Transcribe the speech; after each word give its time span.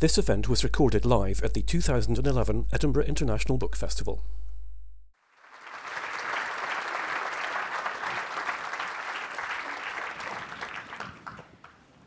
This 0.00 0.16
event 0.16 0.48
was 0.48 0.64
recorded 0.64 1.04
live 1.04 1.42
at 1.42 1.52
the 1.52 1.60
2011 1.60 2.68
Edinburgh 2.72 3.04
International 3.04 3.58
Book 3.58 3.76
Festival. 3.76 4.22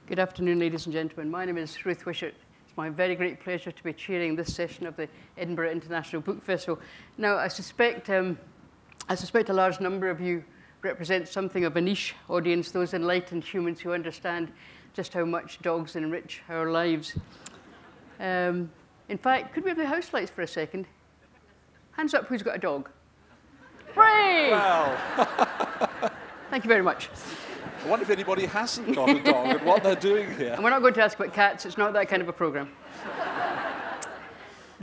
Good 0.07 0.17
afternoon, 0.17 0.57
ladies 0.57 0.87
and 0.87 0.93
gentlemen. 0.93 1.29
My 1.29 1.45
name 1.45 1.59
is 1.59 1.85
Ruth 1.85 2.03
Wishart. 2.07 2.33
It's 2.65 2.75
my 2.75 2.89
very 2.89 3.13
great 3.13 3.39
pleasure 3.39 3.71
to 3.71 3.83
be 3.83 3.93
chairing 3.93 4.35
this 4.35 4.55
session 4.55 4.87
of 4.87 4.95
the 4.95 5.07
Edinburgh 5.37 5.69
International 5.69 6.23
Book 6.23 6.43
Festival. 6.43 6.79
Now, 7.19 7.37
I 7.37 7.47
suspect, 7.47 8.09
um, 8.09 8.39
I 9.07 9.13
suspect 9.13 9.49
a 9.49 9.53
large 9.53 9.79
number 9.79 10.09
of 10.09 10.19
you 10.19 10.43
represent 10.81 11.27
something 11.27 11.63
of 11.63 11.77
a 11.77 11.81
niche 11.81 12.15
audience, 12.27 12.71
those 12.71 12.95
enlightened 12.95 13.43
humans 13.43 13.81
who 13.81 13.93
understand 13.93 14.51
just 14.95 15.13
how 15.13 15.25
much 15.25 15.61
dogs 15.61 15.95
enrich 15.95 16.41
our 16.49 16.71
lives. 16.71 17.15
Um, 18.19 18.69
in 19.09 19.17
fact, 19.17 19.53
could 19.53 19.63
we 19.63 19.69
have 19.69 19.77
the 19.77 19.87
house 19.87 20.13
lights 20.13 20.31
for 20.31 20.41
a 20.41 20.47
second? 20.47 20.85
Hands 21.93 22.13
up 22.13 22.27
who's 22.27 22.41
got 22.41 22.55
a 22.55 22.59
dog. 22.59 22.89
Hooray! 23.93 24.49
Well, 24.51 26.11
Thank 26.49 26.63
you 26.63 26.67
very 26.67 26.83
much. 26.83 27.09
I 27.83 27.89
wonder 27.89 28.03
if 28.03 28.09
anybody 28.09 28.45
hasn't 28.45 28.95
got 28.95 29.09
a 29.09 29.21
dog 29.21 29.47
and 29.47 29.61
what 29.65 29.83
they're 29.83 29.95
doing 29.95 30.33
here. 30.35 30.53
And 30.53 30.63
we're 30.63 30.69
not 30.69 30.81
going 30.81 30.93
to 30.93 31.03
ask 31.03 31.19
about 31.19 31.33
cats, 31.33 31.65
it's 31.65 31.77
not 31.77 31.93
that 31.93 32.07
kind 32.07 32.21
of 32.21 32.29
a 32.29 32.33
program. 32.33 32.69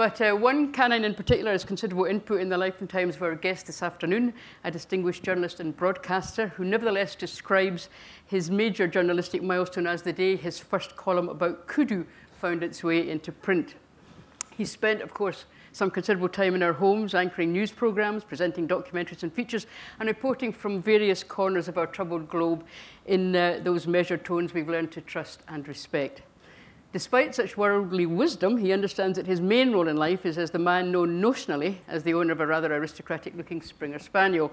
But 0.01 0.18
uh, 0.23 0.32
one 0.32 0.73
canine 0.73 1.04
in 1.04 1.15
particular 1.15 1.52
has 1.52 1.62
considerable 1.62 2.06
input 2.06 2.40
in 2.40 2.48
the 2.48 2.56
life 2.56 2.80
and 2.80 2.88
times 2.88 3.16
of 3.16 3.23
our 3.23 3.34
guest 3.34 3.66
this 3.66 3.82
afternoon, 3.82 4.32
a 4.65 4.70
distinguished 4.70 5.23
journalist 5.23 5.60
and 5.60 5.76
broadcaster 5.76 6.48
who 6.48 6.65
nevertheless 6.65 7.15
describes 7.15 7.90
his 8.24 8.51
major 8.51 8.87
journalistic 8.87 9.42
milestone 9.42 9.87
as 9.87 10.01
the 10.01 10.15
day 10.15 10.37
his 10.37 10.59
first 10.59 10.96
column 10.96 11.28
about 11.28 11.66
kudu 11.66 12.06
found 12.40 12.62
its 12.62 12.82
way 12.82 13.08
into 13.08 13.30
print. 13.30 13.74
He 14.56 14.64
spent, 14.64 15.02
of 15.02 15.12
course, 15.12 15.44
some 15.72 15.90
considerable 15.90 16.28
time 16.28 16.54
in 16.54 16.62
our 16.62 16.72
homes, 16.72 17.15
anchoring 17.15 17.52
news 17.52 17.70
programs, 17.70 18.24
presenting 18.24 18.66
documentaries 18.66 19.23
and 19.23 19.32
features, 19.32 19.66
and 19.98 20.09
reporting 20.09 20.52
from 20.52 20.82
various 20.82 21.23
corners 21.23 21.68
of 21.68 21.78
our 21.78 21.87
troubled 21.87 22.28
globe 22.28 22.65
in 23.06 23.37
uh, 23.37 23.60
those 23.62 23.87
measured 23.87 24.24
tones 24.24 24.52
we've 24.52 24.68
learned 24.68 24.90
to 24.92 25.00
trust 25.00 25.42
and 25.48 25.68
respect. 25.68 26.23
Despite 26.92 27.37
such 27.37 27.56
worldly 27.56 28.06
wisdom, 28.06 28.56
he 28.56 28.72
understands 28.72 29.16
that 29.16 29.26
his 29.26 29.40
main 29.40 29.70
role 29.70 29.87
in 29.87 29.96
life 29.96 30.26
is 30.26 30.38
as 30.38 30.50
the 30.50 30.59
man 30.59 30.90
known 30.90 31.22
notionally 31.22 31.76
as 31.87 32.02
the 32.02 32.15
owner 32.15 32.32
of 32.32 32.40
a 32.40 32.46
rather 32.46 32.74
aristocratic 32.74 33.37
looking 33.37 33.62
Springer 33.62 34.00
Spaniel. 34.00 34.52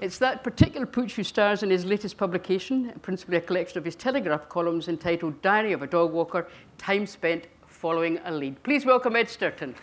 It's 0.00 0.18
that 0.18 0.44
particular 0.44 0.86
pooch 0.86 1.14
who 1.14 1.24
stars 1.24 1.62
in 1.62 1.70
his 1.70 1.84
latest 1.84 2.16
publication, 2.16 2.92
principally 3.02 3.36
a 3.38 3.40
collection 3.40 3.78
of 3.78 3.84
his 3.84 3.96
Telegraph 3.96 4.48
columns 4.48 4.88
entitled 4.88 5.40
Diary 5.42 5.72
of 5.72 5.82
a 5.82 5.86
Dog 5.86 6.12
Walker 6.12 6.48
Time 6.78 7.06
Spent 7.06 7.46
Following 7.66 8.18
a 8.24 8.30
Lead. 8.30 8.62
Please 8.62 8.86
welcome 8.86 9.16
Ed 9.16 9.26
Stourton. 9.26 9.74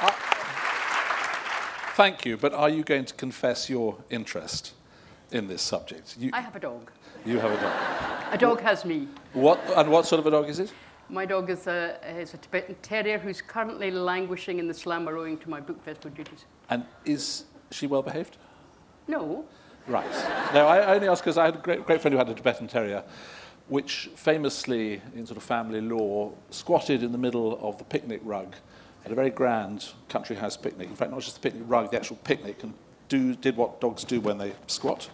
Uh, 0.00 0.10
thank 1.94 2.24
you, 2.24 2.36
but 2.36 2.52
are 2.52 2.68
you 2.70 2.82
going 2.82 3.04
to 3.04 3.14
confess 3.14 3.70
your 3.70 3.96
interest 4.10 4.72
in 5.30 5.46
this 5.46 5.62
subject? 5.62 6.16
You, 6.18 6.30
I 6.32 6.40
have 6.40 6.56
a 6.56 6.60
dog. 6.60 6.90
you 7.24 7.38
have 7.38 7.50
a 7.52 7.60
dog. 7.60 7.72
A 8.32 8.38
dog 8.38 8.60
has 8.62 8.84
me. 8.84 9.08
What, 9.32 9.60
and 9.76 9.90
what 9.90 10.06
sort 10.06 10.18
of 10.18 10.26
a 10.26 10.30
dog 10.30 10.48
is 10.48 10.58
it? 10.58 10.72
My 11.12 11.26
dog 11.26 11.50
is 11.50 11.66
a, 11.66 11.98
is 12.18 12.32
a 12.32 12.38
Tibetan 12.38 12.74
Terrier 12.80 13.18
who's 13.18 13.42
currently 13.42 13.90
languishing 13.90 14.58
in 14.58 14.66
the 14.66 14.72
slammer 14.72 15.18
owing 15.18 15.36
to 15.38 15.50
my 15.50 15.60
book 15.60 15.84
festival 15.84 16.10
duties. 16.10 16.46
And 16.70 16.86
is 17.04 17.44
she 17.70 17.86
well 17.86 18.02
behaved? 18.02 18.38
No, 19.06 19.44
Right. 19.86 20.06
No, 20.54 20.66
I 20.66 20.94
only 20.94 21.08
ask 21.08 21.22
because 21.22 21.36
I 21.36 21.46
had 21.46 21.56
a 21.56 21.58
great, 21.58 21.84
great 21.84 22.00
friend 22.00 22.12
who 22.12 22.18
had 22.18 22.28
a 22.28 22.34
Tibetan 22.34 22.68
Terrier, 22.68 23.02
which 23.68 24.10
famously, 24.14 25.02
in 25.14 25.26
sort 25.26 25.36
of 25.36 25.42
family 25.42 25.80
law, 25.80 26.32
squatted 26.50 27.02
in 27.02 27.12
the 27.12 27.18
middle 27.18 27.58
of 27.60 27.78
the 27.78 27.84
picnic 27.84 28.20
rug 28.24 28.54
at 29.04 29.10
a 29.10 29.14
very 29.14 29.30
grand 29.30 29.92
country 30.08 30.36
house 30.36 30.56
picnic. 30.56 30.88
In 30.88 30.94
fact, 30.94 31.10
not 31.10 31.20
just 31.20 31.34
the 31.34 31.40
picnic 31.40 31.64
rug, 31.66 31.90
the 31.90 31.96
actual 31.96 32.16
picnic, 32.24 32.62
and 32.62 32.74
do, 33.08 33.34
did 33.34 33.56
what 33.56 33.80
dogs 33.80 34.04
do 34.04 34.20
when 34.20 34.38
they 34.38 34.52
squat. 34.66 35.10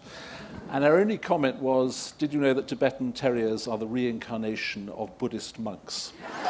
And 0.70 0.84
our 0.84 0.98
only 0.98 1.18
comment 1.18 1.56
was, 1.56 2.12
did 2.18 2.32
you 2.32 2.40
know 2.40 2.54
that 2.54 2.68
Tibetan 2.68 3.12
Terriers 3.12 3.66
are 3.66 3.78
the 3.78 3.86
reincarnation 3.86 4.88
of 4.90 5.16
Buddhist 5.18 5.58
monks? 5.58 6.12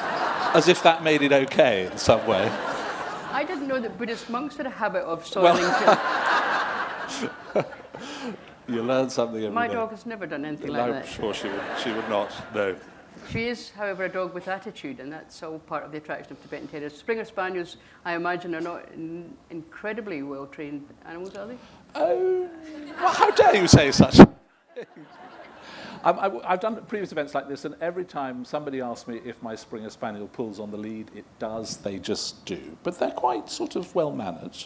As 0.54 0.68
if 0.68 0.82
that 0.82 1.02
made 1.02 1.22
it 1.22 1.32
okay 1.32 1.86
in 1.86 1.96
some 1.98 2.26
way. 2.26 2.50
I 3.30 3.44
didn't 3.44 3.68
know 3.68 3.80
that 3.80 3.96
Buddhist 3.98 4.28
monks 4.30 4.56
had 4.56 4.66
a 4.66 4.70
habit 4.70 5.02
of 5.02 5.26
soiling. 5.26 5.62
children. 7.08 7.72
You 8.68 8.82
learn 8.82 9.08
something 9.08 9.42
every 9.42 9.50
My 9.54 9.66
day. 9.66 9.72
dog 9.74 9.90
has 9.92 10.04
never 10.04 10.26
done 10.26 10.44
anything 10.44 10.66
No, 10.66 10.72
like 10.74 10.82
I'm 10.82 10.92
that. 10.92 11.08
sure 11.08 11.32
she 11.32 11.48
would, 11.48 11.60
she 11.82 11.90
would 11.90 12.06
not, 12.10 12.30
no. 12.54 12.76
She 13.30 13.48
is, 13.48 13.70
however, 13.70 14.04
a 14.04 14.08
dog 14.10 14.34
with 14.34 14.46
attitude, 14.46 15.00
and 15.00 15.10
that's 15.10 15.42
all 15.42 15.58
part 15.58 15.84
of 15.84 15.90
the 15.90 15.96
attraction 15.96 16.32
of 16.32 16.42
Tibetan 16.42 16.68
Terriers. 16.68 16.94
Springer 16.94 17.24
Spaniels, 17.24 17.78
I 18.04 18.14
imagine, 18.14 18.54
are 18.54 18.60
not 18.60 18.86
in, 18.92 19.32
incredibly 19.48 20.22
well 20.22 20.46
trained 20.46 20.86
animals, 21.06 21.34
are 21.34 21.46
they? 21.46 21.56
Oh, 21.98 22.48
well, 23.00 23.12
how 23.12 23.30
dare 23.32 23.56
you 23.56 23.66
say 23.66 23.90
such? 23.90 24.20
I, 26.04 26.30
have 26.48 26.60
done 26.60 26.76
previous 26.86 27.10
events 27.10 27.34
like 27.34 27.48
this, 27.48 27.64
and 27.64 27.74
every 27.80 28.04
time 28.04 28.44
somebody 28.44 28.80
asks 28.80 29.08
me 29.08 29.20
if 29.24 29.42
my 29.42 29.56
Springer 29.56 29.90
Spaniel 29.90 30.28
pulls 30.28 30.60
on 30.60 30.70
the 30.70 30.76
lead, 30.76 31.10
it 31.14 31.24
does, 31.38 31.78
they 31.78 31.98
just 31.98 32.44
do. 32.46 32.76
But 32.84 32.98
they're 32.98 33.10
quite 33.10 33.50
sort 33.50 33.74
of 33.74 33.92
well 33.94 34.12
mannered, 34.12 34.56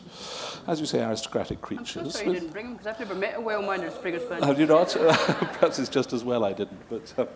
as 0.66 0.78
you 0.78 0.86
say, 0.86 1.02
aristocratic 1.02 1.60
creatures. 1.60 1.96
I'm 1.96 2.10
so 2.10 2.18
sorry 2.18 2.26
you 2.28 2.34
didn't 2.34 2.52
bring 2.52 2.66
them, 2.66 2.74
because 2.74 2.86
I've 2.86 2.98
never 2.98 3.14
met 3.14 3.36
a 3.36 3.40
well-mannered 3.40 3.92
Springer 3.92 4.20
Spaniel. 4.20 4.46
Have 4.46 4.60
you 4.60 4.66
not? 4.66 4.88
Perhaps 4.98 5.78
it's 5.78 5.88
just 5.88 6.12
as 6.12 6.22
well 6.22 6.44
I 6.44 6.52
didn't. 6.52 6.80
But 6.88 7.14
um, 7.16 7.28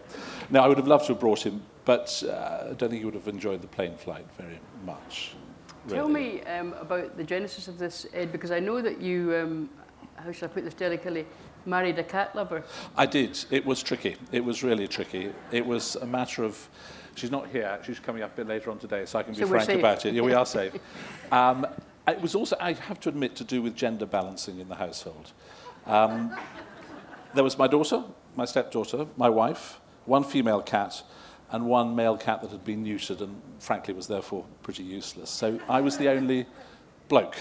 no, 0.51 0.61
I 0.61 0.69
would 0.69 0.77
have 0.77 0.89
loved 0.89 1.07
to 1.07 1.13
have 1.15 1.21
brought 1.21 1.45
him, 1.45 1.63
but 1.84 2.23
uh, 2.28 2.69
I 2.71 2.75
don't 2.75 2.91
think 2.91 3.01
he 3.01 3.05
would 3.07 3.15
have 3.15 3.28
enjoyed 3.28 3.63
the 3.63 3.69
plane 3.69 3.97
flight 3.97 4.27
very 4.37 4.61
much. 4.84 5.34
Tell 5.89 6.09
me 6.09 6.43
um, 6.43 6.75
about 6.81 7.17
the 7.17 7.23
genesis 7.23 7.69
of 7.69 7.78
this, 7.78 8.07
Ed, 8.13 8.33
because 8.33 8.51
I 8.51 8.59
know 8.59 8.83
that 8.83 9.01
you, 9.01 9.37
um, 9.37 9.71
how 10.27 10.33
shall 10.33 10.49
I 10.49 10.53
put 10.53 10.65
this 10.65 10.75
delicately, 10.75 11.25
married 11.65 11.99
a 11.99 12.03
cat 12.03 12.35
lover. 12.35 12.65
I 12.97 13.07
did. 13.07 13.45
It 13.51 13.65
was 13.65 13.83
tricky. 13.83 14.17
It 14.33 14.45
was 14.45 14.65
really 14.65 14.89
tricky. 14.89 15.31
It 15.53 15.65
was 15.65 15.95
a 15.97 16.07
matter 16.07 16.43
of. 16.43 16.69
She's 17.15 17.31
not 17.31 17.49
here. 17.49 17.79
She's 17.87 18.01
coming 18.01 18.23
up 18.23 18.35
a 18.35 18.37
bit 18.39 18.49
later 18.49 18.71
on 18.71 18.79
today, 18.79 19.07
so 19.07 19.19
I 19.19 19.23
can 19.23 19.33
be 19.33 19.41
So 19.41 19.47
frank 19.47 19.71
about 19.71 20.05
it. 20.05 20.13
Yeah, 20.13 20.23
we 20.23 20.35
are 20.35 20.45
safe. 20.45 20.75
Um, 21.33 21.67
it 22.07 22.21
was 22.21 22.35
also, 22.35 22.57
I 22.61 22.75
have 22.75 23.01
to 23.01 23.09
admit, 23.09 23.37
to 23.37 23.45
do 23.45 23.63
with 23.63 23.75
gender 23.75 24.05
balancing 24.05 24.59
in 24.59 24.69
the 24.69 24.75
household. 24.75 25.33
Um, 25.87 26.37
there 27.35 27.43
was 27.43 27.57
my 27.57 27.69
daughter, 27.69 28.05
my 28.35 28.45
stepdaughter, 28.45 29.07
my 29.17 29.31
wife, 29.31 29.81
one 30.05 30.25
female 30.25 30.61
cat, 30.61 31.03
and 31.53 31.65
one 31.65 31.97
male 31.97 32.19
cat 32.19 32.43
that 32.43 32.51
had 32.51 32.65
been 32.65 32.85
neutered 32.85 33.23
and, 33.23 33.41
frankly, 33.61 33.95
was 33.95 34.09
therefore 34.09 34.45
pretty 34.63 34.83
useless. 34.83 35.31
So 35.31 35.59
I 35.71 35.81
was 35.81 35.97
the 35.97 36.11
only 36.11 36.47
bloke. 37.09 37.37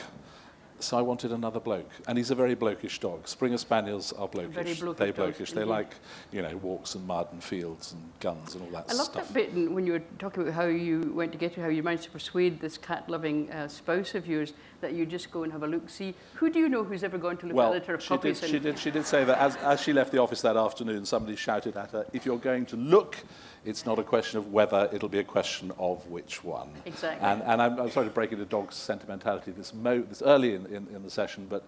So 0.85 0.99
I 0.99 1.01
wanted 1.01 1.31
another 1.31 1.59
bloke, 1.59 1.89
and 2.07 2.15
he's 2.15 2.29
a 2.29 2.35
very 2.35 2.55
blokish 2.55 2.99
dog. 2.99 3.27
Springer 3.27 3.57
Spaniels 3.57 4.13
are 4.13 4.27
blokish. 4.27 4.53
Blokish 4.53 4.97
they 4.97 5.11
dogs, 5.11 5.39
blokish. 5.39 5.51
They 5.51 5.61
indeed. 5.61 5.71
like, 5.71 5.95
you 6.31 6.43
know, 6.43 6.55
walks 6.57 6.93
and 6.93 7.07
mud 7.07 7.27
and 7.31 7.43
fields 7.43 7.93
and 7.93 8.03
guns 8.19 8.53
and 8.53 8.63
all 8.63 8.69
that 8.69 8.85
I 8.89 8.93
love 8.93 9.07
stuff. 9.07 9.27
that 9.29 9.33
bit 9.33 9.71
when 9.71 9.87
you 9.87 9.93
were 9.93 10.03
talking 10.19 10.43
about 10.43 10.53
how 10.53 10.65
you 10.65 11.11
went 11.15 11.31
to 11.31 11.39
get 11.39 11.55
her, 11.55 11.63
how 11.63 11.69
you 11.69 11.81
managed 11.81 12.03
to 12.03 12.11
persuade 12.11 12.61
this 12.61 12.77
cat-loving 12.77 13.51
uh, 13.51 13.67
spouse 13.67 14.13
of 14.13 14.27
yours 14.27 14.53
that 14.81 14.93
you 14.93 15.07
just 15.07 15.31
go 15.31 15.41
and 15.41 15.51
have 15.51 15.63
a 15.63 15.67
look. 15.67 15.89
See, 15.89 16.13
who 16.35 16.51
do 16.51 16.59
you 16.59 16.69
know 16.69 16.83
who's 16.83 17.03
ever 17.03 17.17
gone 17.17 17.37
to 17.37 17.47
look 17.47 17.53
at 17.53 17.57
Well, 17.57 17.71
litter 17.71 17.95
of 17.95 18.03
she 18.03 18.17
did, 18.17 18.37
she, 18.37 18.59
did, 18.59 18.77
she 18.77 18.91
did 18.91 19.07
say 19.07 19.23
that 19.23 19.39
as, 19.39 19.55
as 19.57 19.81
she 19.81 19.91
left 19.91 20.11
the 20.11 20.19
office 20.21 20.41
that 20.41 20.55
afternoon, 20.55 21.03
somebody 21.05 21.35
shouted 21.35 21.75
at 21.77 21.89
her, 21.91 22.05
if 22.13 22.27
you're 22.27 22.37
going 22.37 22.67
to 22.67 22.75
look, 22.75 23.17
it's 23.65 23.85
not 23.85 23.99
a 23.99 24.03
question 24.03 24.37
of 24.37 24.51
whether, 24.51 24.89
it'll 24.93 25.09
be 25.09 25.19
a 25.19 25.23
question 25.23 25.71
of 25.79 26.05
which 26.07 26.43
one. 26.43 26.69
Exactly. 26.85 27.27
And, 27.27 27.41
and 27.43 27.61
I'm, 27.61 27.79
I'm 27.79 27.91
sorry 27.91 28.07
to 28.07 28.13
break 28.13 28.31
into 28.31 28.45
dog's 28.45 28.75
sentimentality 28.75 29.51
this, 29.51 29.73
mo- 29.73 30.01
this 30.01 30.21
early 30.21 30.55
in, 30.55 30.65
in, 30.67 30.87
in 30.93 31.03
the 31.03 31.09
session, 31.09 31.47
but 31.49 31.63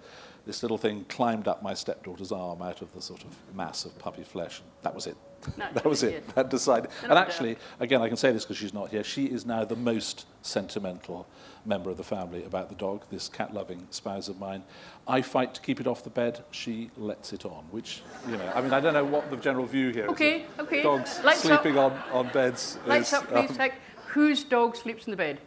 this 0.48 0.64
little 0.64 0.78
thing 0.78 1.06
climbed 1.10 1.48
up 1.48 1.62
my 1.62 1.74
stepdaughter's 1.74 2.32
arm 2.32 2.62
out 2.62 2.82
of 2.82 2.94
the 2.94 3.02
sort 3.02 3.24
of 3.26 3.36
mass 3.54 3.84
of 3.86 3.98
puppy 4.00 4.24
flesh. 4.24 4.62
That 4.82 4.96
was 4.96 5.06
it. 5.06 5.18
that 5.58 5.86
was 5.86 6.04
it. 6.04 6.28
That 6.36 6.50
decided. 6.50 6.90
No 7.04 7.10
And 7.10 7.20
actually, 7.20 7.58
again, 7.82 8.02
I 8.02 8.08
can 8.08 8.16
say 8.16 8.32
this 8.32 8.46
because 8.46 8.58
she's 8.58 8.74
not 8.74 8.90
here. 8.90 9.04
She 9.04 9.26
is 9.26 9.46
now 9.46 9.66
the 9.66 9.76
most 9.76 10.26
sentimental 10.42 11.28
member 11.66 11.90
of 11.90 11.98
the 11.98 12.04
family 12.04 12.46
about 12.46 12.70
the 12.70 12.76
dog, 12.76 13.04
this 13.12 13.28
cat-loving 13.28 13.88
spouse 13.92 14.30
of 14.30 14.40
mine. 14.40 14.64
I 15.06 15.22
fight 15.22 15.54
to 15.56 15.62
keep 15.62 15.82
it 15.82 15.86
off 15.86 16.04
the 16.06 16.10
bed. 16.10 16.44
She 16.52 16.92
lets 16.96 17.34
it 17.34 17.46
on, 17.46 17.66
which, 17.72 18.02
you 18.30 18.38
know, 18.38 18.52
I 18.56 18.62
mean, 18.62 18.72
I 18.72 18.80
don't 18.80 18.94
know 18.94 19.04
what 19.04 19.30
the 19.30 19.38
general 19.38 19.66
view 19.66 19.90
here 19.90 20.06
is. 20.06 20.12
Okay, 20.12 20.46
okay. 20.60 20.82
Dogs 20.82 21.20
Lights 21.26 21.46
up. 21.46 21.62
sleeping 21.62 21.78
on, 21.78 21.92
on 22.14 22.30
beds. 22.30 22.80
Lights 22.86 23.10
is, 23.10 23.14
up, 23.14 23.28
please. 23.28 23.60
um, 23.60 23.70
Whose 24.08 24.46
dog 24.46 24.78
sleeps 24.78 25.06
in 25.06 25.12
the 25.12 25.18
bed? 25.18 25.42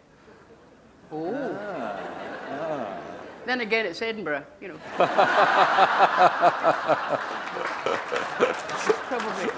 Oh. 1.11 1.59
Ah, 1.59 3.00
Then 3.47 3.61
again, 3.61 3.87
it's 3.87 4.03
Edinburgh, 4.03 4.45
you 4.61 4.69
know. 4.69 4.79
Probably. 9.09 9.51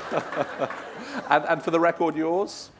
and, 1.29 1.44
and 1.44 1.62
for 1.62 1.70
the 1.70 1.81
record, 1.81 2.17
yours? 2.17 2.70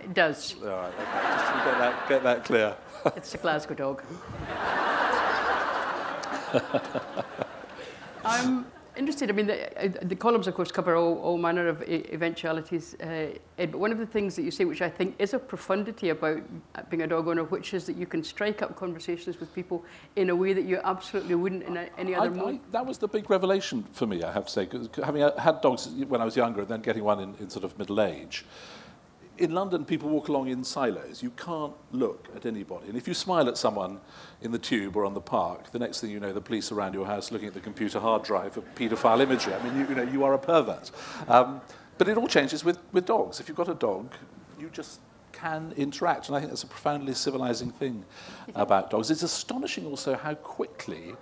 It 0.00 0.14
does. 0.14 0.54
All 0.62 0.68
right, 0.68 0.92
okay. 0.92 1.04
Just 1.22 1.46
to 1.46 1.52
get 1.64 1.78
that, 1.78 2.08
get 2.08 2.22
that 2.22 2.44
clear. 2.44 2.76
It's 3.16 3.34
a 3.34 3.38
Glasgow 3.38 3.74
dog. 3.74 4.02
um, 8.24 8.66
interested. 8.96 9.30
I 9.30 9.32
mean, 9.32 9.46
the, 9.46 9.58
uh, 9.76 9.86
uh, 9.86 9.98
the 10.02 10.16
columns, 10.16 10.46
of 10.46 10.54
course, 10.54 10.70
cover 10.72 10.96
all, 10.96 11.18
all 11.18 11.38
manner 11.38 11.68
of 11.68 11.82
e-, 11.82 12.04
eventualities, 12.12 12.94
uh, 13.00 13.36
Ed, 13.58 13.72
but 13.72 13.78
one 13.78 13.92
of 13.92 13.98
the 13.98 14.06
things 14.06 14.36
that 14.36 14.42
you 14.42 14.50
say, 14.50 14.64
which 14.64 14.82
I 14.82 14.88
think 14.88 15.14
is 15.18 15.34
a 15.34 15.38
profundity 15.38 16.10
about 16.10 16.42
uh, 16.74 16.82
being 16.90 17.02
a 17.02 17.06
dog 17.06 17.28
owner, 17.28 17.44
which 17.44 17.74
is 17.74 17.86
that 17.86 17.96
you 17.96 18.06
can 18.06 18.22
strike 18.22 18.62
up 18.62 18.76
conversations 18.76 19.40
with 19.40 19.54
people 19.54 19.84
in 20.16 20.30
a 20.30 20.36
way 20.36 20.52
that 20.52 20.64
you 20.64 20.80
absolutely 20.84 21.34
wouldn't 21.34 21.62
in 21.64 21.76
a, 21.76 21.88
any 21.98 22.14
other 22.14 22.38
I. 22.40 22.50
I, 22.50 22.60
that 22.72 22.86
was 22.86 22.98
the 22.98 23.08
big 23.08 23.30
revelation 23.30 23.84
for 23.92 24.06
me, 24.06 24.22
I 24.22 24.32
have 24.32 24.46
to 24.46 24.52
say, 24.52 24.68
having 25.02 25.28
had 25.38 25.60
dogs 25.60 25.88
when 26.08 26.20
I 26.20 26.24
was 26.24 26.36
younger 26.36 26.60
and 26.60 26.68
then 26.68 26.82
getting 26.82 27.04
one 27.04 27.20
in, 27.20 27.34
in 27.40 27.50
sort 27.50 27.64
of 27.64 27.78
middle 27.78 28.00
age, 28.00 28.44
in 29.38 29.52
London, 29.52 29.84
people 29.84 30.08
walk 30.08 30.28
along 30.28 30.48
in 30.48 30.62
silos. 30.62 31.22
You 31.22 31.30
can't 31.30 31.72
look 31.92 32.28
at 32.36 32.46
anybody. 32.46 32.88
And 32.88 32.96
if 32.96 33.08
you 33.08 33.14
smile 33.14 33.48
at 33.48 33.58
someone 33.58 34.00
in 34.42 34.52
the 34.52 34.58
tube 34.58 34.96
or 34.96 35.04
on 35.04 35.14
the 35.14 35.20
park, 35.20 35.72
the 35.72 35.78
next 35.78 36.00
thing 36.00 36.10
you 36.10 36.20
know, 36.20 36.32
the 36.32 36.40
police 36.40 36.70
around 36.70 36.94
your 36.94 37.06
house 37.06 37.32
looking 37.32 37.48
at 37.48 37.54
the 37.54 37.60
computer 37.60 37.98
hard 37.98 38.22
drive 38.22 38.56
of 38.56 38.64
paedophile 38.74 39.20
imagery. 39.20 39.54
I 39.54 39.62
mean, 39.62 39.78
you, 39.78 39.88
you 39.88 39.94
know, 39.94 40.02
you 40.02 40.24
are 40.24 40.34
a 40.34 40.38
pervert. 40.38 40.90
Um, 41.28 41.60
but 41.98 42.08
it 42.08 42.16
all 42.16 42.28
changes 42.28 42.64
with, 42.64 42.78
with 42.92 43.06
dogs. 43.06 43.40
If 43.40 43.48
you've 43.48 43.56
got 43.56 43.68
a 43.68 43.74
dog, 43.74 44.12
you 44.58 44.68
just 44.70 45.00
can 45.32 45.72
interact. 45.76 46.28
And 46.28 46.36
I 46.36 46.40
think 46.40 46.50
that's 46.50 46.62
a 46.62 46.68
profoundly 46.68 47.14
civilizing 47.14 47.70
thing 47.70 48.04
about 48.54 48.90
dogs. 48.90 49.10
It's 49.10 49.22
astonishing 49.22 49.86
also 49.86 50.16
how 50.16 50.34
quickly 50.34 51.14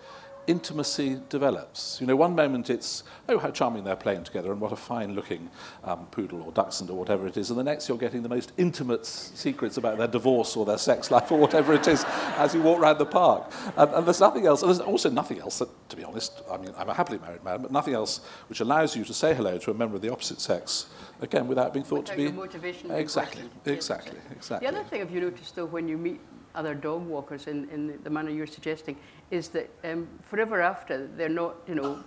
intimacy 0.47 1.21
develops. 1.29 2.01
You 2.01 2.07
know, 2.07 2.17
one 2.17 2.35
moment 2.35 2.71
it's, 2.71 3.05
oh, 3.29 3.39
how 3.39 3.51
charming 3.51 3.85
they're 3.85 3.97
playing 3.97 4.25
together 4.25 4.51
and 4.53 4.61
what 4.61 4.73
a 4.73 4.77
fine 4.77 5.15
looking 5.15 5.51
um, 5.85 6.07
poodle 6.07 6.43
or 6.43 6.53
dachshund 6.53 6.91
or 6.91 6.99
whatever 6.99 7.27
it 7.27 7.37
is. 7.37 7.51
And 7.51 7.59
the 7.59 7.65
next 7.65 7.89
you're 7.89 7.99
getting 7.99 8.23
the 8.23 8.29
most 8.29 8.53
intimate 8.57 9.07
secrets 9.07 9.77
about 9.77 9.99
their 9.99 10.09
divorce 10.09 10.57
or 10.57 10.65
their 10.65 10.79
sex 10.79 11.11
life 11.11 11.31
or 11.31 11.39
whatever 11.39 11.75
it 11.75 11.87
is 11.87 12.05
as 12.37 12.55
you 12.55 12.63
walk 12.63 12.81
around 12.81 12.99
the 12.99 13.07
park. 13.07 13.53
And, 13.77 13.91
and 13.95 14.07
there's 14.07 14.21
nothing 14.21 14.47
else, 14.47 14.63
and 14.63 14.71
there's 14.71 14.81
also 14.81 15.11
nothing 15.11 15.39
else 15.41 15.59
that, 15.59 15.69
to 15.91 15.97
be 15.97 16.05
honest, 16.05 16.43
I 16.51 16.57
mean, 16.57 16.73
I'm 16.77 16.89
a 16.89 16.95
happily 16.95 17.19
married 17.19 17.45
man, 17.45 17.63
but 17.63 17.71
nothing 17.71 17.95
else 17.95 18.21
which 18.49 18.61
allows 18.61 18.97
you 18.97 19.05
to 19.05 19.15
say 19.15 19.35
hello 19.35 19.59
to 19.59 19.71
a 19.71 19.75
member 19.75 19.97
of 19.97 20.03
the 20.03 20.13
opposite 20.13 20.41
sex, 20.41 20.87
again, 21.21 21.47
without 21.47 21.73
being 21.73 21.85
thought 21.85 22.11
without 22.11 22.17
to 22.17 22.31
be... 22.31 22.33
motivation 22.33 22.91
exactly, 22.91 23.45
exactly, 23.67 24.19
exactly. 24.31 24.69
The 24.69 24.75
other 24.75 24.89
thing 24.89 25.01
have 25.01 25.11
you 25.11 25.21
noticed, 25.21 25.55
though, 25.57 25.67
when 25.67 25.89
you 25.89 25.97
meet 25.97 26.21
other 26.55 26.75
dog 26.75 27.07
walkers 27.07 27.47
in, 27.47 27.69
in 27.71 27.99
the 28.03 28.11
manner 28.11 28.31
you're 28.31 28.47
suggesting 28.47 28.97
is 29.31 29.49
that 29.49 29.71
um, 29.85 30.09
forever 30.23 30.61
after 30.61 31.07
they're 31.17 31.29
not, 31.29 31.57
you 31.67 31.75
know, 31.75 32.03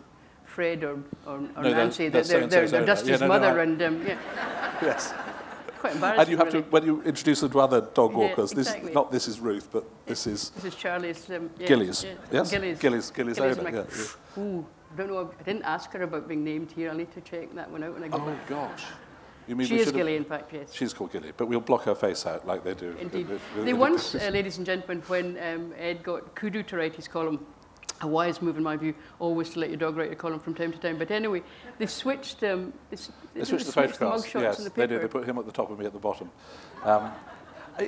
Fred 0.45 0.83
or, 0.83 0.99
or, 1.25 1.37
or 1.55 1.63
no, 1.63 1.73
Nancy, 1.73 2.09
they're, 2.09 2.23
they're, 2.23 2.47
they're, 2.47 2.67
they're 2.67 2.85
Dusty's 2.85 3.09
yeah, 3.09 3.17
no, 3.17 3.27
mother 3.27 3.53
no, 3.53 3.59
I... 3.59 3.63
and 3.63 3.81
um, 3.81 4.07
yeah. 4.07 4.17
yes. 4.81 5.13
Quite 5.79 5.93
embarrassing. 5.93 6.21
And 6.21 6.29
you 6.29 6.37
have 6.37 6.47
really. 6.47 6.63
to, 6.63 6.69
when 6.69 6.85
you 6.85 7.01
introduce 7.03 7.41
them 7.41 7.51
to 7.51 7.59
other 7.59 7.81
dog 7.81 8.13
walkers, 8.13 8.53
yeah, 8.53 8.59
exactly. 8.59 8.85
this 8.87 8.95
not 8.95 9.11
this 9.11 9.27
is 9.27 9.39
Ruth, 9.39 9.69
but 9.71 9.85
this 10.05 10.27
is 10.27 10.51
this 10.51 10.65
is 10.65 10.75
Charlie's 10.75 11.29
um, 11.29 11.49
yeah, 11.59 11.67
Gillies. 11.67 12.03
Yeah. 12.03 12.13
Yes, 12.31 12.51
Gillies. 12.51 12.79
Gillies. 12.79 13.11
Gillies, 13.11 13.37
Gillies 13.37 13.57
owner. 13.57 13.87
Yeah, 14.37 14.41
Ooh, 14.41 14.65
I 14.93 14.97
don't 14.97 15.07
know. 15.09 15.31
I 15.39 15.43
didn't 15.43 15.63
ask 15.63 15.91
her 15.91 16.03
about 16.03 16.27
being 16.27 16.43
named 16.43 16.71
here. 16.71 16.89
I 16.89 16.95
need 16.95 17.11
to 17.13 17.21
check 17.21 17.53
that 17.55 17.69
one 17.69 17.83
out 17.83 17.93
when 17.93 18.03
I 18.03 18.07
go 18.07 18.17
oh, 18.17 18.25
back. 18.25 18.37
Oh 18.45 18.49
gosh. 18.49 18.85
You 19.47 19.55
mean 19.55 19.67
she 19.67 19.77
is 19.77 19.91
Gilly, 19.91 20.15
in 20.15 20.25
fact, 20.25 20.53
yes. 20.53 20.73
She's 20.73 20.93
called 20.93 21.11
Gilly, 21.11 21.31
but 21.35 21.47
we'll 21.47 21.59
block 21.59 21.83
her 21.83 21.95
face 21.95 22.25
out 22.25 22.47
like 22.47 22.63
they 22.63 22.73
do. 22.73 22.95
Indeed. 22.99 23.27
they 23.57 23.73
once, 23.73 24.15
uh, 24.15 24.29
ladies 24.31 24.57
and 24.57 24.65
gentlemen, 24.65 25.03
when 25.07 25.37
um, 25.37 25.73
Ed 25.77 26.03
got 26.03 26.35
Kudu 26.35 26.63
to 26.63 26.77
write 26.77 26.95
his 26.95 27.07
column, 27.07 27.45
a 28.01 28.07
wise 28.07 28.41
move 28.41 28.57
in 28.57 28.63
my 28.63 28.75
view, 28.75 28.93
always 29.19 29.51
to 29.51 29.59
let 29.59 29.69
your 29.69 29.77
dog 29.77 29.97
write 29.97 30.07
your 30.07 30.15
column 30.15 30.39
from 30.39 30.55
time 30.55 30.71
to 30.71 30.79
time. 30.79 30.97
But 30.97 31.11
anyway, 31.11 31.43
they 31.77 31.85
switched. 31.85 32.43
Um, 32.43 32.73
they, 32.89 32.97
they 33.33 33.43
switched 33.43 33.67
the 33.67 33.71
photographs. 33.71 34.31
The 34.31 34.39
yes, 34.39 34.57
the 34.57 34.69
they 34.69 34.87
did. 34.87 35.01
They 35.01 35.07
put 35.07 35.25
him 35.25 35.37
at 35.37 35.45
the 35.45 35.51
top 35.51 35.69
and 35.69 35.77
me 35.77 35.85
at 35.85 35.93
the 35.93 35.99
bottom. 35.99 36.31
Um, 36.83 37.11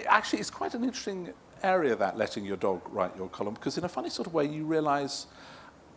actually, 0.08 0.40
it's 0.40 0.52
quite 0.52 0.76
an 0.76 0.84
interesting 0.84 1.34
area 1.64 1.96
that 1.96 2.18
letting 2.18 2.46
your 2.46 2.58
dog 2.58 2.82
write 2.92 3.16
your 3.18 3.28
column 3.30 3.56
because 3.56 3.78
in 3.80 3.84
a 3.84 3.90
funny 3.90 4.12
sort 4.12 4.28
of 4.28 4.34
way 4.34 4.46
you 4.46 4.64
realise 4.64 5.26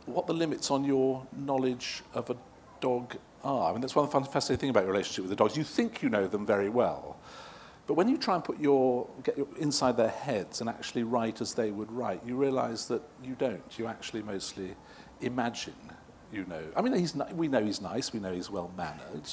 what 0.07 0.27
the 0.27 0.33
limits 0.33 0.71
on 0.71 0.85
your 0.85 1.27
knowledge 1.37 2.03
of 2.15 2.31
a 2.31 2.37
dog 2.81 3.17
are. 3.45 3.71
I 3.71 3.73
mean, 3.73 3.81
that's 3.81 3.95
one 3.95 4.05
of 4.05 4.13
the 4.13 4.31
fascinating 4.31 4.61
thing 4.61 4.71
about 4.71 4.85
your 4.85 4.93
relationship 4.93 5.25
with 5.25 5.31
the 5.31 5.37
dogs. 5.37 5.57
You 5.57 5.65
think 5.65 6.03
you 6.03 6.09
know 6.09 6.27
them 6.27 6.47
very 6.47 6.69
well, 6.69 7.19
but 7.87 7.95
when 7.95 8.09
you 8.09 8.17
try 8.17 8.35
and 8.35 8.45
put 8.45 8.61
your, 8.61 9.09
get 9.23 9.37
your, 9.37 9.49
inside 9.59 9.97
their 9.97 10.09
heads 10.09 10.61
and 10.61 10.71
actually 10.71 11.03
write 11.03 11.41
as 11.41 11.55
they 11.55 11.71
would 11.71 11.91
write, 11.91 12.25
you 12.25 12.37
realize 12.37 12.87
that 12.89 13.03
you 13.23 13.35
don't. 13.39 13.79
You 13.79 13.87
actually 13.87 14.23
mostly 14.23 14.75
imagine 15.21 15.75
you 16.33 16.45
know. 16.47 16.63
I 16.77 16.83
mean, 16.83 16.95
he's, 16.95 17.15
we 17.33 17.49
know 17.49 17.65
he's 17.65 17.81
nice, 17.81 18.13
we 18.13 18.21
know 18.21 18.33
he's 18.33 18.51
well 18.51 18.71
mannered, 18.77 19.29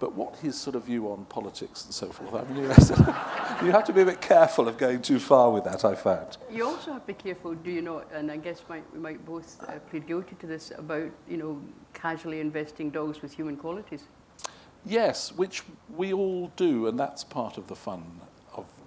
But 0.00 0.14
what 0.14 0.36
his 0.36 0.58
sort 0.58 0.74
of 0.74 0.84
view 0.84 1.12
on 1.12 1.26
politics 1.26 1.84
and 1.84 1.94
so 1.94 2.08
forth, 2.08 2.34
I 2.34 2.50
mean, 2.50 2.64
you, 2.64 2.68
have 2.68 2.86
to, 3.60 3.64
you 3.64 3.70
have 3.70 3.84
to 3.84 3.92
be 3.92 4.00
a 4.00 4.06
bit 4.06 4.20
careful 4.20 4.66
of 4.66 4.78
going 4.78 5.02
too 5.02 5.20
far 5.20 5.50
with 5.50 5.64
that, 5.64 5.84
I 5.84 5.94
found. 5.94 6.38
You 6.50 6.66
also 6.66 6.94
have 6.94 7.06
to 7.06 7.06
be 7.06 7.14
careful, 7.14 7.54
do 7.54 7.70
you 7.70 7.82
not, 7.82 8.10
and 8.12 8.30
I 8.32 8.38
guess 8.38 8.62
might, 8.68 8.82
we 8.92 8.98
might 8.98 9.24
both 9.24 9.62
uh, 9.68 9.78
plead 9.90 10.06
guilty 10.06 10.34
to 10.40 10.46
this, 10.46 10.72
about, 10.76 11.10
you 11.28 11.36
know, 11.36 11.62
casually 11.92 12.40
investing 12.40 12.90
dogs 12.90 13.20
with 13.20 13.34
human 13.34 13.56
qualities. 13.56 14.04
Yes, 14.86 15.32
which 15.32 15.62
we 15.94 16.14
all 16.14 16.50
do, 16.56 16.86
and 16.86 16.98
that's 16.98 17.22
part 17.22 17.58
of 17.58 17.66
the 17.66 17.76
fun 17.76 18.20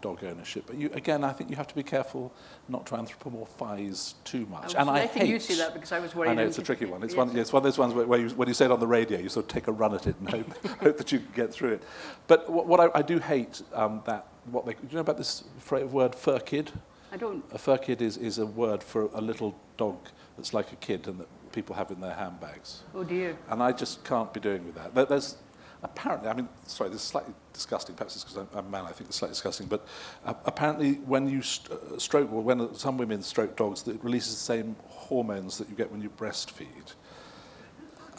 dog 0.04 0.24
ownership. 0.26 0.66
But 0.68 0.76
you, 0.76 0.92
again, 0.94 1.24
I 1.24 1.32
think 1.32 1.50
you 1.50 1.56
have 1.56 1.68
to 1.68 1.76
be 1.76 1.82
careful 1.82 2.34
not 2.68 2.86
to 2.88 2.96
anthropomorphize 2.96 4.16
too 4.26 4.46
much. 4.48 4.76
I 4.76 4.82
and 4.82 4.90
I 4.90 5.06
hate 5.08 5.30
you 5.30 5.40
see 5.40 5.56
that 5.56 5.74
because 5.74 5.94
I 5.94 6.00
was 6.00 6.14
worried. 6.14 6.32
I 6.32 6.34
know 6.36 6.46
it's 6.46 6.60
a 6.60 6.62
tricky 6.62 6.86
one. 6.86 7.02
It's 7.04 7.14
yes. 7.14 7.18
one. 7.18 7.38
It's 7.38 7.54
one 7.54 7.62
of 7.62 7.64
those 7.64 7.78
ones 7.78 7.94
where, 7.94 8.06
where 8.06 8.20
you, 8.20 8.30
when 8.30 8.50
you 8.50 8.54
say 8.54 8.66
it 8.66 8.72
on 8.72 8.82
the 8.82 8.88
radio, 9.00 9.18
you 9.18 9.30
sort 9.30 9.46
of 9.46 9.52
take 9.52 9.68
a 9.68 9.72
run 9.72 9.96
at 9.96 10.06
it 10.06 10.16
and 10.20 10.30
hope, 10.30 10.68
hope 10.82 10.98
that 10.98 11.12
you 11.14 11.20
can 11.20 11.32
get 11.34 11.54
through 11.54 11.74
it. 11.76 11.84
But 12.28 12.52
what, 12.52 12.68
what 12.68 12.80
I, 12.82 13.00
I, 13.00 13.02
do 13.02 13.18
hate 13.18 13.62
um, 13.74 14.02
that 14.06 14.28
what 14.52 14.66
they 14.66 14.74
do 14.74 14.80
you 14.90 14.96
know 14.96 15.02
about 15.02 15.18
this 15.18 15.46
phrase 15.58 15.86
word 15.86 16.14
fur 16.14 16.40
kid? 16.40 16.72
I 17.14 17.18
don't. 17.18 17.46
A 17.54 17.58
fur 17.58 17.78
kid 17.78 18.02
is, 18.02 18.18
is 18.18 18.40
a 18.40 18.46
word 18.46 18.84
for 18.84 19.10
a 19.14 19.22
little 19.22 19.56
dog 19.78 19.98
that's 20.36 20.54
like 20.54 20.74
a 20.74 20.76
kid 20.78 21.08
and 21.08 21.20
that 21.22 21.28
people 21.54 21.76
have 21.76 21.92
in 21.92 22.02
their 22.02 22.16
handbags. 22.16 22.82
Oh 22.94 23.06
dear. 23.06 23.38
And 23.50 23.64
I 23.64 23.72
just 23.72 24.04
can't 24.04 24.34
be 24.34 24.42
doing 24.42 24.66
with 24.66 24.76
that. 24.76 25.08
There's 25.08 25.38
apparently, 25.83 26.30
I 26.30 26.33
mean, 26.33 26.47
sorry, 26.65 26.89
this 26.89 27.01
is 27.01 27.07
slightly 27.07 27.33
disgusting, 27.51 27.95
perhaps 27.95 28.15
it's 28.15 28.24
because 28.24 28.38
I'm, 28.38 28.47
I'm 28.57 28.65
a 28.65 28.69
man, 28.69 28.85
I 28.85 28.91
think 28.91 29.09
it's 29.09 29.18
slightly 29.18 29.33
disgusting, 29.33 29.68
but 29.68 29.85
uh, 30.25 30.33
apparently 30.45 30.94
when 31.06 31.30
you 31.30 31.41
st 31.41 31.71
uh, 31.71 32.00
stroke, 32.00 32.31
or 32.31 32.41
when 32.41 32.74
some 32.75 32.97
women 32.97 33.21
stroke 33.21 33.56
dogs, 33.56 33.88
it 33.88 34.03
releases 34.03 34.33
the 34.33 34.41
same 34.41 34.75
hormones 34.88 35.57
that 35.57 35.69
you 35.69 35.75
get 35.75 35.91
when 35.91 36.01
you 36.01 36.09
breastfeed. 36.09 36.94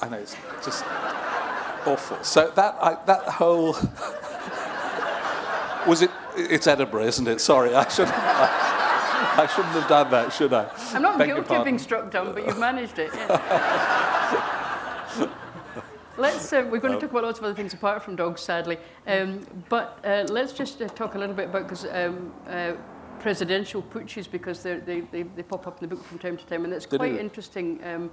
I 0.03 0.09
know, 0.09 0.19
it's 0.19 0.37
just 0.65 0.85
awful. 1.87 2.23
So 2.23 2.51
that, 2.55 2.77
I, 2.81 2.97
that 3.07 3.25
whole... 3.25 3.73
was 5.89 6.03
it... 6.03 6.11
It's 6.37 6.67
Edinburgh, 6.67 7.05
isn't 7.05 7.29
it? 7.29 7.41
Sorry, 7.41 7.75
I 7.75 7.89
shouldn't... 7.89 8.17
I, 8.17 8.73
I 9.37 9.47
shouldn't 9.47 9.75
have 9.75 9.89
done 9.89 10.11
that, 10.11 10.33
should 10.33 10.53
I? 10.53 10.69
I'm 10.93 11.03
not 11.03 11.19
Beg 11.19 11.29
guilty 11.29 11.55
of 11.55 11.65
being 11.65 11.79
struck 11.79 12.11
down, 12.11 12.35
but 12.35 12.45
you've 12.47 12.59
managed 12.59 12.99
it. 12.99 13.11
Yeah. 13.15 15.31
Let's, 16.17 16.53
uh, 16.53 16.67
we're 16.71 16.79
going 16.79 16.95
to 16.95 17.01
talk 17.01 17.11
about 17.11 17.25
lots 17.25 17.39
of 17.39 17.45
other 17.45 17.55
things 17.55 17.75
apart 17.75 18.03
from 18.03 18.15
dogs, 18.17 18.41
sadly. 18.41 18.79
Um, 19.07 19.47
but 19.69 19.99
uh, 20.05 20.27
let's 20.31 20.53
just 20.53 20.81
uh, 20.81 20.89
talk 20.89 21.15
a 21.15 21.19
little 21.19 21.35
bit 21.35 21.49
about 21.49 21.65
because 21.65 21.87
um, 21.87 22.33
uh, 22.47 22.75
presidential 23.19 23.83
putches, 23.83 24.27
because 24.29 24.63
they, 24.63 24.79
they, 24.81 25.23
they 25.23 25.43
pop 25.43 25.67
up 25.67 25.83
in 25.83 25.89
the 25.89 25.95
book 25.95 26.05
from 26.05 26.19
time 26.19 26.37
to 26.37 26.47
time, 26.47 26.65
and 26.65 26.73
that's 26.73 26.87
quite 26.87 27.17
interesting 27.17 27.81
um, 27.85 28.11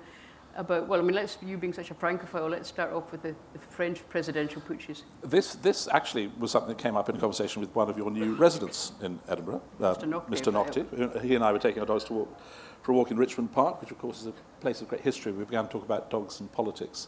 about, 0.55 0.87
well, 0.87 0.99
I 0.99 1.03
mean, 1.03 1.15
let's, 1.15 1.37
you 1.41 1.57
being 1.57 1.73
such 1.73 1.91
a 1.91 1.93
francophile, 1.93 2.49
let's 2.49 2.69
start 2.69 2.91
off 2.91 3.11
with 3.11 3.21
the, 3.21 3.35
the 3.53 3.59
French 3.59 4.07
presidential 4.09 4.61
putches. 4.61 5.03
This, 5.23 5.55
this 5.55 5.87
actually 5.91 6.31
was 6.39 6.51
something 6.51 6.69
that 6.69 6.81
came 6.81 6.97
up 6.97 7.07
in 7.09 7.15
a 7.15 7.19
conversation 7.19 7.61
with 7.61 7.73
one 7.75 7.89
of 7.89 7.97
your 7.97 8.09
new 8.09 8.33
residents 8.35 8.93
in 9.01 9.19
Edinburgh, 9.27 9.61
uh, 9.79 9.95
Mr. 9.95 10.51
Naughtie. 10.51 10.85
He 11.21 11.35
and 11.35 11.43
I 11.43 11.51
were 11.51 11.59
taking 11.59 11.81
our 11.81 11.85
dogs 11.85 12.03
to 12.05 12.13
walk, 12.13 12.39
for 12.81 12.93
a 12.93 12.95
walk 12.95 13.11
in 13.11 13.17
Richmond 13.17 13.51
Park, 13.51 13.79
which 13.79 13.91
of 13.91 13.99
course 13.99 14.21
is 14.21 14.27
a 14.27 14.33
place 14.59 14.81
of 14.81 14.87
great 14.87 15.01
history. 15.01 15.31
We 15.31 15.45
began 15.45 15.65
to 15.65 15.71
talk 15.71 15.83
about 15.83 16.09
dogs 16.09 16.39
and 16.39 16.51
politics. 16.51 17.07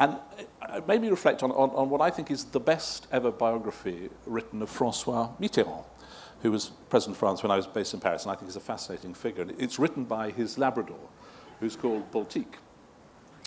And 0.00 0.14
uh, 0.14 0.78
it 0.78 0.88
made 0.88 1.02
me 1.02 1.10
reflect 1.10 1.42
on, 1.42 1.52
on, 1.52 1.70
on 1.70 1.90
what 1.90 2.00
I 2.00 2.10
think 2.10 2.30
is 2.30 2.44
the 2.46 2.58
best 2.58 3.06
ever 3.12 3.30
biography 3.30 4.08
written 4.24 4.62
of 4.62 4.70
Francois 4.70 5.28
Mitterrand, 5.38 5.84
who 6.42 6.50
was 6.50 6.70
president 6.88 7.16
of 7.16 7.18
France 7.18 7.42
when 7.42 7.52
I 7.52 7.56
was 7.56 7.66
based 7.66 7.92
in 7.92 8.00
Paris, 8.00 8.22
and 8.24 8.32
I 8.32 8.34
think 8.34 8.46
he's 8.46 8.56
a 8.56 8.60
fascinating 8.60 9.12
figure. 9.12 9.46
It's 9.58 9.78
written 9.78 10.04
by 10.04 10.30
his 10.30 10.56
Labrador, 10.56 10.98
who's 11.60 11.76
called 11.76 12.10
Baltique. 12.10 12.56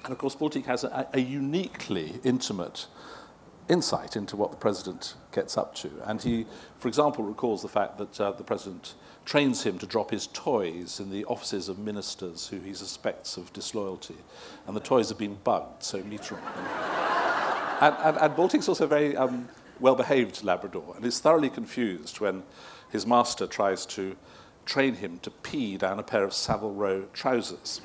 And 0.03 0.12
of 0.12 0.19
course, 0.19 0.36
Baltique 0.36 0.65
has 0.65 0.83
a, 0.83 1.07
a 1.13 1.19
uniquely 1.19 2.19
intimate 2.24 2.86
insight 3.70 4.15
into 4.15 4.36
what 4.36 4.51
the 4.51 4.58
president 4.58 5.15
gets 5.32 5.58
up 5.58 5.75
to. 5.75 5.89
And 6.05 6.22
he, 6.22 6.46
for 6.79 6.88
example, 6.88 7.24
recalls 7.24 7.62
the 7.62 7.67
fact 7.67 7.98
that 7.98 8.20
uh, 8.20 8.32
the 8.32 8.43
president 8.43 8.96
trains 9.25 9.63
him 9.63 9.79
to 9.79 9.86
drop 9.86 10.12
his 10.12 10.27
toys 10.27 11.00
in 11.00 11.10
the 11.10 11.24
offices 11.25 11.70
of 11.70 11.79
ministers 11.79 12.48
who 12.48 12.60
he 12.60 12.74
suspects 12.74 13.38
of 13.38 13.51
disloyalty. 13.53 14.17
And 14.67 14.75
the 14.75 14.82
toys 14.82 15.10
have 15.10 15.17
been 15.17 15.38
bugged, 15.43 15.84
so 15.84 16.01
Mitterrand. 16.01 16.41
and, 17.82 17.96
and, 18.03 18.17
and 18.17 18.36
Baltique's 18.36 18.67
also 18.67 18.84
a 18.84 18.88
very 18.88 19.15
um, 19.15 19.48
well-behaved 19.79 20.43
Labrador 20.43 20.93
and 20.96 21.05
is 21.05 21.20
thoroughly 21.20 21.50
confused 21.50 22.20
when 22.20 22.43
his 22.91 23.08
master 23.08 23.48
tries 23.48 23.86
to 23.88 24.15
train 24.65 24.96
him 24.96 25.20
to 25.20 25.32
pee 25.32 25.77
down 25.77 26.00
a 26.00 26.03
pair 26.03 26.24
of 26.24 26.34
Savile 26.34 26.74
Row 26.74 27.05
trousers. 27.13 27.82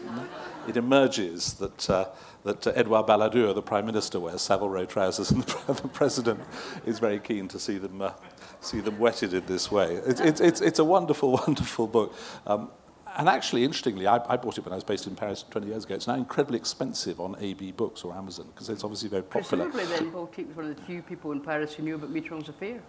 it 0.67 0.77
emerges 0.77 1.55
that, 1.55 1.91
uh, 1.91 2.07
that 2.45 2.67
uh, 2.67 2.73
Edouard 2.75 3.07
Balladur, 3.07 3.55
the 3.55 3.63
Prime 3.63 3.87
Minister, 3.87 4.21
wears 4.21 4.43
Savile 4.43 4.69
Row 4.69 4.85
trousers, 4.85 5.31
and 5.31 5.43
the, 5.67 5.73
the 5.73 5.89
President 5.89 6.41
is 6.87 6.99
very 6.99 7.19
keen 7.19 7.49
to 7.49 7.59
see 7.59 7.79
them, 7.79 8.03
uh, 8.03 8.13
see 8.61 8.81
them 8.81 8.99
wetted 8.99 9.35
in 9.35 9.45
this 9.47 9.71
way. 9.71 9.97
It, 9.97 10.21
it, 10.21 10.41
it's, 10.41 10.61
it's 10.61 10.79
a 10.79 10.85
wonderful, 10.85 11.33
wonderful 11.47 11.87
book. 11.87 12.15
Um, 12.47 12.71
and 13.17 13.29
actually, 13.29 13.65
interestingly, 13.65 14.07
I, 14.07 14.21
I 14.33 14.37
bought 14.37 14.59
it 14.59 14.65
when 14.65 14.73
I 14.73 14.77
was 14.77 14.85
based 14.85 15.09
in 15.09 15.17
Paris 15.17 15.45
20 15.51 15.67
years 15.67 15.85
ago. 15.85 15.97
It's 15.97 16.07
now 16.07 16.15
incredibly 16.15 16.57
expensive 16.57 17.21
on 17.21 17.35
AB 17.41 17.73
Books 17.73 18.05
or 18.05 18.15
Amazon 18.15 18.47
because 18.55 18.69
it's 18.69 18.85
obviously 18.85 19.09
very 19.09 19.25
popular. 19.25 19.65
Presumably 19.65 19.97
then 19.97 20.11
Baltic 20.11 20.47
was 20.47 20.57
one 20.57 20.67
of 20.67 20.77
the 20.77 20.83
few 20.83 21.03
people 21.03 21.33
in 21.33 21.41
Paris 21.41 21.75
who 21.75 21.83
knew 21.83 21.97
about 21.97 22.13
Mitterrand's 22.13 22.49
affair. 22.49 22.81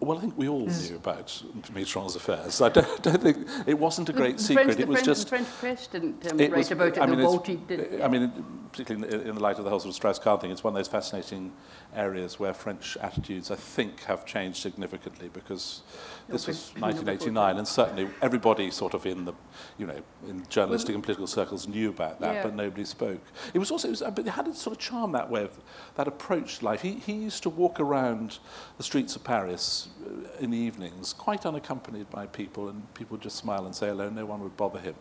Well, 0.00 0.16
I 0.16 0.20
think 0.20 0.38
we 0.38 0.48
all 0.48 0.66
knew 0.66 0.96
about 0.96 1.26
Mitterrand's 1.72 2.14
affairs. 2.14 2.60
I 2.60 2.68
don't, 2.68 3.02
don't 3.02 3.20
think 3.20 3.48
it 3.66 3.76
wasn't 3.76 4.08
a 4.08 4.12
great 4.12 4.36
the 4.36 4.42
secret. 4.42 4.64
French, 4.64 4.80
it 4.80 4.88
was 4.88 4.96
French, 4.98 5.06
just 5.06 5.22
the 5.24 5.28
French 5.28 5.48
press 5.58 5.86
didn't 5.88 6.30
um, 6.30 6.38
write 6.38 6.52
was, 6.52 6.70
about 6.70 6.96
it. 6.96 7.00
I 7.00 7.06
mean, 7.06 7.18
the 7.18 8.04
I 8.04 8.08
mean, 8.08 8.32
particularly 8.70 9.06
in 9.06 9.10
the, 9.10 9.28
in 9.30 9.34
the 9.34 9.42
light 9.42 9.58
of 9.58 9.64
the 9.64 9.70
whole 9.70 9.80
sort 9.80 9.90
of 9.90 9.96
Strauss-Kahn 9.96 10.38
thing, 10.38 10.52
it's 10.52 10.62
one 10.62 10.72
of 10.72 10.76
those 10.76 10.88
fascinating 10.88 11.52
areas 11.96 12.38
where 12.38 12.54
French 12.54 12.96
attitudes, 12.98 13.50
I 13.50 13.56
think, 13.56 14.04
have 14.04 14.24
changed 14.24 14.58
significantly 14.58 15.30
because 15.32 15.82
This 16.28 16.46
was 16.46 16.72
1989, 16.78 17.56
and 17.56 17.66
certainly 17.66 18.08
everybody 18.20 18.70
sort 18.70 18.92
of 18.92 19.06
in 19.06 19.24
the, 19.24 19.32
you 19.78 19.86
know, 19.86 19.98
in 20.28 20.46
journalistic 20.50 20.94
and 20.94 21.02
political 21.02 21.26
circles 21.26 21.66
knew 21.66 21.88
about 21.88 22.20
that, 22.20 22.34
yeah. 22.34 22.42
but 22.42 22.54
nobody 22.54 22.84
spoke. 22.84 23.22
It 23.54 23.58
was 23.58 23.70
also, 23.70 23.88
it 23.88 23.92
was, 23.92 24.02
but 24.02 24.26
it 24.26 24.28
had 24.28 24.46
a 24.46 24.54
sort 24.54 24.76
of 24.76 24.82
charm 24.82 25.12
that 25.12 25.30
way, 25.30 25.44
of, 25.44 25.58
that 25.94 26.06
approach 26.06 26.58
to 26.58 26.66
life. 26.66 26.82
He, 26.82 26.94
he 26.94 27.14
used 27.14 27.42
to 27.44 27.50
walk 27.50 27.80
around 27.80 28.40
the 28.76 28.82
streets 28.82 29.16
of 29.16 29.24
Paris 29.24 29.88
uh, 30.06 30.38
in 30.38 30.50
the 30.50 30.58
evenings, 30.58 31.14
quite 31.14 31.46
unaccompanied 31.46 32.10
by 32.10 32.26
people, 32.26 32.68
and 32.68 32.92
people 32.92 33.16
would 33.16 33.22
just 33.22 33.36
smile 33.36 33.64
and 33.64 33.74
say 33.74 33.86
hello, 33.86 34.10
no 34.10 34.26
one 34.26 34.42
would 34.42 34.56
bother 34.56 34.80
him. 34.80 34.96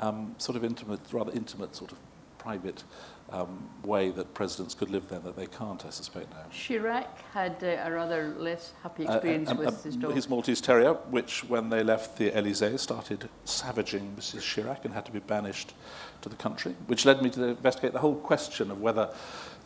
Um, 0.00 0.34
sort 0.38 0.56
of 0.56 0.64
intimate, 0.64 1.00
rather 1.12 1.30
intimate 1.30 1.76
sort 1.76 1.92
of 1.92 1.98
private 2.38 2.82
um, 3.30 3.68
way 3.84 4.10
that 4.10 4.32
presidents 4.34 4.74
could 4.74 4.90
live 4.90 5.08
there 5.08 5.18
that 5.20 5.36
they 5.36 5.46
can't, 5.46 5.84
I 5.84 5.90
suspect 5.90 6.30
now. 6.30 6.44
Chirac 6.52 7.06
had 7.32 7.56
uh, 7.62 7.82
a 7.84 7.90
rather 7.90 8.34
less 8.38 8.72
happy 8.82 9.06
Uh, 9.06 9.14
experience 9.14 9.50
um, 9.50 9.58
with 9.58 9.68
um, 9.68 9.74
his 9.82 9.96
dog. 9.96 10.14
his 10.14 10.28
Maltese 10.28 10.60
Terrier, 10.60 10.94
which 11.10 11.42
when 11.48 11.68
they 11.68 11.82
left 11.82 12.16
the 12.18 12.30
Elysee 12.36 12.76
started 12.78 13.28
savaging 13.44 14.14
Mrs. 14.16 14.42
Chirac 14.42 14.84
and 14.84 14.94
had 14.94 15.04
to 15.06 15.12
be 15.12 15.18
banished 15.18 15.74
to 16.22 16.28
the 16.28 16.36
country, 16.36 16.74
which 16.86 17.04
led 17.04 17.20
me 17.20 17.30
to 17.30 17.48
investigate 17.48 17.92
the 17.92 17.98
whole 17.98 18.14
question 18.16 18.70
of 18.70 18.80
whether 18.80 19.08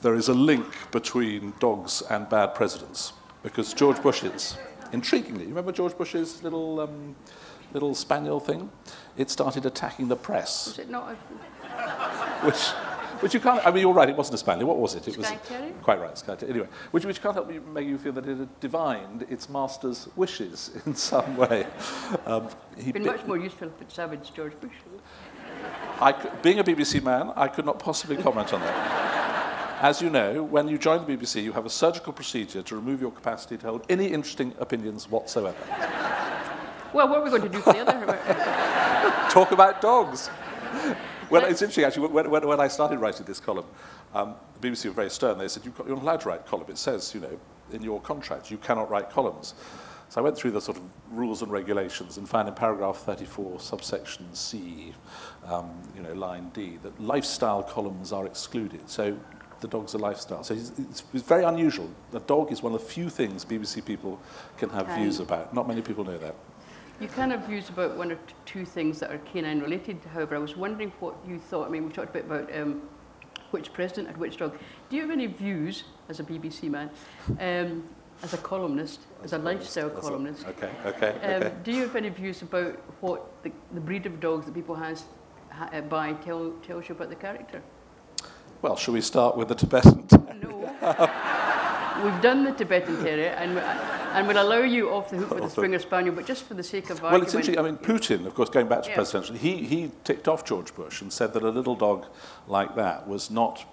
there 0.02 0.14
is 0.14 0.28
a 0.28 0.34
link 0.34 0.66
between 0.90 1.52
dogs 1.60 2.02
and 2.10 2.28
bad 2.30 2.54
presidents. 2.54 3.12
Because 3.42 3.74
George 3.74 4.02
Bush's, 4.02 4.56
intriguingly, 4.92 5.42
you 5.42 5.48
remember 5.48 5.72
George 5.72 5.96
Bush's 5.96 6.42
little, 6.42 6.80
um, 6.80 7.14
little 7.74 7.94
spaniel 7.94 8.40
thing? 8.40 8.70
It 9.16 9.30
started 9.30 9.66
attacking 9.66 10.08
the 10.08 10.16
press, 10.16 10.66
Was 10.68 10.78
it 10.78 10.90
not 10.90 11.12
a 11.12 11.16
which, 12.46 12.70
which 13.20 13.34
you 13.34 13.40
can't, 13.40 13.64
I 13.66 13.70
mean, 13.70 13.82
you're 13.82 13.92
right, 13.92 14.08
it 14.08 14.16
wasn't 14.16 14.34
a 14.34 14.38
spaniel. 14.38 14.68
What 14.68 14.78
was 14.78 14.94
it? 14.94 15.06
It 15.06 15.16
was 15.16 15.30
Quite 15.82 16.00
right, 16.00 16.16
Sky 16.16 16.36
Anyway, 16.48 16.68
which, 16.90 17.04
which 17.04 17.20
can't 17.22 17.34
help 17.34 17.52
you, 17.52 17.60
make 17.60 17.86
you 17.86 17.98
feel 17.98 18.12
that 18.12 18.26
it 18.26 18.38
had 18.38 18.60
divined 18.60 19.26
its 19.28 19.48
master's 19.48 20.08
wishes 20.16 20.70
in 20.86 20.94
some 20.94 21.36
way. 21.36 21.66
Um, 22.26 22.48
he 22.76 22.92
been 22.92 23.04
much 23.04 23.26
more 23.26 23.38
useful 23.38 23.68
if 23.68 23.82
it 23.82 23.92
savaged 23.92 24.34
George 24.34 24.58
Bush? 24.60 24.72
I 26.00 26.12
being 26.42 26.58
a 26.58 26.64
BBC 26.64 27.02
man, 27.02 27.32
I 27.36 27.48
could 27.48 27.66
not 27.66 27.78
possibly 27.78 28.16
comment 28.16 28.52
on 28.54 28.60
that. 28.60 29.80
As 29.82 30.02
you 30.02 30.10
know, 30.10 30.42
when 30.42 30.68
you 30.68 30.76
join 30.76 31.06
the 31.06 31.16
BBC, 31.16 31.42
you 31.42 31.52
have 31.52 31.64
a 31.64 31.70
surgical 31.70 32.12
procedure 32.12 32.62
to 32.62 32.76
remove 32.76 33.00
your 33.00 33.10
capacity 33.10 33.56
to 33.58 33.66
hold 33.66 33.86
any 33.88 34.06
interesting 34.06 34.54
opinions 34.58 35.10
whatsoever. 35.10 35.56
Well, 36.92 37.08
what 37.08 37.20
are 37.20 37.24
we 37.24 37.30
going 37.30 37.42
to 37.42 37.48
do 37.48 37.60
for 37.60 37.72
the 37.72 37.80
other? 37.80 39.28
Talk 39.30 39.52
about 39.52 39.80
dogs. 39.80 40.28
Well, 41.30 41.44
it's 41.44 41.62
interesting 41.62 41.84
actually. 41.84 42.08
When, 42.08 42.30
when, 42.30 42.46
when 42.46 42.60
I 42.60 42.68
started 42.68 42.98
writing 42.98 43.24
this 43.24 43.40
column, 43.40 43.66
um, 44.14 44.34
the 44.60 44.68
BBC 44.68 44.86
were 44.86 44.90
very 44.92 45.10
stern. 45.10 45.38
They 45.38 45.48
said 45.48 45.64
You've 45.64 45.76
got, 45.76 45.86
you're 45.86 45.96
not 45.96 46.02
allowed 46.02 46.20
to 46.22 46.28
write 46.28 46.46
column. 46.46 46.66
It 46.68 46.78
says, 46.78 47.14
you 47.14 47.20
know, 47.20 47.38
in 47.72 47.82
your 47.82 48.00
contract, 48.00 48.50
you 48.50 48.58
cannot 48.58 48.90
write 48.90 49.10
columns. 49.10 49.54
So 50.08 50.20
I 50.20 50.24
went 50.24 50.36
through 50.36 50.50
the 50.50 50.60
sort 50.60 50.76
of 50.76 50.82
rules 51.12 51.42
and 51.42 51.52
regulations 51.52 52.18
and 52.18 52.28
found 52.28 52.48
in 52.48 52.54
paragraph 52.54 52.96
34, 52.96 53.60
subsection 53.60 54.26
C, 54.34 54.92
um, 55.46 55.70
you 55.94 56.02
know, 56.02 56.12
line 56.14 56.50
D, 56.52 56.78
that 56.82 57.00
lifestyle 57.00 57.62
columns 57.62 58.12
are 58.12 58.26
excluded. 58.26 58.90
So 58.90 59.16
the 59.60 59.68
dog's 59.68 59.94
a 59.94 59.98
lifestyle. 59.98 60.42
So 60.42 60.54
it's, 60.54 60.72
it's, 60.78 61.04
it's 61.14 61.22
very 61.22 61.44
unusual. 61.44 61.88
The 62.10 62.20
dog 62.20 62.50
is 62.50 62.60
one 62.60 62.74
of 62.74 62.80
the 62.80 62.86
few 62.86 63.08
things 63.08 63.44
BBC 63.44 63.84
people 63.84 64.20
can 64.56 64.68
have 64.70 64.86
Can. 64.86 65.00
views 65.00 65.20
about. 65.20 65.54
Not 65.54 65.68
many 65.68 65.80
people 65.80 66.02
know 66.02 66.18
that. 66.18 66.34
You 67.00 67.08
kind 67.08 67.32
of 67.32 67.40
views 67.46 67.70
about 67.70 67.96
one 67.96 68.12
or 68.12 68.18
two 68.44 68.66
things 68.66 69.00
that 69.00 69.10
are 69.10 69.16
canine 69.18 69.60
related. 69.60 69.98
However, 70.12 70.36
I 70.36 70.38
was 70.38 70.54
wondering 70.54 70.92
what 71.00 71.16
you 71.26 71.38
thought. 71.38 71.66
I 71.66 71.70
mean, 71.70 71.86
we 71.86 71.92
talked 71.92 72.10
a 72.10 72.12
bit 72.12 72.26
about 72.26 72.54
um, 72.54 72.82
which 73.52 73.72
president 73.72 74.08
had 74.08 74.18
which 74.18 74.36
dog. 74.36 74.58
Do 74.90 74.96
you 74.96 75.02
have 75.02 75.10
any 75.10 75.26
views 75.26 75.84
as 76.10 76.20
a 76.20 76.24
BBC 76.24 76.64
man, 76.68 76.90
um, 77.40 77.84
as 78.22 78.34
a 78.34 78.36
columnist, 78.36 79.00
as 79.24 79.32
a 79.32 79.38
lifestyle 79.38 79.88
That's 79.88 80.00
a- 80.06 80.10
columnist? 80.10 80.46
Okay, 80.46 80.70
okay, 80.84 81.08
Um, 81.22 81.42
okay. 81.42 81.54
do 81.64 81.72
you 81.72 81.80
have 81.82 81.96
any 81.96 82.10
views 82.10 82.42
about 82.42 82.76
what 83.00 83.42
the, 83.44 83.50
the 83.72 83.80
breed 83.80 84.04
of 84.04 84.20
dogs 84.20 84.44
that 84.44 84.54
people 84.54 84.74
has 84.74 85.04
ha, 85.48 85.70
uh, 85.72 85.80
buy 85.80 86.12
tell, 86.12 86.52
tells 86.66 86.86
you 86.90 86.94
about 86.94 87.08
the 87.08 87.16
character? 87.16 87.62
Well, 88.60 88.76
shall 88.76 88.92
we 88.92 89.00
start 89.00 89.38
with 89.38 89.48
the 89.48 89.54
Tibetan? 89.54 90.06
No. 90.42 90.66
We've 92.02 92.20
done 92.22 92.44
the 92.44 92.52
Tibetan 92.52 93.02
Terrier, 93.02 93.30
and, 93.38 93.58
and 93.58 94.26
we'll 94.26 94.42
allow 94.42 94.62
you 94.62 94.90
off 94.90 95.10
the 95.10 95.18
hook 95.18 95.30
with 95.30 95.44
the 95.44 95.50
Springer 95.50 95.78
Spaniel, 95.78 96.14
but 96.14 96.26
just 96.26 96.44
for 96.44 96.54
the 96.54 96.62
sake 96.62 96.88
of 96.90 97.02
Well, 97.02 97.12
argument. 97.12 97.24
it's 97.28 97.34
interesting. 97.34 97.58
I 97.58 97.62
mean, 97.68 97.76
Putin, 97.76 98.26
of 98.26 98.34
course, 98.34 98.48
going 98.48 98.68
back 98.68 98.82
to 98.84 98.88
Yeah. 98.88 98.94
presidential, 98.96 99.36
he, 99.36 99.58
he 99.64 99.90
ticked 100.04 100.26
off 100.28 100.44
George 100.44 100.74
Bush 100.74 101.02
and 101.02 101.12
said 101.12 101.32
that 101.34 101.42
a 101.42 101.50
little 101.50 101.74
dog 101.76 102.06
like 102.48 102.74
that 102.76 103.06
was 103.06 103.30
not 103.30 103.64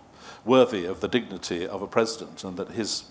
worthy 0.44 0.86
of 0.86 1.00
the 1.00 1.08
dignity 1.08 1.66
of 1.68 1.82
a 1.82 1.88
president 1.88 2.44
and 2.44 2.58
that 2.58 2.70
his, 2.72 3.06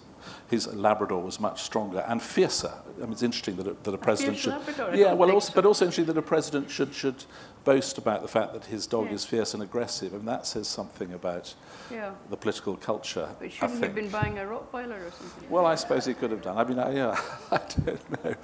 his 0.49 0.67
Labrador 0.75 1.23
was 1.23 1.41
much 1.41 1.63
stronger 1.63 2.05
and 2.09 2.23
fiercer. 2.23 2.73
I 2.97 3.01
mean, 3.01 3.13
it's 3.13 3.23
interesting 3.23 3.57
that 3.57 3.67
a, 3.67 3.77
that 3.83 3.95
a 3.95 3.99
president 3.99 4.37
fierce 4.37 4.45
should... 4.45 4.53
Labrador? 4.53 4.95
Yeah, 4.95 5.13
well, 5.13 5.31
also, 5.31 5.49
so. 5.49 5.55
but 5.55 5.67
also 5.67 5.85
interesting 5.85 6.07
that 6.07 6.19
a 6.19 6.23
president 6.23 6.71
should, 6.71 6.95
should 6.95 7.25
boast 7.65 7.99
about 7.99 8.23
the 8.23 8.29
fact 8.29 8.53
that 8.53 8.65
his 8.65 8.87
dog 8.87 9.07
Yeah. 9.07 9.15
is 9.15 9.25
fierce 9.25 9.55
and 9.55 9.63
aggressive. 9.63 10.15
and 10.15 10.27
that 10.29 10.47
says 10.47 10.69
something 10.69 11.13
about 11.13 11.55
yeah. 11.91 12.13
the 12.31 12.37
political 12.37 12.77
culture, 12.77 13.29
But 13.39 13.53
shouldn't 13.53 13.83
have 13.83 13.95
been 13.95 14.09
buying 14.09 14.39
a 14.39 14.43
Rottweiler 14.43 15.07
or 15.07 15.11
something? 15.11 15.51
Well, 15.51 15.67
I 15.67 15.75
suppose 15.75 16.07
he 16.07 16.15
could 16.15 16.31
have 16.31 16.43
done. 16.43 16.57
I 16.57 16.65
mean, 16.65 16.79
I, 16.79 16.95
yeah, 16.95 17.21
I 17.51 17.61
don't 17.85 18.25
know. 18.25 18.35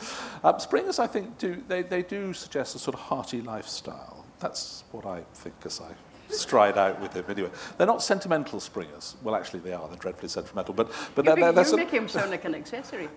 Um, 0.42 0.58
Springers, 0.58 0.98
I 0.98 1.06
think, 1.06 1.38
do 1.38 1.62
they, 1.68 1.82
they 1.82 2.02
do 2.02 2.32
suggest 2.32 2.74
a 2.74 2.78
sort 2.78 2.94
of 2.94 3.00
hearty 3.00 3.40
lifestyle. 3.40 4.24
That's 4.40 4.84
what 4.90 5.06
I 5.06 5.20
think 5.34 5.54
as 5.64 5.80
I 5.80 5.92
stride 6.32 6.78
out 6.78 7.00
with 7.00 7.12
him. 7.14 7.24
Anyway, 7.28 7.50
they're 7.76 7.86
not 7.86 8.02
sentimental 8.02 8.60
Springers. 8.60 9.16
Well, 9.22 9.34
actually, 9.34 9.60
they 9.60 9.72
are. 9.72 9.86
They're 9.88 9.96
dreadfully 9.96 10.28
sentimental. 10.28 10.74
But 10.74 10.90
but 11.14 11.24
You're, 11.24 11.36
they're, 11.36 11.44
they're, 11.44 11.52
make, 11.52 11.66
sort- 11.66 11.80
making 11.80 12.02
him 12.02 12.08
sound 12.08 12.30
like 12.30 12.44
an 12.44 12.54
accessory. 12.54 13.08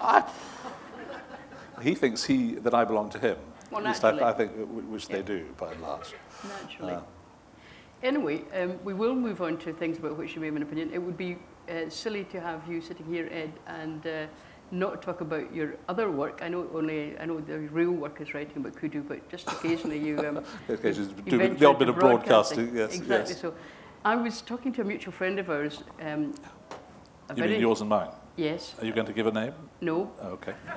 I, 0.00 0.24
he 1.82 1.94
thinks 1.94 2.24
he 2.24 2.54
that 2.56 2.74
I 2.74 2.84
belong 2.84 3.10
to 3.10 3.18
him. 3.18 3.36
Well, 3.70 3.80
At 3.82 3.88
least 3.88 4.04
I. 4.04 4.28
I 4.28 4.32
think, 4.32 4.52
which 4.90 5.08
Yeah. 5.08 5.16
they 5.16 5.22
do 5.22 5.46
by 5.58 5.72
and 5.72 5.82
large. 5.82 6.14
Naturally. 6.48 6.92
Uh. 6.94 7.00
Anyway, 8.02 8.42
um, 8.54 8.78
we 8.82 8.94
will 8.94 9.14
move 9.14 9.42
on 9.42 9.58
to 9.58 9.72
things 9.72 9.98
about 9.98 10.16
which 10.16 10.34
you 10.34 10.40
may 10.40 10.46
have 10.46 10.56
an 10.56 10.62
opinion. 10.62 10.90
It 10.92 10.98
would 10.98 11.18
be 11.18 11.36
uh, 11.68 11.88
silly 11.90 12.24
to 12.24 12.40
have 12.40 12.66
you 12.66 12.80
sitting 12.80 13.06
here, 13.06 13.28
Ed, 13.30 13.52
and 13.66 14.06
uh, 14.06 14.26
not 14.70 15.02
talk 15.02 15.20
about 15.20 15.54
your 15.54 15.76
other 15.88 16.10
work. 16.10 16.40
I 16.42 16.48
know 16.48 16.66
only 16.74 17.18
I 17.18 17.24
know 17.26 17.40
the 17.40 17.58
real 17.58 17.92
work 17.92 18.20
is 18.20 18.34
writing 18.34 18.56
about 18.58 18.76
kudu, 18.76 19.02
but 19.02 19.28
just 19.28 19.50
occasionally 19.50 19.98
you. 19.98 20.18
Um, 20.18 20.44
Okay, 20.70 20.92
just 20.92 21.24
do 21.24 21.54
the 21.54 21.66
odd 21.66 21.78
bit 21.78 21.88
of 21.88 21.96
broadcasting. 21.96 22.76
Yes, 22.76 22.94
exactly. 22.94 23.32
yes. 23.34 23.40
So, 23.40 23.54
I 24.04 24.16
was 24.16 24.40
talking 24.40 24.72
to 24.74 24.82
a 24.82 24.84
mutual 24.84 25.12
friend 25.12 25.38
of 25.38 25.50
ours. 25.50 25.82
Um, 26.00 26.34
You 27.36 27.44
mean 27.44 27.60
yours 27.60 27.80
and 27.80 27.90
mine? 27.90 28.10
Yes. 28.36 28.74
Are 28.80 28.86
you 28.86 28.92
going 28.92 29.06
to 29.06 29.12
give 29.12 29.26
a 29.26 29.32
name? 29.32 29.52
No. 29.80 30.10
Oh, 30.22 30.28
okay. 30.28 30.54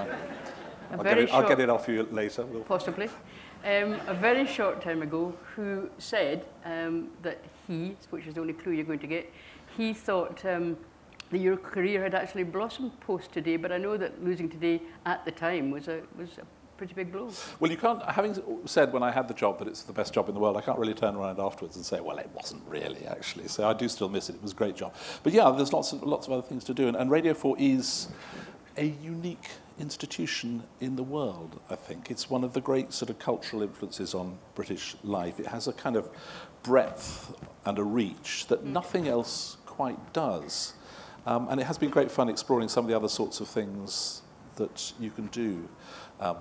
I'll 0.92 1.04
get, 1.04 1.18
it, 1.18 1.34
I'll 1.34 1.48
get 1.48 1.60
it 1.60 1.70
off 1.70 1.88
you 1.88 2.08
later. 2.12 2.46
We'll 2.46 2.62
possibly, 2.64 3.10
um, 3.66 4.00
a 4.08 4.14
very 4.14 4.46
short 4.46 4.82
time 4.82 5.02
ago, 5.02 5.34
who 5.56 5.90
said 5.98 6.46
um, 6.66 7.10
that 7.24 7.40
he, 7.68 7.96
which 8.12 8.28
is 8.28 8.36
the 8.36 8.42
only 8.42 8.54
clue 8.54 8.74
you're 8.74 8.86
going 8.86 9.00
to 9.00 9.08
get, 9.08 9.32
he 9.76 9.94
thought 9.94 10.44
that 11.34 11.40
your 11.40 11.58
career 11.58 12.02
had 12.04 12.16
actually 12.16 12.44
blossomed 12.44 12.98
post 13.00 13.32
today, 13.32 13.58
but 13.58 13.72
I 13.72 13.78
know 13.78 13.98
that 13.98 14.24
losing 14.24 14.50
today 14.50 14.82
at 15.06 15.26
the 15.26 15.32
time 15.32 15.72
was 15.72 15.88
a, 15.88 16.02
was 16.18 16.38
a 16.38 16.46
pretty 16.78 16.94
big 16.94 17.12
blow. 17.12 17.32
Well, 17.60 17.72
you 17.72 17.78
can't, 17.78 18.04
having 18.10 18.42
said 18.66 18.94
when 18.94 19.04
I 19.04 19.12
had 19.12 19.28
the 19.28 19.34
job 19.34 19.60
that 19.60 19.68
it's 19.68 19.84
the 19.84 19.94
best 19.94 20.14
job 20.14 20.28
in 20.28 20.36
the 20.36 20.40
world, 20.40 20.58
I 20.58 20.62
can't 20.62 20.78
really 20.78 20.94
turn 20.94 21.16
around 21.16 21.40
afterwards 21.40 21.76
and 21.76 21.86
say, 21.86 22.00
well, 22.00 22.18
it 22.18 22.30
wasn't 22.34 22.62
really, 22.68 23.06
actually. 23.08 23.48
So 23.48 23.68
I 23.68 23.74
do 23.74 23.88
still 23.90 24.10
miss 24.10 24.30
it. 24.30 24.36
It 24.36 24.42
was 24.42 24.52
a 24.52 24.56
great 24.56 24.76
job. 24.76 24.94
But 25.24 25.34
yeah, 25.34 25.52
there's 25.52 25.74
lots 25.74 25.92
of, 25.92 26.04
lots 26.04 26.28
of 26.28 26.34
other 26.34 26.42
things 26.42 26.64
to 26.66 26.74
do. 26.74 26.88
And, 26.88 26.96
and 26.98 27.10
Radio 27.10 27.34
4 27.34 27.56
is 27.60 28.10
a 28.78 28.86
unique 29.02 29.50
institution 29.80 30.64
in 30.82 30.96
the 30.96 31.04
world, 31.04 31.60
I 31.70 31.76
think. 31.76 32.12
It's 32.12 32.30
one 32.30 32.44
of 32.44 32.54
the 32.54 32.62
great 32.62 32.94
sort 32.94 33.10
of 33.10 33.18
cultural 33.20 33.62
influences 33.64 34.14
on 34.14 34.38
British 34.56 34.96
life. 35.04 35.40
It 35.40 35.48
has 35.48 35.68
a 35.68 35.74
kind 35.74 35.96
of 35.96 36.10
breadth 36.62 37.34
and 37.66 37.80
a 37.80 37.84
reach 37.84 38.48
that 38.48 38.64
mm. 38.64 38.68
nothing 38.68 39.08
else 39.08 39.58
quite 39.66 40.14
does. 40.14 40.74
Um, 41.26 41.48
and 41.50 41.60
it 41.60 41.64
has 41.66 41.78
been 41.78 41.90
great 41.90 42.12
fun 42.12 42.30
exploring 42.30 42.68
some 42.68 42.86
of 42.86 42.90
the 42.90 42.96
other 42.96 43.08
sorts 43.08 43.40
of 43.40 43.48
things 43.48 44.22
that 44.56 44.94
you 45.00 45.10
can 45.10 45.28
do 45.28 45.68
um, 46.20 46.38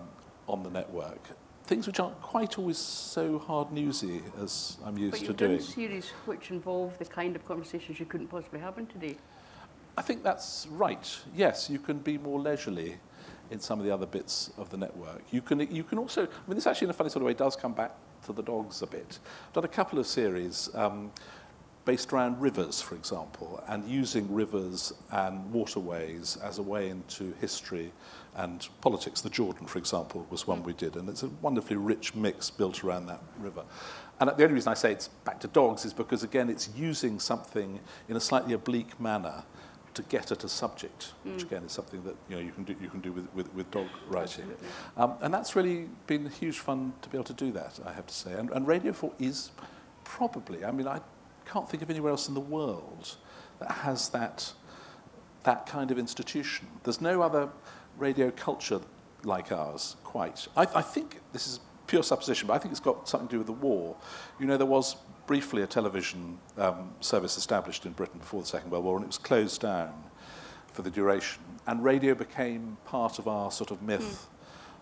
on 0.49 0.63
the 0.63 0.71
network. 0.71 1.21
Things 1.65 1.87
which 1.87 2.01
aren't 2.01 2.21
quite 2.21 2.59
always 2.59 2.77
so 2.79 3.39
hard 3.39 3.73
newsy 3.73 4.23
as 4.43 4.77
I'm 4.85 4.99
used 4.99 5.13
But 5.13 5.21
to 5.21 5.27
you've 5.27 5.37
doing. 5.37 5.57
done 5.59 5.67
series 5.67 6.11
which 6.27 6.51
involve 6.51 6.99
the 6.99 7.05
kind 7.05 7.37
of 7.37 7.47
conversations 7.47 8.01
you 8.01 8.07
couldn't 8.07 8.27
possibly 8.27 8.59
have 8.61 8.77
in 8.79 8.87
today. 8.87 9.17
I 9.97 10.03
think 10.03 10.23
that's 10.25 10.67
right. 10.71 11.19
Yes, 11.37 11.71
you 11.71 11.79
can 11.79 11.99
be 11.99 12.19
more 12.19 12.41
leisurely 12.41 12.97
in 13.51 13.61
some 13.61 13.79
of 13.79 13.85
the 13.85 13.93
other 13.93 14.07
bits 14.07 14.51
of 14.59 14.71
the 14.71 14.77
network. 14.77 15.23
You 15.31 15.43
can, 15.43 15.61
you 15.61 15.85
can 15.85 15.99
also, 15.99 16.23
I 16.25 16.49
mean, 16.49 16.57
this 16.57 16.67
actually 16.67 16.87
in 16.87 16.91
a 16.91 16.95
funny 16.95 17.11
sort 17.11 17.23
of 17.23 17.27
way 17.27 17.35
does 17.35 17.55
come 17.55 17.75
back 17.75 17.93
to 18.27 18.33
the 18.33 18.43
dogs 18.43 18.83
a 18.83 18.87
bit. 18.87 19.19
I've 19.49 19.53
done 19.53 19.65
a 19.65 19.69
couple 19.69 19.99
of 19.99 20.07
series 20.07 20.71
um, 20.75 21.13
based 21.85 22.13
around 22.13 22.41
rivers, 22.41 22.81
for 22.81 22.95
example, 22.95 23.63
and 23.69 23.85
using 23.89 24.33
rivers 24.33 24.93
and 25.11 25.53
waterways 25.53 26.39
as 26.43 26.59
a 26.59 26.63
way 26.63 26.89
into 26.89 27.35
history 27.41 27.93
and 28.37 28.69
politics. 28.81 29.21
The 29.21 29.31
Jordan, 29.31 29.67
for 29.67 29.79
example, 29.79 30.27
was 30.31 30.47
one 30.47 30.63
we 30.63 30.73
did, 30.73 30.97
and 30.97 31.09
it's 31.09 31.23
a 31.23 31.29
wonderfully 31.41 31.77
rich 31.77 32.15
mix 32.15 32.51
built 32.51 32.85
around 32.85 33.07
that 33.07 33.21
river. 33.39 33.65
And 34.21 34.31
the 34.31 34.45
only 34.45 34.55
reason 34.55 34.71
I 34.71 34.75
say 34.75 34.93
it's 34.93 35.09
back 35.25 35.41
to 35.41 35.49
dogs 35.49 35.85
is 35.85 35.93
because, 35.93 36.23
again, 36.23 36.49
it's 36.49 36.69
using 36.77 37.19
something 37.19 37.81
in 38.09 38.17
a 38.17 38.21
slightly 38.21 38.55
oblique 38.55 38.99
manner 39.01 39.43
to 39.95 40.03
get 40.05 40.33
at 40.33 40.45
a 40.45 40.49
subject, 40.49 41.13
mm. 41.27 41.35
which 41.35 41.43
again 41.43 41.65
is 41.65 41.73
something 41.73 42.03
that 42.05 42.17
you 42.29 42.37
know 42.37 42.43
you 42.43 42.53
can 42.53 42.65
do 42.65 42.75
you 42.81 42.89
can 42.89 43.01
do 43.01 43.13
with, 43.13 43.29
with, 43.35 43.55
with 43.55 43.71
dog 43.71 43.89
writing, 44.09 44.51
um, 44.97 45.15
and 45.21 45.33
that's 45.35 45.55
really 45.55 45.89
been 46.07 46.27
huge 46.31 46.59
fun 46.59 46.93
to 47.03 47.09
be 47.09 47.17
able 47.17 47.25
to 47.25 47.35
do 47.35 47.53
that. 47.53 47.79
I 47.85 47.93
have 47.93 48.07
to 48.07 48.15
say, 48.15 48.33
and, 48.33 48.51
and 48.51 48.67
Radio 48.67 48.93
Four 48.93 49.13
is 49.19 49.51
probably 50.05 50.65
I 50.65 50.71
mean 50.71 50.89
I 50.89 51.01
can't 51.53 51.69
think 51.69 51.83
of 51.83 51.91
anywhere 51.91 52.11
else 52.11 52.29
in 52.29 52.35
the 52.35 52.41
world 52.41 53.17
that 53.59 53.71
has 53.71 54.09
that 54.11 54.53
that 55.45 55.67
kind 55.67 55.91
of 55.91 55.99
institution. 55.99 56.69
There's 56.85 57.01
no 57.01 57.21
other 57.21 57.49
radio 57.99 58.31
culture 58.31 58.81
like 59.25 59.51
ours 59.51 59.97
quite. 60.05 60.47
I, 60.57 60.67
I 60.75 60.83
think 60.83 61.21
this 61.33 61.47
is 61.49 61.61
pure 61.87 62.03
supposition, 62.03 62.47
but 62.47 62.55
I 62.55 62.59
think 62.59 62.71
it's 62.71 62.81
got 62.81 63.09
something 63.09 63.29
to 63.29 63.33
do 63.33 63.39
with 63.39 63.49
the 63.49 63.53
war. 63.53 63.97
You 64.39 64.47
know, 64.47 64.57
there 64.57 64.67
was 64.67 64.97
briefly 65.27 65.63
a 65.63 65.67
television 65.67 66.39
um, 66.59 66.93
service 67.01 67.37
established 67.37 67.87
in 67.87 67.93
Britain 67.93 68.21
before 68.21 68.41
the 68.41 68.47
Second 68.47 68.71
World 68.71 68.85
War, 68.85 68.97
and 68.97 69.05
it 69.05 69.09
was 69.09 69.19
closed 69.19 69.61
down 69.61 69.93
for 70.73 70.83
the 70.83 70.91
duration. 70.91 71.43
And 71.67 71.83
radio 71.83 72.15
became 72.15 72.77
part 72.85 73.19
of 73.19 73.27
our 73.27 73.51
sort 73.51 73.71
of 73.71 73.83
myth 73.83 74.29
mm. 74.29 74.32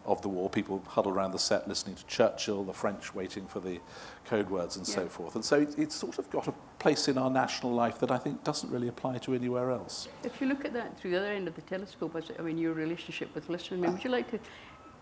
of 0.05 0.23
the 0.23 0.29
war, 0.29 0.49
people 0.49 0.83
huddled 0.87 1.15
around 1.15 1.33
the 1.33 1.39
set 1.39 1.69
listening 1.69 1.97
to 1.97 2.07
Churchill, 2.07 2.65
the 2.65 2.73
French 2.73 3.15
waiting 3.15 3.47
for 3.47 3.61
the 3.61 3.81
code 4.25 4.49
words 4.51 4.77
and 4.77 4.87
yeah. 4.89 4.95
so 4.95 5.09
forth. 5.09 5.35
And 5.35 5.45
so 5.45 5.61
it, 5.61 5.79
it's 5.79 5.95
sort 5.95 6.19
of 6.19 6.31
got 6.31 6.49
a 6.49 6.55
place 6.79 7.09
in 7.09 7.19
our 7.19 7.31
national 7.31 7.73
life 7.73 7.99
that 7.99 8.11
I 8.11 8.19
think 8.19 8.43
doesn't 8.45 8.71
really 8.71 8.89
apply 8.89 9.19
to 9.19 9.35
anywhere 9.35 9.71
else. 9.71 10.09
If 10.25 10.41
you 10.41 10.47
look 10.47 10.65
at 10.65 10.73
that 10.73 10.99
through 10.99 11.13
the 11.13 11.19
other 11.19 11.33
end 11.33 11.49
of 11.49 11.55
the 11.55 11.63
telescope, 11.63 12.17
I 12.39 12.43
mean, 12.43 12.59
your 12.59 12.73
relationship 12.73 13.35
with 13.35 13.49
listeners, 13.49 13.79
I 13.79 13.83
mean, 13.83 13.93
would 13.93 14.05
you 14.05 14.11
like 14.11 14.31
to 14.31 14.41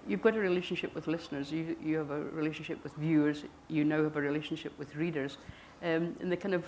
you've 0.08 0.22
got 0.22 0.34
a 0.34 0.40
relationship 0.40 0.94
with 0.94 1.06
listeners, 1.06 1.52
you, 1.52 1.76
you 1.82 1.96
have 1.98 2.10
a 2.10 2.20
relationship 2.20 2.82
with 2.82 2.94
viewers, 2.94 3.44
you 3.68 3.84
now 3.84 4.02
have 4.02 4.16
a 4.16 4.20
relationship 4.20 4.72
with 4.78 4.96
readers. 4.96 5.36
Um, 5.82 6.16
and 6.20 6.32
the 6.32 6.36
kind 6.36 6.54
of 6.54 6.64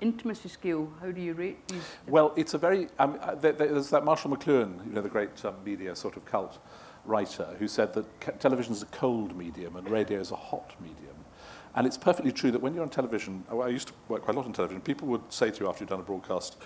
intimacy 0.00 0.48
scale, 0.48 0.92
how 1.00 1.10
do 1.10 1.20
you 1.20 1.34
rate 1.34 1.66
these? 1.68 1.82
Well, 2.06 2.32
it's 2.36 2.54
a 2.54 2.58
very, 2.58 2.88
um, 2.98 3.18
uh, 3.20 3.34
there's 3.34 3.90
that 3.90 4.04
Marshall 4.04 4.30
McLuhan, 4.36 4.84
you 4.86 4.92
know, 4.92 5.00
the 5.00 5.08
great 5.08 5.44
um, 5.44 5.54
media 5.64 5.94
sort 5.94 6.16
of 6.16 6.24
cult 6.24 6.58
writer, 7.04 7.56
who 7.58 7.68
said 7.68 7.92
that 7.94 8.40
television 8.40 8.72
is 8.72 8.82
a 8.82 8.86
cold 8.86 9.36
medium 9.36 9.76
and 9.76 9.88
radio 9.88 10.20
is 10.20 10.30
a 10.30 10.36
hot 10.36 10.74
medium. 10.80 11.16
And 11.74 11.86
it's 11.86 11.98
perfectly 11.98 12.32
true 12.32 12.50
that 12.50 12.60
when 12.60 12.74
you're 12.74 12.82
on 12.82 12.90
television, 12.90 13.44
oh, 13.50 13.60
I 13.60 13.68
used 13.68 13.88
to 13.88 13.94
work 14.08 14.22
quite 14.22 14.34
a 14.34 14.38
lot 14.38 14.46
on 14.46 14.52
television, 14.52 14.80
people 14.80 15.08
would 15.08 15.32
say 15.32 15.50
to 15.50 15.60
you 15.60 15.68
after 15.68 15.84
you'd 15.84 15.90
done 15.90 16.00
a 16.00 16.04
broadcast, 16.04 16.56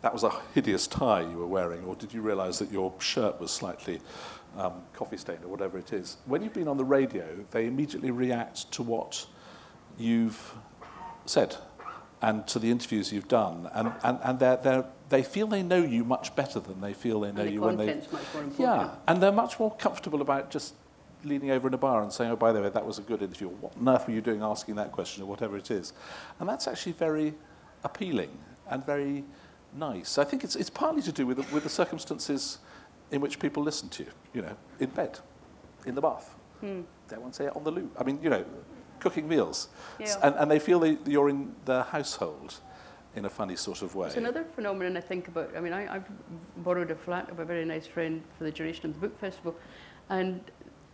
that 0.00 0.12
was 0.12 0.22
a 0.22 0.30
hideous 0.54 0.86
tie 0.86 1.22
you 1.22 1.36
were 1.36 1.46
wearing, 1.46 1.84
or 1.84 1.96
did 1.96 2.14
you 2.14 2.22
realize 2.22 2.58
that 2.60 2.70
your 2.70 2.94
shirt 3.00 3.40
was 3.40 3.50
slightly 3.50 4.00
um, 4.56 4.82
coffee 4.92 5.16
stained 5.16 5.44
or 5.44 5.48
whatever 5.48 5.78
it 5.78 5.92
is. 5.92 6.16
When 6.26 6.42
you've 6.42 6.54
been 6.54 6.68
on 6.68 6.76
the 6.76 6.84
radio, 6.84 7.44
they 7.50 7.66
immediately 7.66 8.10
react 8.10 8.70
to 8.72 8.82
what 8.82 9.26
you've 9.98 10.54
said 11.26 11.56
and 12.20 12.46
to 12.48 12.58
the 12.58 12.70
interviews 12.70 13.12
you've 13.12 13.28
done, 13.28 13.70
and 13.74 13.92
and 14.02 14.18
and 14.22 14.38
they're 14.38 14.56
they're 14.56 14.84
they 15.08 15.22
feel 15.22 15.46
they 15.46 15.62
know 15.62 15.82
you 15.82 16.04
much 16.04 16.34
better 16.36 16.60
than 16.60 16.80
they 16.80 16.92
feel 16.92 17.20
they 17.20 17.32
know 17.32 17.40
and 17.40 17.48
the 17.48 17.52
you 17.52 17.60
when 17.60 17.76
they. 17.76 17.86
Much 17.86 18.10
more 18.10 18.42
important. 18.42 18.58
Yeah, 18.58 18.90
and 19.06 19.22
they're 19.22 19.32
much 19.32 19.58
more 19.58 19.74
comfortable 19.76 20.20
about 20.20 20.50
just 20.50 20.74
leaning 21.24 21.50
over 21.50 21.68
in 21.68 21.74
a 21.74 21.78
bar 21.78 22.02
and 22.02 22.12
saying, 22.12 22.30
"Oh, 22.30 22.36
by 22.36 22.52
the 22.52 22.60
way, 22.60 22.68
that 22.68 22.84
was 22.84 22.98
a 22.98 23.02
good 23.02 23.22
interview. 23.22 23.48
What 23.48 23.76
on 23.76 23.88
earth 23.88 24.06
were 24.06 24.14
you 24.14 24.20
doing 24.20 24.42
asking 24.42 24.76
that 24.76 24.92
question, 24.92 25.22
or 25.22 25.26
whatever 25.26 25.56
it 25.56 25.70
is?" 25.70 25.92
And 26.40 26.48
that's 26.48 26.66
actually 26.66 26.92
very 26.92 27.34
appealing 27.84 28.30
and 28.68 28.84
very 28.84 29.24
nice. 29.74 30.18
I 30.18 30.24
think 30.24 30.44
it's 30.44 30.56
it's 30.56 30.70
partly 30.70 31.02
to 31.02 31.12
do 31.12 31.26
with 31.26 31.38
the, 31.38 31.54
with 31.54 31.62
the 31.62 31.70
circumstances 31.70 32.58
in 33.10 33.20
which 33.20 33.38
people 33.38 33.62
listen 33.62 33.88
to 33.90 34.02
you. 34.02 34.10
You 34.34 34.42
know, 34.42 34.56
in 34.80 34.90
bed, 34.90 35.18
in 35.86 35.94
the 35.94 36.02
bath. 36.02 36.34
Hmm. 36.60 36.82
They 37.06 37.16
won't 37.16 37.34
say 37.34 37.46
it 37.46 37.56
on 37.56 37.64
the 37.64 37.70
loo. 37.70 37.90
I 37.98 38.04
mean, 38.04 38.18
you 38.22 38.30
know 38.30 38.44
cooking 39.00 39.28
meals. 39.28 39.68
Yeah. 39.98 40.14
And, 40.22 40.34
and 40.36 40.50
they 40.50 40.58
feel 40.58 40.80
they, 40.80 40.98
you're 41.06 41.28
in 41.28 41.54
their 41.64 41.82
household 41.82 42.60
in 43.14 43.24
a 43.24 43.30
funny 43.30 43.56
sort 43.56 43.82
of 43.82 43.94
way. 43.94 44.08
It's 44.08 44.16
another 44.16 44.44
phenomenon 44.44 44.96
I 44.96 45.00
think 45.00 45.28
about. 45.28 45.56
I 45.56 45.60
mean, 45.60 45.72
I, 45.72 45.96
I've 45.96 46.08
borrowed 46.58 46.90
a 46.90 46.94
flat 46.94 47.30
of 47.30 47.40
a 47.40 47.44
very 47.44 47.64
nice 47.64 47.86
friend 47.86 48.22
for 48.36 48.44
the 48.44 48.52
duration 48.52 48.86
of 48.86 48.94
the 48.94 49.08
book 49.08 49.18
festival, 49.18 49.56
and 50.08 50.40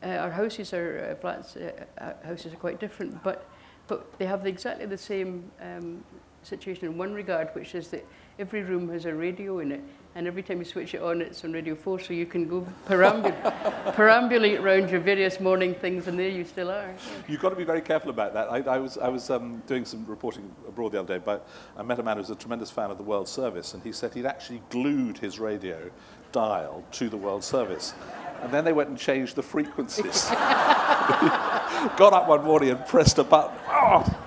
uh, 0.03 0.09
our 0.09 0.31
houses 0.31 0.73
are 0.73 1.11
uh, 1.11 1.21
flats. 1.21 1.57
Uh, 1.57 1.85
uh 1.99 2.13
houses 2.27 2.53
are 2.53 2.57
quite 2.57 2.81
different, 2.81 3.23
but 3.23 3.49
but 3.87 4.19
they 4.19 4.27
have 4.27 4.47
exactly 4.47 4.87
the 4.87 4.99
same 4.99 5.51
um, 5.61 6.03
situation 6.43 6.87
in 6.87 6.97
one 6.97 7.13
regard, 7.13 7.49
which 7.53 7.75
is 7.75 7.89
that 7.89 8.05
every 8.39 8.63
room 8.63 8.89
has 8.89 9.05
a 9.05 9.15
radio 9.15 9.59
in 9.59 9.73
it, 9.73 9.83
and 10.17 10.27
every 10.29 10.43
time 10.43 10.59
you 10.59 10.65
switch 10.65 10.95
it 10.95 11.03
on, 11.03 11.21
it's 11.21 11.45
on 11.45 11.53
Radio 11.53 11.75
4, 11.75 11.99
so 11.99 12.13
you 12.13 12.27
can 12.27 12.49
go 12.49 12.67
perambul 12.87 13.33
perambulate 13.95 14.61
around 14.61 14.91
your 14.91 15.01
various 15.01 15.41
morning 15.41 15.75
things, 15.75 16.07
and 16.07 16.19
there 16.19 16.29
you 16.29 16.45
still 16.45 16.71
are. 16.71 16.95
You've 17.27 17.41
got 17.41 17.51
to 17.51 17.57
be 17.57 17.65
very 17.65 17.81
careful 17.81 18.11
about 18.11 18.33
that. 18.35 18.49
I, 18.49 18.59
I 18.75 18.79
was, 18.79 18.97
I 18.97 19.09
was 19.09 19.29
um, 19.31 19.63
doing 19.67 19.85
some 19.85 20.07
reporting 20.07 20.49
abroad 20.69 20.93
the 20.93 21.01
other 21.01 21.19
day, 21.19 21.23
but 21.25 21.49
I 21.77 21.83
met 21.83 21.99
a 21.99 22.03
man 22.03 22.17
who 22.17 22.21
was 22.21 22.31
a 22.31 22.37
tremendous 22.37 22.71
fan 22.71 22.91
of 22.91 22.97
the 22.97 23.03
World 23.03 23.29
Service, 23.29 23.75
and 23.75 23.83
he 23.83 23.91
said 23.91 24.15
he'd 24.15 24.27
actually 24.27 24.63
glued 24.71 25.19
his 25.19 25.41
radio 25.41 25.91
dial 26.31 26.85
to 26.93 27.09
the 27.09 27.17
World 27.17 27.43
Service. 27.43 27.95
And 28.43 28.53
then 28.53 28.65
they 28.65 28.73
went 28.73 28.91
and 28.91 28.99
changed 28.99 29.37
the 29.37 29.43
frequencies. 29.43 30.25
Got 30.31 32.13
up 32.13 32.29
one 32.29 32.45
morning 32.45 32.71
and 32.71 32.87
pressed 32.87 33.19
a 33.19 33.25
button. 33.25 33.57
Oh! 33.69 34.24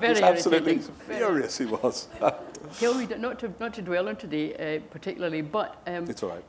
Very 0.00 0.14
was 0.14 0.22
absolutely 0.22 0.80
furious 1.06 1.58
he 1.58 1.66
was. 1.66 2.08
Hilary, 2.78 3.06
not 3.18 3.38
to, 3.40 3.52
not 3.60 3.74
to 3.74 3.82
dwell 3.82 4.08
on 4.08 4.16
today 4.16 4.54
uh, 4.54 4.80
particularly, 4.90 5.42
but... 5.42 5.82
Um, 5.86 6.08
it's 6.08 6.22
all 6.22 6.30
right. 6.30 6.44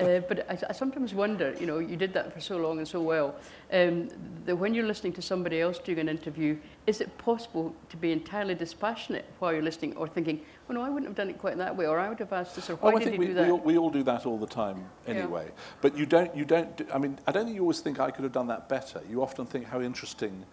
uh, 0.00 0.20
but 0.28 0.48
I, 0.50 0.58
I 0.68 0.72
sometimes 0.72 1.14
wonder, 1.14 1.54
you 1.58 1.66
know, 1.66 1.78
you 1.78 1.96
did 1.96 2.12
that 2.14 2.32
for 2.32 2.40
so 2.40 2.56
long 2.56 2.78
and 2.78 2.86
so 2.86 3.00
well, 3.00 3.34
um, 3.72 4.08
that 4.44 4.56
when 4.56 4.74
you're 4.74 4.86
listening 4.86 5.12
to 5.14 5.22
somebody 5.22 5.60
else 5.60 5.78
doing 5.78 5.98
an 5.98 6.08
interview, 6.08 6.56
is 6.86 7.00
it 7.00 7.16
possible 7.18 7.74
to 7.90 7.96
be 7.96 8.12
entirely 8.12 8.54
dispassionate 8.54 9.24
while 9.38 9.52
you're 9.52 9.62
listening 9.62 9.96
or 9.96 10.06
thinking, 10.06 10.40
oh 10.68 10.74
no, 10.74 10.82
I 10.82 10.88
wouldn't 10.88 11.06
have 11.08 11.16
done 11.16 11.30
it 11.30 11.38
quite 11.38 11.56
that 11.58 11.76
way, 11.76 11.86
or 11.86 11.98
I 11.98 12.08
would 12.08 12.18
have 12.18 12.32
asked 12.32 12.56
this, 12.56 12.70
or 12.70 12.76
why 12.76 12.92
oh, 12.92 12.98
did 12.98 13.12
he 13.12 13.18
we, 13.18 13.26
do 13.26 13.34
that? 13.34 13.46
We 13.46 13.52
all, 13.52 13.58
we 13.58 13.78
all 13.78 13.90
do 13.90 14.02
that 14.04 14.26
all 14.26 14.38
the 14.38 14.46
time 14.46 14.84
anyway. 15.06 15.46
Yeah. 15.46 15.62
But 15.80 15.96
you 15.96 16.06
don't, 16.06 16.34
you 16.36 16.44
don't, 16.44 16.76
do, 16.76 16.86
I 16.92 16.98
mean, 16.98 17.18
I 17.26 17.32
don't 17.32 17.44
think 17.44 17.56
you 17.56 17.62
always 17.62 17.80
think 17.80 18.00
I 18.00 18.10
could 18.10 18.24
have 18.24 18.32
done 18.32 18.48
that 18.48 18.68
better. 18.68 19.00
You 19.08 19.22
often 19.22 19.46
think 19.46 19.66
how 19.66 19.80
interesting 19.80 20.44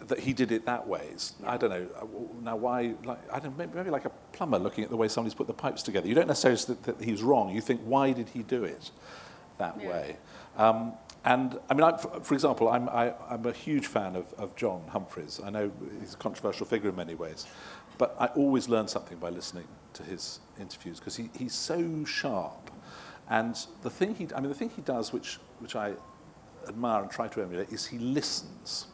that 0.00 0.20
he 0.20 0.32
did 0.32 0.52
it 0.52 0.66
that 0.66 0.86
way. 0.86 1.08
Yeah. 1.40 1.52
I 1.52 1.56
don't 1.56 1.70
know. 1.70 1.86
Uh, 2.00 2.06
now, 2.42 2.56
why? 2.56 2.94
Like, 3.04 3.18
I 3.32 3.38
don't 3.40 3.56
know, 3.58 3.68
maybe 3.74 3.90
like 3.90 4.04
a 4.04 4.10
plumber 4.32 4.58
looking 4.58 4.84
at 4.84 4.90
the 4.90 4.96
way 4.96 5.08
somebody's 5.08 5.34
put 5.34 5.46
the 5.46 5.54
pipes 5.54 5.82
together. 5.82 6.06
You 6.06 6.14
don't 6.14 6.28
necessarily 6.28 6.58
think 6.58 6.82
that 6.82 7.00
he's 7.02 7.22
wrong. 7.22 7.54
You 7.54 7.60
think, 7.60 7.80
why 7.82 8.12
did 8.12 8.28
he 8.28 8.42
do 8.42 8.64
it 8.64 8.90
that 9.58 9.80
yeah. 9.80 9.88
way? 9.88 10.16
Um, 10.56 10.92
and 11.24 11.58
I 11.68 11.74
mean, 11.74 11.82
I, 11.82 11.96
for, 11.96 12.34
example, 12.34 12.68
I'm, 12.68 12.88
I, 12.88 13.12
I'm 13.28 13.44
a 13.46 13.52
huge 13.52 13.86
fan 13.86 14.14
of, 14.14 14.32
of 14.34 14.54
John 14.54 14.82
Humphrys. 14.92 15.44
I 15.44 15.50
know 15.50 15.72
he's 16.00 16.14
a 16.14 16.18
controversial 16.18 16.66
figure 16.66 16.90
in 16.90 16.96
many 16.96 17.16
ways, 17.16 17.46
but 17.98 18.14
I 18.20 18.26
always 18.26 18.68
learn 18.68 18.86
something 18.86 19.18
by 19.18 19.30
listening 19.30 19.66
to 19.94 20.04
his 20.04 20.38
interviews 20.60 21.00
because 21.00 21.16
he, 21.16 21.30
he's 21.36 21.54
so 21.54 22.04
sharp. 22.04 22.70
And 23.28 23.58
the 23.82 23.90
thing 23.90 24.14
he, 24.14 24.28
I 24.36 24.40
mean, 24.40 24.50
the 24.50 24.54
thing 24.54 24.70
he 24.70 24.82
does, 24.82 25.12
which, 25.12 25.38
which 25.58 25.74
I 25.74 25.94
admire 26.68 27.02
and 27.02 27.10
try 27.10 27.26
to 27.26 27.42
emulate, 27.42 27.72
is 27.72 27.86
he 27.86 27.98
listens. 27.98 28.86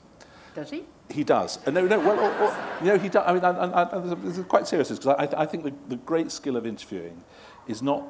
Does 0.55 0.71
he? 0.71 0.85
He 1.11 1.25
does. 1.25 1.59
Uh, 1.67 1.71
no, 1.71 1.87
no, 1.87 1.99
well, 1.99 2.19
or, 2.19 2.33
or, 2.45 2.57
you 2.81 2.89
know, 2.89 2.99
he 2.99 3.09
does. 3.09 3.25
I 3.27 3.33
mean, 3.33 3.45
I, 3.45 4.15
this 4.17 4.39
is 4.39 4.45
quite 4.47 4.67
serious 4.67 4.91
because 4.91 5.07
I, 5.07 5.43
I 5.43 5.47
think 5.47 5.65
the, 5.65 5.73
the 5.89 5.97
great 5.97 6.31
skill 6.31 6.57
of 6.57 6.67
interviewing 6.67 7.23
is 7.67 7.83
not 7.83 8.05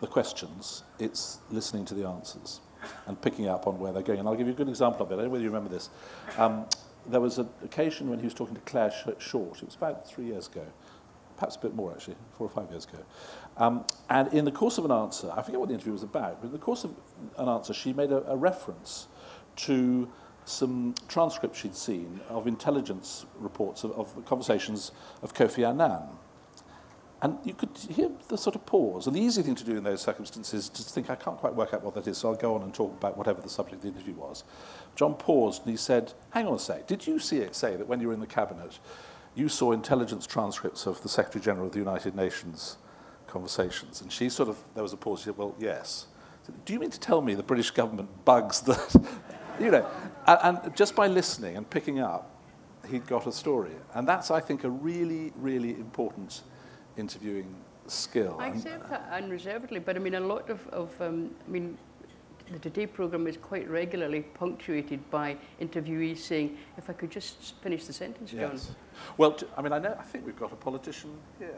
the 0.00 0.06
questions, 0.06 0.82
it's 0.98 1.38
listening 1.50 1.84
to 1.86 1.94
the 1.94 2.06
answers 2.06 2.60
and 3.06 3.20
picking 3.20 3.48
up 3.48 3.66
on 3.66 3.78
where 3.78 3.92
they're 3.92 4.02
going. 4.02 4.18
And 4.18 4.28
I'll 4.28 4.34
give 4.34 4.46
you 4.46 4.52
a 4.52 4.56
good 4.56 4.68
example 4.68 5.04
of 5.04 5.10
it. 5.10 5.14
I 5.14 5.16
don't 5.16 5.26
know 5.26 5.30
whether 5.30 5.44
you 5.44 5.50
remember 5.50 5.70
this. 5.70 5.90
Um, 6.36 6.66
there 7.06 7.20
was 7.20 7.38
an 7.38 7.48
occasion 7.64 8.10
when 8.10 8.18
he 8.18 8.24
was 8.24 8.34
talking 8.34 8.54
to 8.54 8.60
Clare 8.62 8.92
Short. 9.18 9.58
It 9.58 9.64
was 9.64 9.74
about 9.74 10.06
three 10.08 10.26
years 10.26 10.48
ago, 10.48 10.66
perhaps 11.36 11.56
a 11.56 11.60
bit 11.60 11.74
more 11.74 11.92
actually, 11.92 12.16
four 12.36 12.46
or 12.46 12.50
five 12.50 12.70
years 12.70 12.84
ago. 12.84 12.98
Um, 13.56 13.86
and 14.10 14.32
in 14.34 14.44
the 14.44 14.50
course 14.50 14.76
of 14.76 14.84
an 14.84 14.92
answer, 14.92 15.32
I 15.34 15.42
forget 15.42 15.58
what 15.58 15.68
the 15.68 15.74
interview 15.74 15.92
was 15.92 16.02
about, 16.02 16.40
but 16.40 16.48
in 16.48 16.52
the 16.52 16.58
course 16.58 16.84
of 16.84 16.94
an 17.38 17.48
answer, 17.48 17.72
she 17.72 17.92
made 17.92 18.12
a, 18.12 18.28
a 18.30 18.36
reference 18.36 19.08
to 19.56 20.08
some 20.46 20.94
transcripts 21.08 21.58
she'd 21.58 21.74
seen 21.74 22.20
of 22.28 22.46
intelligence 22.46 23.26
reports 23.38 23.84
of, 23.84 23.90
of 23.92 24.24
conversations 24.24 24.92
of 25.22 25.34
Kofi 25.34 25.68
Annan. 25.68 26.02
And 27.22 27.38
you 27.44 27.54
could 27.54 27.70
hear 27.90 28.10
the 28.28 28.38
sort 28.38 28.54
of 28.54 28.64
pause. 28.64 29.06
And 29.06 29.16
the 29.16 29.20
easy 29.20 29.42
thing 29.42 29.56
to 29.56 29.64
do 29.64 29.76
in 29.76 29.82
those 29.82 30.02
circumstances 30.02 30.64
is 30.64 30.68
to 30.68 30.82
think, 30.82 31.10
I 31.10 31.16
can't 31.16 31.36
quite 31.36 31.54
work 31.54 31.74
out 31.74 31.82
what 31.82 31.94
that 31.94 32.06
is, 32.06 32.18
so 32.18 32.28
I'll 32.28 32.36
go 32.36 32.54
on 32.54 32.62
and 32.62 32.72
talk 32.72 32.92
about 32.92 33.16
whatever 33.16 33.40
the 33.40 33.48
subject 33.48 33.76
of 33.76 33.82
the 33.82 33.88
interview 33.88 34.14
was. 34.14 34.44
John 34.94 35.14
paused 35.14 35.62
and 35.62 35.70
he 35.70 35.76
said, 35.76 36.12
Hang 36.30 36.46
on 36.46 36.54
a 36.54 36.58
sec, 36.58 36.86
did 36.86 37.06
you 37.06 37.18
see 37.18 37.38
it 37.38 37.56
say 37.56 37.74
that 37.76 37.88
when 37.88 38.00
you 38.00 38.08
were 38.08 38.14
in 38.14 38.20
the 38.20 38.26
cabinet, 38.26 38.78
you 39.34 39.48
saw 39.48 39.72
intelligence 39.72 40.26
transcripts 40.26 40.86
of 40.86 41.02
the 41.02 41.08
Secretary 41.08 41.42
General 41.42 41.66
of 41.66 41.72
the 41.72 41.78
United 41.78 42.14
Nations 42.14 42.76
conversations? 43.26 44.00
And 44.02 44.12
she 44.12 44.28
sort 44.28 44.48
of, 44.48 44.62
there 44.74 44.82
was 44.82 44.92
a 44.92 44.96
pause, 44.96 45.20
she 45.20 45.24
said, 45.24 45.38
Well, 45.38 45.56
yes. 45.58 46.06
Said, 46.44 46.64
do 46.64 46.72
you 46.72 46.78
mean 46.78 46.90
to 46.90 47.00
tell 47.00 47.22
me 47.22 47.34
the 47.34 47.42
British 47.42 47.72
government 47.72 48.08
bugs 48.24 48.60
the 48.60 48.74
you 49.60 49.70
know, 49.70 49.86
and, 50.26 50.58
and 50.64 50.76
just 50.76 50.94
by 50.94 51.06
listening 51.06 51.56
and 51.56 51.68
picking 51.68 52.00
up, 52.00 52.30
he'd 52.90 53.06
got 53.06 53.26
a 53.26 53.32
story. 53.32 53.72
And 53.94 54.06
that's, 54.06 54.30
I 54.30 54.40
think, 54.40 54.64
a 54.64 54.70
really, 54.70 55.32
really 55.36 55.70
important 55.70 56.42
interviewing 56.96 57.54
skill. 57.86 58.36
I 58.40 58.48
accept 58.48 58.88
that 58.90 59.08
unreservedly, 59.12 59.80
but 59.80 59.96
I 59.96 59.98
mean, 59.98 60.14
a 60.14 60.20
lot 60.20 60.50
of, 60.50 60.66
of 60.68 61.00
um, 61.00 61.30
I 61.46 61.50
mean, 61.50 61.78
the 62.52 62.58
Today 62.60 62.86
programme 62.86 63.26
is 63.26 63.36
quite 63.36 63.68
regularly 63.68 64.22
punctuated 64.22 65.10
by 65.10 65.36
interviewees 65.60 66.18
saying, 66.18 66.56
if 66.78 66.88
I 66.88 66.92
could 66.92 67.10
just 67.10 67.54
finish 67.60 67.86
the 67.86 67.92
sentence, 67.92 68.30
John. 68.30 68.58
Well, 69.16 69.36
I 69.56 69.62
mean, 69.62 69.72
I 69.72 69.80
know. 69.80 69.96
I 69.98 70.02
think 70.02 70.24
we've 70.24 70.38
got 70.38 70.52
a 70.52 70.56
politician 70.56 71.10
here. 71.38 71.54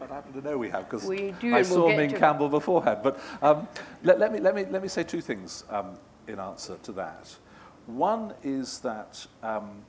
But 0.00 0.10
I 0.10 0.16
happen 0.16 0.32
to 0.32 0.40
know 0.40 0.58
we 0.58 0.68
have 0.70 0.90
because 0.90 1.08
I 1.08 1.62
saw 1.62 1.86
we'll 1.86 1.96
Ming 1.96 2.10
Campbell 2.16 2.48
beforehand. 2.48 3.00
But 3.04 3.20
um, 3.40 3.68
let, 4.02 4.18
let, 4.18 4.32
me 4.32 4.40
let 4.40 4.54
me 4.54 4.64
let 4.64 4.82
me 4.82 4.88
say 4.88 5.04
two 5.04 5.20
things 5.20 5.64
um, 5.70 5.96
in 6.28 6.38
answer 6.38 6.76
to 6.82 6.92
that. 6.92 7.34
One 7.86 8.34
is 8.42 8.78
that 8.80 9.26
um, 9.42 9.84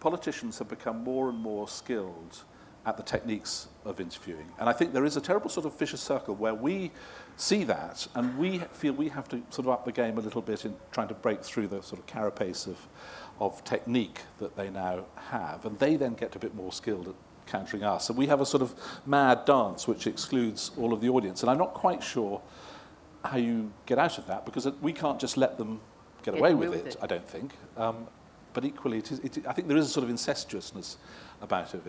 politicians 0.00 0.58
have 0.58 0.68
become 0.68 1.04
more 1.04 1.28
and 1.28 1.38
more 1.38 1.68
skilled 1.68 2.42
at 2.86 2.96
the 2.96 3.02
techniques 3.02 3.66
of 3.84 4.00
interviewing. 4.00 4.46
And 4.60 4.68
I 4.68 4.72
think 4.72 4.92
there 4.92 5.04
is 5.04 5.16
a 5.16 5.20
terrible 5.20 5.50
sort 5.50 5.66
of 5.66 5.76
vicious 5.76 6.00
circle 6.00 6.36
where 6.36 6.54
we 6.54 6.92
see 7.36 7.64
that 7.64 8.06
and 8.14 8.38
we 8.38 8.58
feel 8.72 8.92
we 8.92 9.08
have 9.08 9.28
to 9.28 9.42
sort 9.50 9.66
of 9.66 9.70
up 9.70 9.84
the 9.84 9.92
game 9.92 10.18
a 10.18 10.20
little 10.20 10.40
bit 10.40 10.64
in 10.64 10.74
trying 10.92 11.08
to 11.08 11.14
break 11.14 11.42
through 11.42 11.66
the 11.66 11.82
sort 11.82 11.98
of 11.98 12.06
carapace 12.06 12.66
of, 12.66 12.78
of 13.40 13.62
technique 13.64 14.20
that 14.38 14.56
they 14.56 14.70
now 14.70 15.04
have. 15.30 15.64
And 15.64 15.76
they 15.80 15.96
then 15.96 16.14
get 16.14 16.36
a 16.36 16.38
bit 16.38 16.54
more 16.54 16.72
skilled 16.72 17.08
at 17.08 17.14
countering 17.46 17.82
us. 17.82 18.08
And 18.08 18.16
we 18.16 18.26
have 18.26 18.40
a 18.40 18.46
sort 18.46 18.62
of 18.62 18.74
mad 19.04 19.44
dance 19.44 19.88
which 19.88 20.06
excludes 20.06 20.70
all 20.76 20.92
of 20.92 21.00
the 21.00 21.08
audience. 21.08 21.42
And 21.42 21.50
I'm 21.50 21.58
not 21.58 21.74
quite 21.74 22.02
sure 22.02 22.40
how 23.30 23.38
you 23.38 23.72
get 23.86 23.98
out 23.98 24.18
of 24.18 24.26
that 24.26 24.44
because 24.44 24.66
we 24.80 24.92
can't 24.92 25.20
just 25.20 25.36
let 25.36 25.58
them 25.58 25.80
get, 26.22 26.34
get 26.34 26.40
away, 26.40 26.54
with, 26.54 26.74
it, 26.74 26.86
it, 26.86 26.96
I 27.00 27.06
don't 27.06 27.28
think. 27.28 27.52
Um, 27.76 28.06
but 28.52 28.64
equally, 28.64 28.98
it 28.98 29.12
is, 29.12 29.18
it, 29.20 29.46
I 29.46 29.52
think 29.52 29.68
there 29.68 29.76
is 29.76 29.86
a 29.86 29.90
sort 29.90 30.04
of 30.04 30.10
incestuousness 30.10 30.96
about 31.42 31.74
it, 31.74 31.82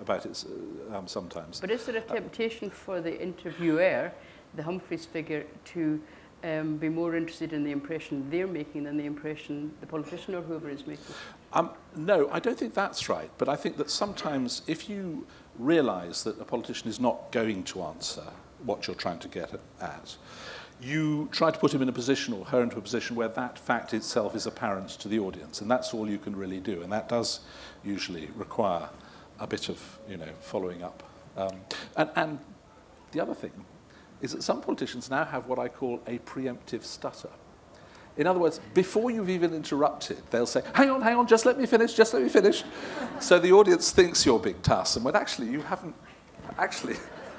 about 0.00 0.26
it 0.26 0.44
um, 0.92 1.08
sometimes. 1.08 1.60
But 1.60 1.70
is 1.70 1.84
there 1.86 1.96
a 1.96 2.00
temptation 2.00 2.70
for 2.70 3.00
the 3.00 3.20
interviewer, 3.20 4.12
the 4.54 4.62
Humphrys 4.62 5.06
figure, 5.06 5.44
to 5.72 6.00
um, 6.44 6.76
be 6.76 6.88
more 6.88 7.16
interested 7.16 7.52
in 7.52 7.64
the 7.64 7.72
impression 7.72 8.30
they're 8.30 8.46
making 8.46 8.84
than 8.84 8.96
the 8.96 9.06
impression 9.06 9.72
the 9.80 9.86
politician 9.86 10.34
or 10.34 10.42
whoever 10.42 10.68
is 10.68 10.86
making? 10.86 11.04
Um, 11.52 11.70
no, 11.96 12.28
I 12.30 12.38
don't 12.38 12.58
think 12.58 12.74
that's 12.74 13.08
right. 13.08 13.30
But 13.38 13.48
I 13.48 13.56
think 13.56 13.76
that 13.78 13.90
sometimes 13.90 14.62
if 14.66 14.88
you 14.88 15.26
realise 15.58 16.22
that 16.22 16.40
a 16.40 16.44
politician 16.44 16.88
is 16.88 17.00
not 17.00 17.32
going 17.32 17.64
to 17.64 17.82
answer 17.82 18.26
what 18.64 18.86
you're 18.86 18.96
trying 18.96 19.18
to 19.20 19.28
get 19.28 19.52
at, 19.80 20.16
you 20.84 21.28
try 21.32 21.50
to 21.50 21.58
put 21.58 21.72
him 21.72 21.82
in 21.82 21.88
a 21.88 21.92
position 21.92 22.34
or 22.34 22.44
her 22.46 22.62
into 22.62 22.76
a 22.76 22.80
position 22.80 23.16
where 23.16 23.28
that 23.28 23.58
fact 23.58 23.94
itself 23.94 24.34
is 24.34 24.46
apparent 24.46 24.90
to 24.90 25.08
the 25.08 25.18
audience, 25.18 25.60
and 25.60 25.70
that's 25.70 25.94
all 25.94 26.08
you 26.08 26.18
can 26.18 26.36
really 26.36 26.60
do, 26.60 26.82
and 26.82 26.92
that 26.92 27.08
does 27.08 27.40
usually 27.84 28.28
require 28.36 28.88
a 29.40 29.46
bit 29.46 29.68
of 29.68 29.98
you 30.08 30.16
know 30.16 30.28
following 30.40 30.82
up. 30.82 31.02
Um, 31.36 31.56
and, 31.96 32.10
and 32.16 32.38
the 33.12 33.20
other 33.20 33.34
thing 33.34 33.52
is 34.20 34.32
that 34.32 34.42
some 34.42 34.60
politicians 34.60 35.10
now 35.10 35.24
have 35.24 35.46
what 35.46 35.58
I 35.58 35.68
call 35.68 36.00
a 36.06 36.18
preemptive 36.18 36.82
stutter. 36.84 37.30
In 38.16 38.28
other 38.28 38.38
words, 38.38 38.60
before 38.74 39.10
you've 39.10 39.28
even 39.28 39.52
interrupted, 39.52 40.18
they'll 40.30 40.46
say, 40.46 40.62
hang 40.72 40.88
on, 40.88 41.02
hang 41.02 41.16
on, 41.16 41.26
just 41.26 41.44
let 41.44 41.58
me 41.58 41.66
finish, 41.66 41.94
just 41.94 42.14
let 42.14 42.22
me 42.22 42.28
finish. 42.28 42.62
so 43.20 43.40
the 43.40 43.52
audience 43.52 43.90
thinks 43.90 44.24
you're 44.24 44.38
being 44.38 44.60
tuss, 44.62 44.96
and 44.96 45.04
when 45.04 45.16
actually 45.16 45.48
you 45.48 45.60
haven't, 45.62 45.94
actually, 46.58 46.96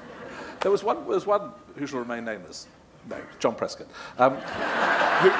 there 0.60 0.70
was 0.70 0.84
one, 0.84 0.96
there 0.96 1.06
was 1.06 1.26
one 1.26 1.50
who 1.76 1.86
shall 1.86 2.00
remain 2.00 2.24
nameless, 2.26 2.66
no, 3.08 3.16
John 3.38 3.54
Prescott. 3.54 3.86
Um, 4.18 4.36
who, 4.36 5.30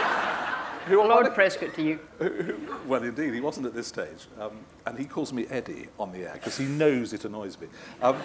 who 0.86 1.08
Lord 1.08 1.32
Prescott 1.34 1.74
to 1.74 1.82
you. 1.82 1.98
Who, 2.18 2.28
who, 2.28 2.54
well, 2.86 3.02
indeed, 3.02 3.34
he 3.34 3.40
wasn't 3.40 3.66
at 3.66 3.74
this 3.74 3.88
stage. 3.88 4.28
Um, 4.40 4.52
and 4.86 4.98
he 4.98 5.04
calls 5.04 5.32
me 5.32 5.46
Eddie 5.50 5.88
on 5.98 6.12
the 6.12 6.20
air 6.20 6.34
because 6.34 6.56
he 6.56 6.66
knows 6.66 7.12
it 7.12 7.24
annoys 7.24 7.58
me. 7.60 7.66
Um, 8.02 8.16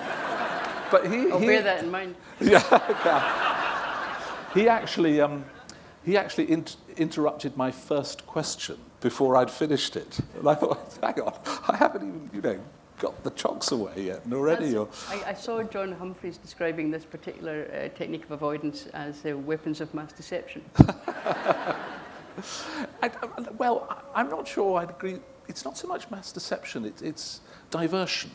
but 0.91 1.07
he, 1.11 1.31
I'll 1.31 1.39
he, 1.39 1.47
bear 1.47 1.61
that 1.63 1.83
in 1.83 1.91
mind. 1.91 2.15
Yeah. 2.39 2.61
he 4.53 4.67
actually, 4.67 5.21
um, 5.21 5.45
he 6.03 6.17
actually 6.17 6.51
in 6.51 6.65
interrupted 6.97 7.55
my 7.57 7.71
first 7.71 8.27
question 8.27 8.77
before 8.99 9.35
I'd 9.37 9.49
finished 9.49 9.95
it. 9.95 10.19
And 10.37 10.47
I 10.47 10.55
thought, 10.55 10.97
hang 11.01 11.19
on, 11.21 11.33
I 11.67 11.77
haven't 11.77 12.07
even, 12.07 12.29
you 12.33 12.41
know, 12.41 12.59
got 13.01 13.23
the 13.23 13.31
chocks 13.31 13.71
away 13.71 13.93
yet, 13.97 14.21
already. 14.31 14.77
Or... 14.77 14.87
I, 15.09 15.23
I, 15.31 15.33
saw 15.33 15.63
John 15.63 15.93
Humphrys 15.95 16.39
describing 16.39 16.91
this 16.91 17.03
particular 17.03 17.65
uh, 17.73 17.97
technique 17.97 18.23
of 18.23 18.31
avoidance 18.31 18.85
as 18.93 19.25
uh, 19.25 19.35
weapons 19.35 19.81
of 19.81 19.91
mass 19.93 20.13
deception. 20.13 20.63
I, 23.01 23.11
well, 23.57 24.03
I'm 24.13 24.29
not 24.29 24.47
sure 24.47 24.79
I'd 24.79 24.91
agree. 24.91 25.19
It's 25.47 25.65
not 25.65 25.77
so 25.77 25.87
much 25.87 26.09
mass 26.11 26.31
deception, 26.31 26.85
it, 26.85 27.01
it's 27.01 27.41
diversion 27.71 28.31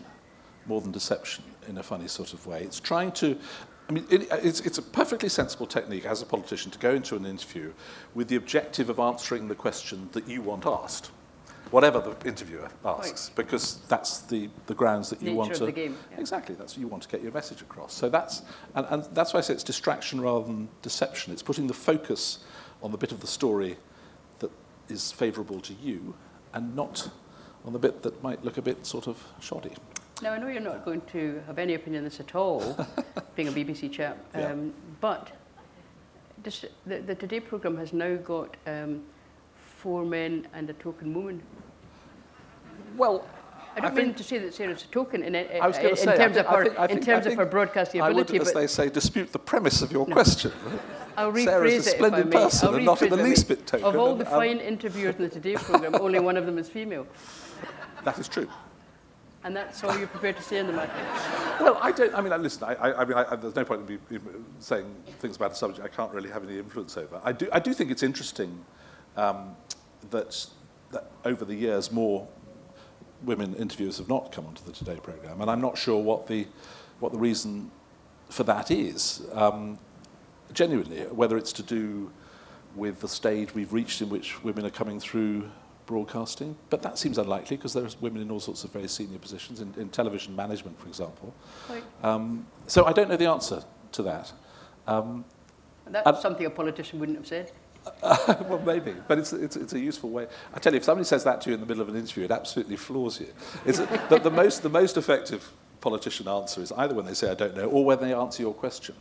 more 0.67 0.81
than 0.81 0.91
deception 0.91 1.45
in 1.69 1.79
a 1.79 1.83
funny 1.83 2.09
sort 2.09 2.33
of 2.33 2.45
way. 2.45 2.63
It's 2.65 2.81
trying 2.81 3.13
to 3.13 3.39
I 3.89 3.93
mean, 3.93 4.05
it, 4.11 4.27
it's, 4.33 4.59
it's 4.63 4.79
a 4.79 4.83
perfectly 4.83 5.29
sensible 5.29 5.67
technique 5.67 6.07
as 6.07 6.21
a 6.21 6.27
politician 6.27 6.73
to 6.73 6.79
go 6.81 6.93
into 6.93 7.15
an 7.15 7.25
interview 7.25 7.73
with 8.17 8.27
the 8.27 8.35
objective 8.35 8.91
of 8.91 8.99
answering 8.99 9.47
the 9.47 9.55
question 9.55 10.09
that 10.11 10.27
you 10.27 10.43
want 10.43 10.67
asked 10.67 11.13
whatever 11.71 12.01
the 12.01 12.29
interviewer 12.29 12.69
asks, 12.85 13.29
right. 13.29 13.37
because 13.37 13.79
that's 13.89 14.21
the, 14.21 14.49
the 14.67 14.75
grounds 14.75 15.11
that 15.11 15.21
you 15.21 15.29
Nature 15.29 15.37
want 15.37 15.55
to. 15.55 15.67
The 15.67 15.73
game, 15.73 15.97
yeah. 16.13 16.21
Exactly, 16.21 16.55
that's 16.55 16.77
you 16.77 16.87
want 16.87 17.03
to 17.03 17.09
get 17.09 17.23
your 17.23 17.33
message 17.33 17.63
across. 17.63 17.93
So 17.93 18.09
that's 18.09 18.43
and, 18.75 18.87
and 18.91 19.05
that's 19.15 19.35
why 19.35 19.39
I 19.39 19.41
say 19.41 19.55
it's 19.55 19.65
distraction 19.65 20.21
rather 20.21 20.47
than 20.47 20.69
deception. 20.83 21.33
It's 21.33 21.43
putting 21.43 21.67
the 21.67 21.75
focus 21.75 22.41
on 22.83 22.93
the 22.93 22.99
bit 22.99 23.13
of 23.13 23.21
the 23.21 23.27
story 23.27 23.77
that 24.39 24.51
is 24.89 25.13
favourable 25.13 25.61
to 25.61 25.75
you, 25.75 26.15
and 26.55 26.75
not 26.77 27.09
on 27.65 27.73
the 27.73 27.79
bit 27.79 28.03
that 28.03 28.23
might 28.23 28.45
look 28.45 28.59
a 28.59 28.63
bit 28.63 28.87
sort 28.87 29.09
of 29.09 29.23
shoddy. 29.41 29.73
Now 30.23 30.33
I 30.33 30.39
know 30.39 30.49
you're 30.49 30.61
not 30.61 30.85
going 30.85 31.03
to 31.13 31.43
have 31.47 31.59
any 31.59 31.75
opinion 31.75 32.01
on 32.01 32.05
this 32.05 32.21
at 32.21 32.35
all, 32.35 32.87
being 33.37 33.49
a 33.49 33.53
BBC 33.53 33.93
chap, 33.93 34.19
um, 34.35 34.41
yeah. 34.41 34.73
but 35.01 35.31
this, 36.43 36.65
the, 36.87 37.01
the 37.01 37.15
Today 37.15 37.41
programme 37.41 37.77
has 37.77 37.93
now 37.93 38.17
got. 38.17 38.57
Um, 38.67 39.03
four 39.87 40.05
men 40.05 40.49
and 40.53 40.69
a 40.69 40.73
token 40.73 41.15
woman. 41.15 41.41
Well, 42.97 43.25
I 43.77 43.81
don't 43.81 43.93
I 43.93 43.95
mean 43.95 44.15
to 44.15 44.25
say 44.25 44.39
that 44.39 44.55
Sarah's 44.55 44.85
a 44.85 44.87
token 44.87 45.23
in, 45.23 45.35
in, 45.35 45.61
I 45.61 45.67
was 45.67 45.77
in 45.77 45.97
say, 45.97 46.17
terms, 46.17 46.35
think, 46.35 46.47
of, 46.47 46.47
her, 46.47 46.65
think, 46.65 46.91
in 46.91 47.01
terms 47.05 47.27
of 47.27 47.35
her 47.35 47.45
broadcasting 47.45 48.01
ability. 48.01 48.39
I 48.39 48.39
would, 48.39 48.49
as 48.49 48.55
they 48.55 48.67
say, 48.67 48.89
dispute 48.89 49.33
the 49.33 49.39
premise 49.39 49.83
of 49.83 49.93
your 49.93 50.07
no. 50.07 50.15
question. 50.15 50.51
I'll 51.17 51.31
rephrase 51.31 51.45
Sarah's 51.45 51.87
a 51.87 51.91
splendid 51.91 52.31
person 52.31 52.75
and 52.75 52.85
not 52.87 53.03
in 53.03 53.11
the 53.11 53.17
least 53.17 53.49
bit 53.49 53.67
token. 53.67 53.87
Of 53.87 53.97
all 53.97 54.15
the 54.15 54.25
fine 54.25 54.59
interviewers 54.59 55.17
in 55.17 55.23
the 55.23 55.29
Today 55.29 55.57
programme, 55.57 55.95
only 56.01 56.21
one 56.21 56.39
of 56.39 56.47
them 56.47 56.57
is 56.57 56.71
female. 56.71 57.07
That 58.05 58.19
is 58.19 58.29
true. 58.29 58.49
And 59.45 59.55
that's 59.55 59.85
all 59.85 59.97
you're 59.97 60.09
prepared 60.09 60.37
to 60.39 60.43
say 60.43 60.59
in 60.59 60.67
the 60.67 60.73
matter? 60.73 60.93
Well, 61.61 61.79
I 61.81 61.93
don't, 61.93 62.15
I 62.15 62.21
mean, 62.21 62.43
listen, 62.43 62.65
I, 62.65 62.75
I, 62.75 63.03
I 63.03 63.05
mean, 63.05 63.17
I, 63.17 63.37
there's 63.37 63.55
no 63.55 63.65
point 63.65 63.89
in 63.89 64.01
me 64.11 64.21
saying 64.59 64.93
things 65.21 65.37
about 65.37 65.53
a 65.53 65.55
subject 65.55 65.85
I 65.85 65.89
can't 65.95 66.13
really 66.13 66.31
have 66.31 66.43
any 66.43 66.59
influence 66.59 66.97
over. 66.97 67.21
I 67.23 67.33
do, 67.33 67.49
I 67.53 67.61
do 67.61 67.73
think 67.73 67.91
it's 67.91 68.03
interesting 68.03 68.65
um, 69.17 69.55
that, 70.11 70.47
that 70.91 71.11
over 71.25 71.45
the 71.45 71.55
years 71.55 71.93
more 71.93 72.27
women 73.27 73.55
interviewers 73.57 73.99
have 73.99 74.09
not 74.09 74.33
come 74.33 74.47
onto 74.47 74.65
the 74.65 74.73
Today 74.73 74.99
programme, 75.03 75.43
and 75.43 75.51
I'm 75.51 75.61
not 75.61 75.77
sure 75.77 76.03
what 76.03 76.27
the, 76.27 76.47
what 77.01 77.13
the 77.13 77.19
reason 77.19 77.71
for 78.31 78.45
that 78.45 78.71
is. 78.71 79.27
Um, 79.33 79.79
genuinely, 80.53 81.03
whether 81.07 81.37
it's 81.37 81.53
to 81.55 81.63
do 81.63 82.11
with 82.77 83.01
the 83.01 83.09
stage 83.09 83.55
we've 83.55 83.73
reached 83.73 84.01
in 84.01 84.09
which 84.09 84.43
women 84.45 84.65
are 84.65 84.71
coming 84.71 85.01
through 85.01 85.51
broadcasting, 85.87 86.57
but 86.71 86.83
that 86.83 86.99
seems 86.99 87.19
unlikely 87.19 87.57
because 87.57 87.73
there 87.73 87.85
are 87.85 87.91
women 88.01 88.23
in 88.23 88.31
all 88.31 88.41
sorts 88.41 88.65
of 88.65 88.73
very 88.73 88.89
senior 88.89 89.19
positions, 89.19 89.61
in, 89.61 89.75
in 89.77 89.89
television 89.89 90.35
management, 90.35 90.79
for 90.81 90.89
example. 90.89 91.35
Right. 91.69 91.83
Um, 92.03 92.47
so 92.67 92.85
I 92.85 92.93
don't 92.93 93.09
know 93.09 93.17
the 93.17 93.29
answer 93.29 93.63
to 93.93 94.03
that. 94.03 94.33
Um, 94.87 95.25
That's 95.87 96.23
something 96.23 96.47
a 96.47 96.51
politician 96.51 96.99
wouldn't 97.01 97.19
have 97.19 97.27
said. 97.27 97.53
well, 98.03 98.63
maybe, 98.65 98.95
but 99.09 99.19
it's, 99.19 99.33
it's, 99.33 99.57
it's 99.57 99.73
a 99.73 99.79
useful 99.79 100.11
way. 100.11 100.27
I 100.55 100.59
tell 100.59 100.73
you, 100.73 100.79
if 100.79 100.85
somebody 100.85 101.05
says 101.05 101.25
that 101.25 101.41
to 101.43 101.51
you 101.51 101.55
in 101.55 101.61
the 101.61 101.67
middle 101.67 101.83
of 101.83 101.89
an 101.89 101.97
interview, 101.97 102.25
it 102.25 102.31
absolutely 102.31 102.77
floors 102.77 103.21
you. 103.21 103.29
It's, 103.65 103.79
the, 104.09 104.21
the, 104.23 104.31
most, 104.31 104.63
the 104.63 104.69
most 104.69 104.97
effective 104.97 105.51
politician 105.81 106.29
answer 106.29 106.61
is 106.61 106.73
either 106.73 106.95
when 106.95 107.07
they 107.07 107.15
say, 107.15 107.31
I 107.31 107.35
don't 107.35 107.57
know, 107.57 107.67
or 107.67 107.85
when 107.85 108.01
they 108.01 108.15
answer 108.15 108.43
your 108.43 108.55
question. 108.55 108.95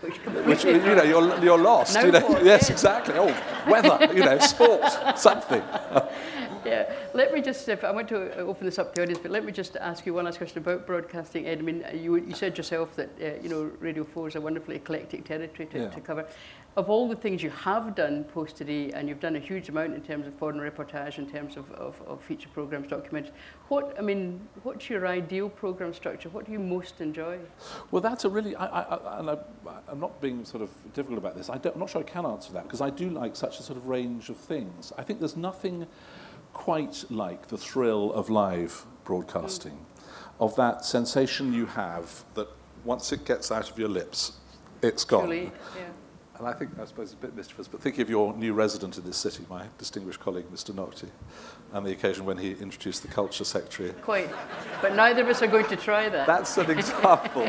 Which, 0.00 0.16
Which 0.18 0.64
you 0.64 0.94
know, 0.94 1.02
you're, 1.02 1.44
you're 1.44 1.58
lost. 1.58 1.94
No 1.94 2.04
you 2.04 2.12
know? 2.12 2.40
Yes, 2.42 2.70
exactly. 2.70 3.14
Oh, 3.16 3.34
weather, 3.68 3.98
you 4.14 4.24
know, 4.24 4.38
sport, 4.38 5.18
something. 5.18 5.62
yeah, 6.68 6.92
let 7.14 7.32
me 7.32 7.40
just, 7.40 7.68
if 7.68 7.84
I 7.84 7.90
want 7.90 8.08
to 8.08 8.36
open 8.38 8.66
this 8.66 8.78
up 8.78 8.94
to 8.94 9.00
the 9.00 9.02
audience, 9.02 9.20
but 9.22 9.30
let 9.30 9.44
me 9.44 9.52
just 9.52 9.76
ask 9.76 10.04
you 10.06 10.14
one 10.14 10.24
last 10.24 10.38
question 10.38 10.58
about 10.58 10.86
broadcasting, 10.86 11.46
Ed. 11.46 11.58
I 11.58 11.62
mean, 11.62 11.84
you, 11.94 12.16
you 12.16 12.34
said 12.34 12.56
yourself 12.56 12.94
that, 12.96 13.10
uh, 13.20 13.42
you 13.42 13.48
know, 13.48 13.70
Radio 13.80 14.04
4 14.04 14.28
is 14.28 14.36
a 14.36 14.40
wonderfully 14.40 14.76
eclectic 14.76 15.24
territory 15.24 15.66
to, 15.66 15.78
Yeah. 15.78 15.88
to 15.88 16.00
cover. 16.00 16.26
Of 16.76 16.88
all 16.88 17.08
the 17.08 17.16
things 17.16 17.42
you 17.42 17.50
have 17.50 17.96
done 17.96 18.22
post 18.22 18.56
today, 18.56 18.92
and 18.92 19.08
you've 19.08 19.18
done 19.18 19.34
a 19.34 19.40
huge 19.40 19.68
amount 19.68 19.94
in 19.94 20.00
terms 20.00 20.28
of 20.28 20.34
foreign 20.34 20.58
reportage, 20.58 21.18
in 21.18 21.28
terms 21.28 21.56
of, 21.56 21.68
of, 21.72 22.00
of 22.06 22.22
feature 22.22 22.48
programs, 22.50 22.86
documentaries, 22.86 23.32
what, 23.66 23.96
I 23.98 24.02
mean, 24.02 24.40
what's 24.62 24.88
your 24.88 25.06
ideal 25.08 25.48
program 25.48 25.92
structure? 25.92 26.28
What 26.28 26.46
do 26.46 26.52
you 26.52 26.60
most 26.60 27.00
enjoy? 27.00 27.38
Well, 27.90 28.00
that's 28.00 28.24
a 28.24 28.28
really, 28.28 28.54
I, 28.54 28.66
I, 28.66 28.80
I, 28.94 29.18
and 29.18 29.30
I, 29.30 29.38
I'm 29.88 29.98
not 29.98 30.20
being 30.20 30.44
sort 30.44 30.62
of 30.62 30.70
difficult 30.94 31.18
about 31.18 31.36
this. 31.36 31.50
I 31.50 31.58
don't, 31.58 31.74
I'm 31.74 31.80
not 31.80 31.90
sure 31.90 32.00
I 32.00 32.04
can 32.04 32.24
answer 32.24 32.52
that 32.52 32.64
because 32.64 32.80
I 32.80 32.90
do 32.90 33.10
like 33.10 33.34
such 33.34 33.58
a 33.58 33.62
sort 33.64 33.76
of 33.76 33.88
range 33.88 34.28
of 34.28 34.36
things. 34.36 34.92
I 34.96 35.02
think 35.02 35.18
there's 35.18 35.36
nothing 35.36 35.84
quite 36.58 37.04
like 37.08 37.46
the 37.46 37.56
thrill 37.56 38.12
of 38.14 38.28
live 38.28 38.84
broadcasting, 39.04 39.78
of 40.40 40.56
that 40.56 40.84
sensation 40.84 41.52
you 41.52 41.66
have 41.66 42.24
that 42.34 42.48
once 42.84 43.12
it 43.12 43.24
gets 43.24 43.52
out 43.52 43.70
of 43.70 43.78
your 43.78 43.88
lips, 43.88 44.32
it's 44.82 45.04
gone. 45.04 45.26
Truly, 45.26 45.52
yeah. 45.76 45.84
And 46.36 46.48
I 46.48 46.52
think, 46.52 46.72
I 46.80 46.84
suppose, 46.84 47.12
it's 47.12 47.14
a 47.14 47.26
bit 47.26 47.36
mischievous, 47.36 47.68
but 47.68 47.80
think 47.80 47.98
of 48.00 48.10
your 48.10 48.34
new 48.36 48.54
resident 48.54 48.98
in 48.98 49.04
this 49.04 49.16
city, 49.16 49.46
my 49.48 49.66
distinguished 49.78 50.18
colleague, 50.18 50.46
Mr. 50.52 50.74
Naughtie, 50.74 51.12
and 51.72 51.86
the 51.86 51.92
occasion 51.92 52.24
when 52.24 52.38
he 52.38 52.50
introduced 52.52 53.02
the 53.02 53.08
culture 53.08 53.44
secretary 53.44 53.90
Quite. 54.02 54.28
But 54.82 54.96
neither 54.96 55.22
of 55.22 55.28
us 55.28 55.40
are 55.42 55.46
going 55.46 55.66
to 55.66 55.76
try 55.76 56.08
that. 56.08 56.26
that's 56.26 56.58
an 56.58 56.70
example. 56.70 57.48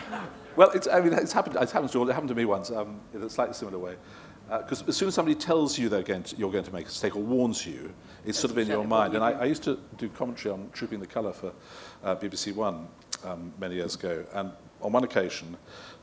well, 0.56 0.70
it's, 0.70 0.86
I 0.86 1.00
mean, 1.00 1.12
it's 1.12 1.32
happened, 1.32 1.56
it's 1.60 1.72
happened, 1.72 1.90
to, 1.92 1.98
all- 1.98 2.08
it 2.08 2.12
happened 2.12 2.28
to 2.28 2.36
me 2.36 2.44
once 2.44 2.70
um, 2.70 3.00
in 3.12 3.22
a 3.22 3.28
slightly 3.28 3.54
similar 3.54 3.78
way. 3.80 3.96
Because 4.48 4.86
as 4.86 4.96
soon 4.96 5.08
as 5.08 5.14
somebody 5.14 5.34
tells 5.34 5.78
you 5.78 5.88
they're 5.88 6.02
going 6.02 6.22
to, 6.24 6.36
you're 6.36 6.52
going 6.52 6.64
to 6.64 6.72
make 6.72 6.84
a 6.84 6.88
mistake 6.88 7.16
or 7.16 7.22
warns 7.22 7.66
you, 7.66 7.92
it's 8.24 8.38
sort 8.38 8.50
of 8.50 8.58
in 8.58 8.68
your 8.68 8.84
mind. 8.84 9.14
And 9.14 9.24
I. 9.24 9.32
I 9.32 9.44
used 9.44 9.62
to 9.64 9.78
do 9.96 10.08
commentary 10.08 10.52
on 10.52 10.70
Trooping 10.72 11.00
the 11.00 11.06
Colour 11.06 11.32
for 11.32 11.52
uh, 12.02 12.16
BBC 12.16 12.54
One 12.54 12.86
um, 13.24 13.52
many 13.58 13.76
years 13.76 13.94
ago. 13.94 14.24
And 14.32 14.52
on 14.80 14.92
one 14.92 15.04
occasion, 15.04 15.56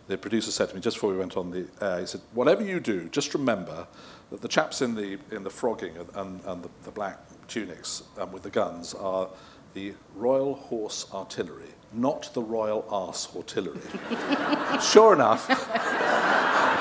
the 0.08 0.18
producer 0.18 0.52
said 0.52 0.70
to 0.70 0.76
me 0.76 0.82
just 0.82 0.98
before 0.98 1.12
we 1.12 1.18
went 1.18 1.38
on 1.38 1.52
the 1.52 1.68
air, 1.82 2.00
he 2.00 2.06
said, 2.06 2.22
whatever 2.34 2.64
you 2.64 2.80
do, 2.80 3.08
just 3.10 3.34
remember 3.34 3.88
that 4.30 4.42
the 4.42 4.48
chaps 4.48 4.82
in 4.82 4.96
the, 4.96 5.18
in 5.32 5.44
the 5.44 5.50
frogging 5.50 5.96
and, 5.98 6.10
and, 6.16 6.42
and 6.46 6.64
the, 6.64 6.70
the 6.84 6.92
black 6.92 7.20
tunics 7.48 8.04
um, 8.18 8.32
with 8.32 8.44
the 8.44 8.50
guns 8.50 8.94
are 8.94 9.30
the 9.74 9.94
Royal 10.16 10.56
Horse 10.56 11.06
Artillery, 11.14 11.70
not 11.94 12.34
the 12.34 12.42
Royal 12.42 12.86
Arse 12.90 13.34
Artillery. 13.36 13.80
sure 14.82 15.14
enough, 15.14 15.48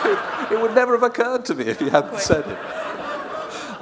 it, 0.05 0.53
it 0.53 0.61
would 0.61 0.75
never 0.75 0.93
have 0.93 1.03
occurred 1.03 1.45
to 1.47 1.55
me 1.55 1.65
if 1.65 1.81
you 1.81 1.91
hadn't 1.91 2.11
Quite. 2.11 2.23
said 2.23 2.47
it. 2.47 2.59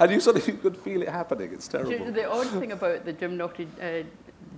And 0.01 0.13
you 0.13 0.21
sort 0.21 0.37
of 0.37 0.47
you 0.47 0.55
could 0.55 0.77
feel 0.77 1.03
it 1.03 1.09
happening. 1.09 1.53
It's 1.53 1.67
terrible. 1.69 2.13
The 2.13 2.31
odd 2.31 2.47
thing 2.49 2.73
about 2.73 3.05
the 3.05 3.13
Jim 3.13 3.37
Naughtie 3.37 3.69
uh, 3.83 4.05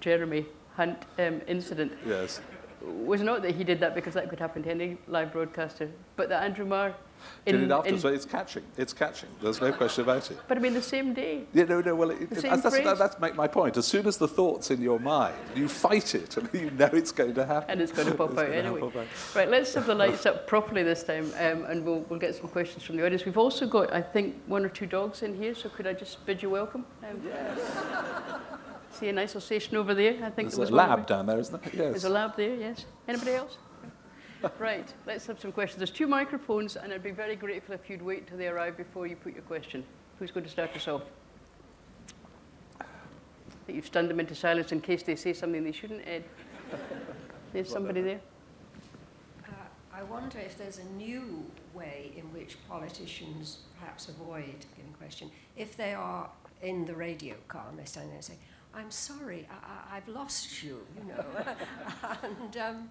Jeremy 0.00 0.44
Hunt 0.76 0.98
um, 1.18 1.40
incident 1.46 1.92
Yes. 2.06 2.40
was 2.82 3.22
not 3.22 3.42
that 3.42 3.54
he 3.54 3.64
did 3.64 3.80
that 3.80 3.94
because 3.94 4.14
that 4.14 4.28
could 4.28 4.38
happen 4.38 4.62
to 4.64 4.70
any 4.70 4.98
live 5.08 5.32
broadcaster, 5.32 5.90
but 6.16 6.28
that 6.28 6.42
Andrew 6.42 6.64
Marr. 6.66 6.94
Did 7.44 7.62
it 7.62 7.70
afterwards, 7.70 8.02
but 8.02 8.14
it's 8.14 8.24
catching. 8.24 8.62
It's 8.76 8.92
catching. 8.92 9.28
There's 9.40 9.60
no 9.60 9.72
question 9.72 10.04
about 10.04 10.30
it. 10.30 10.38
but 10.46 10.58
I 10.58 10.60
mean, 10.60 10.74
the 10.74 10.82
same 10.82 11.14
day. 11.14 11.44
Yeah, 11.52 11.64
no, 11.64 11.80
no. 11.80 11.94
Well, 11.94 12.10
it, 12.10 12.22
it, 12.22 12.30
that's, 12.30 12.62
that's, 12.62 12.98
that's 12.98 13.20
make 13.20 13.34
my 13.34 13.48
point. 13.48 13.76
As 13.76 13.86
soon 13.86 14.06
as 14.06 14.16
the 14.16 14.28
thought's 14.28 14.70
in 14.70 14.80
your 14.80 15.00
mind, 15.00 15.34
you 15.54 15.68
fight 15.68 16.14
it, 16.14 16.36
and 16.36 16.48
you 16.52 16.70
know 16.70 16.90
it's 16.92 17.12
going 17.12 17.34
to 17.34 17.46
happen. 17.46 17.70
And 17.70 17.80
it's 17.80 17.92
going 17.92 18.08
to 18.08 18.14
pop 18.14 18.36
out 18.36 18.50
anyway. 18.50 18.80
pop 18.80 18.96
out. 18.96 19.06
Right, 19.34 19.48
let's 19.48 19.74
have 19.74 19.86
the 19.86 19.94
lights 19.94 20.26
up 20.26 20.46
properly 20.46 20.82
this 20.82 21.02
time, 21.02 21.32
um, 21.38 21.64
and 21.64 21.84
we'll, 21.84 22.00
we'll 22.08 22.18
get 22.18 22.34
some 22.34 22.48
questions 22.48 22.82
from 22.84 22.96
the 22.96 23.04
audience. 23.04 23.24
We've 23.24 23.38
also 23.38 23.66
got, 23.66 23.92
I 23.92 24.02
think, 24.02 24.36
one 24.46 24.64
or 24.64 24.68
two 24.68 24.86
dogs 24.86 25.22
in 25.22 25.36
here, 25.36 25.54
so 25.54 25.68
could 25.68 25.86
I 25.86 25.92
just 25.92 26.24
bid 26.26 26.42
you 26.42 26.50
welcome? 26.50 26.84
Um, 27.02 27.20
See 28.92 29.08
a 29.08 29.12
nice 29.12 29.34
Alsatian 29.34 29.76
over 29.76 29.94
there? 29.94 30.24
I 30.24 30.30
think 30.30 30.52
There's 30.52 30.70
a 30.70 30.74
lab 30.74 31.06
down 31.06 31.26
there, 31.26 31.38
isn't 31.38 31.62
there? 31.62 31.72
Yes. 31.72 31.90
There's 31.92 32.04
a 32.04 32.10
lab 32.10 32.36
there, 32.36 32.54
yes. 32.54 32.84
Anybody 33.06 33.32
else? 33.32 33.56
Right, 34.58 34.92
let's 35.06 35.26
have 35.26 35.40
some 35.40 35.52
questions. 35.52 35.78
There's 35.78 35.90
two 35.90 36.06
microphones, 36.06 36.76
and 36.76 36.92
I'd 36.92 37.02
be 37.02 37.10
very 37.10 37.36
grateful 37.36 37.74
if 37.74 37.88
you'd 37.88 38.02
wait 38.02 38.26
till 38.26 38.38
they 38.38 38.48
arrive 38.48 38.76
before 38.76 39.06
you 39.06 39.16
put 39.16 39.34
your 39.34 39.42
question. 39.42 39.84
Who's 40.18 40.30
going 40.30 40.44
to 40.44 40.50
start 40.50 40.74
us 40.76 40.88
off? 40.88 41.02
I 42.80 42.84
think 43.66 43.76
you've 43.76 43.86
stunned 43.86 44.10
them 44.10 44.20
into 44.20 44.34
silence 44.34 44.72
in 44.72 44.80
case 44.80 45.02
they 45.02 45.16
say 45.16 45.32
something 45.32 45.64
they 45.64 45.72
shouldn't, 45.72 46.06
Ed. 46.06 46.24
There's 47.52 47.68
somebody 47.68 48.00
there. 48.00 48.20
Uh, 49.46 49.52
I 49.92 50.02
wonder 50.04 50.38
if 50.38 50.56
there's 50.56 50.78
a 50.78 50.84
new 50.96 51.44
way 51.74 52.12
in 52.16 52.22
which 52.32 52.56
politicians 52.68 53.58
perhaps 53.78 54.08
avoid 54.08 54.54
giving 54.76 54.92
question. 54.98 55.30
If 55.56 55.76
they 55.76 55.94
are 55.94 56.30
in 56.62 56.84
the 56.84 56.94
radio 56.94 57.34
car 57.48 57.66
and 57.68 57.78
they 57.78 57.84
stand 57.84 58.08
there 58.08 58.16
and 58.16 58.24
say, 58.24 58.34
I'm 58.72 58.90
sorry, 58.90 59.48
I, 59.50 59.94
I, 59.94 59.96
I've 59.96 60.06
lost 60.06 60.62
you, 60.62 60.78
you 60.96 61.12
know. 61.12 61.24
and 62.22 62.56
um, 62.56 62.90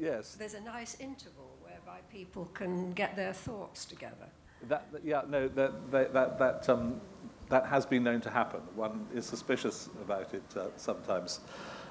Yes. 0.00 0.34
there's 0.34 0.54
a 0.54 0.60
nice 0.60 0.96
interval 1.00 1.56
whereby 1.62 1.98
people 2.10 2.46
can 2.54 2.92
get 2.92 3.16
their 3.16 3.32
thoughts 3.32 3.84
together. 3.84 4.28
That, 4.68 4.86
yeah, 5.04 5.22
no, 5.28 5.48
that, 5.48 5.90
that, 5.90 6.12
that, 6.14 6.38
that, 6.38 6.68
um, 6.68 7.00
that 7.48 7.66
has 7.66 7.84
been 7.86 8.02
known 8.02 8.20
to 8.22 8.30
happen. 8.30 8.60
One 8.74 9.06
is 9.14 9.26
suspicious 9.26 9.88
about 10.02 10.32
it 10.32 10.42
uh, 10.56 10.66
sometimes. 10.76 11.40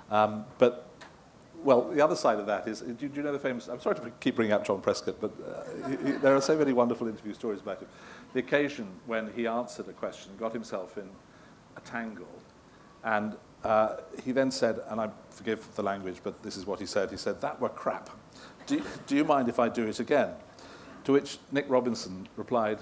Um, 0.09 0.45
but, 0.57 0.87
well, 1.63 1.83
the 1.89 2.01
other 2.03 2.15
side 2.15 2.39
of 2.39 2.45
that 2.47 2.67
is, 2.67 2.81
do, 2.81 2.93
do 2.93 3.09
you 3.15 3.21
know 3.21 3.31
the 3.31 3.39
famous, 3.39 3.67
I'm 3.67 3.79
sorry 3.79 3.95
to 3.95 4.11
keep 4.19 4.35
bringing 4.35 4.53
up 4.53 4.65
John 4.65 4.81
Prescott, 4.81 5.15
but 5.21 5.31
uh, 5.45 5.87
he- 5.89 6.05
he- 6.11 6.17
there 6.17 6.35
are 6.35 6.41
so 6.41 6.57
many 6.57 6.73
wonderful 6.73 7.07
interview 7.07 7.33
stories 7.33 7.61
about 7.61 7.79
him. 7.81 7.87
The 8.33 8.39
occasion 8.39 8.87
when 9.05 9.31
he 9.35 9.45
answered 9.47 9.87
a 9.87 9.93
question, 9.93 10.31
got 10.39 10.51
himself 10.51 10.97
in 10.97 11.07
a 11.77 11.81
tangle, 11.81 12.27
and 13.03 13.35
uh, 13.63 13.97
he 14.23 14.31
then 14.31 14.51
said, 14.51 14.79
and 14.89 14.99
I 14.99 15.09
forgive 15.29 15.73
the 15.75 15.83
language, 15.83 16.17
but 16.23 16.41
this 16.43 16.57
is 16.57 16.65
what 16.65 16.79
he 16.79 16.85
said, 16.85 17.11
he 17.11 17.17
said, 17.17 17.41
that 17.41 17.59
were 17.59 17.69
crap. 17.69 18.09
Do, 18.67 18.81
do 19.07 19.15
you 19.15 19.23
mind 19.23 19.49
if 19.49 19.59
I 19.59 19.69
do 19.69 19.87
it 19.87 19.99
again? 19.99 20.29
To 21.05 21.13
which 21.13 21.37
Nick 21.51 21.65
Robinson 21.69 22.27
replied, 22.37 22.79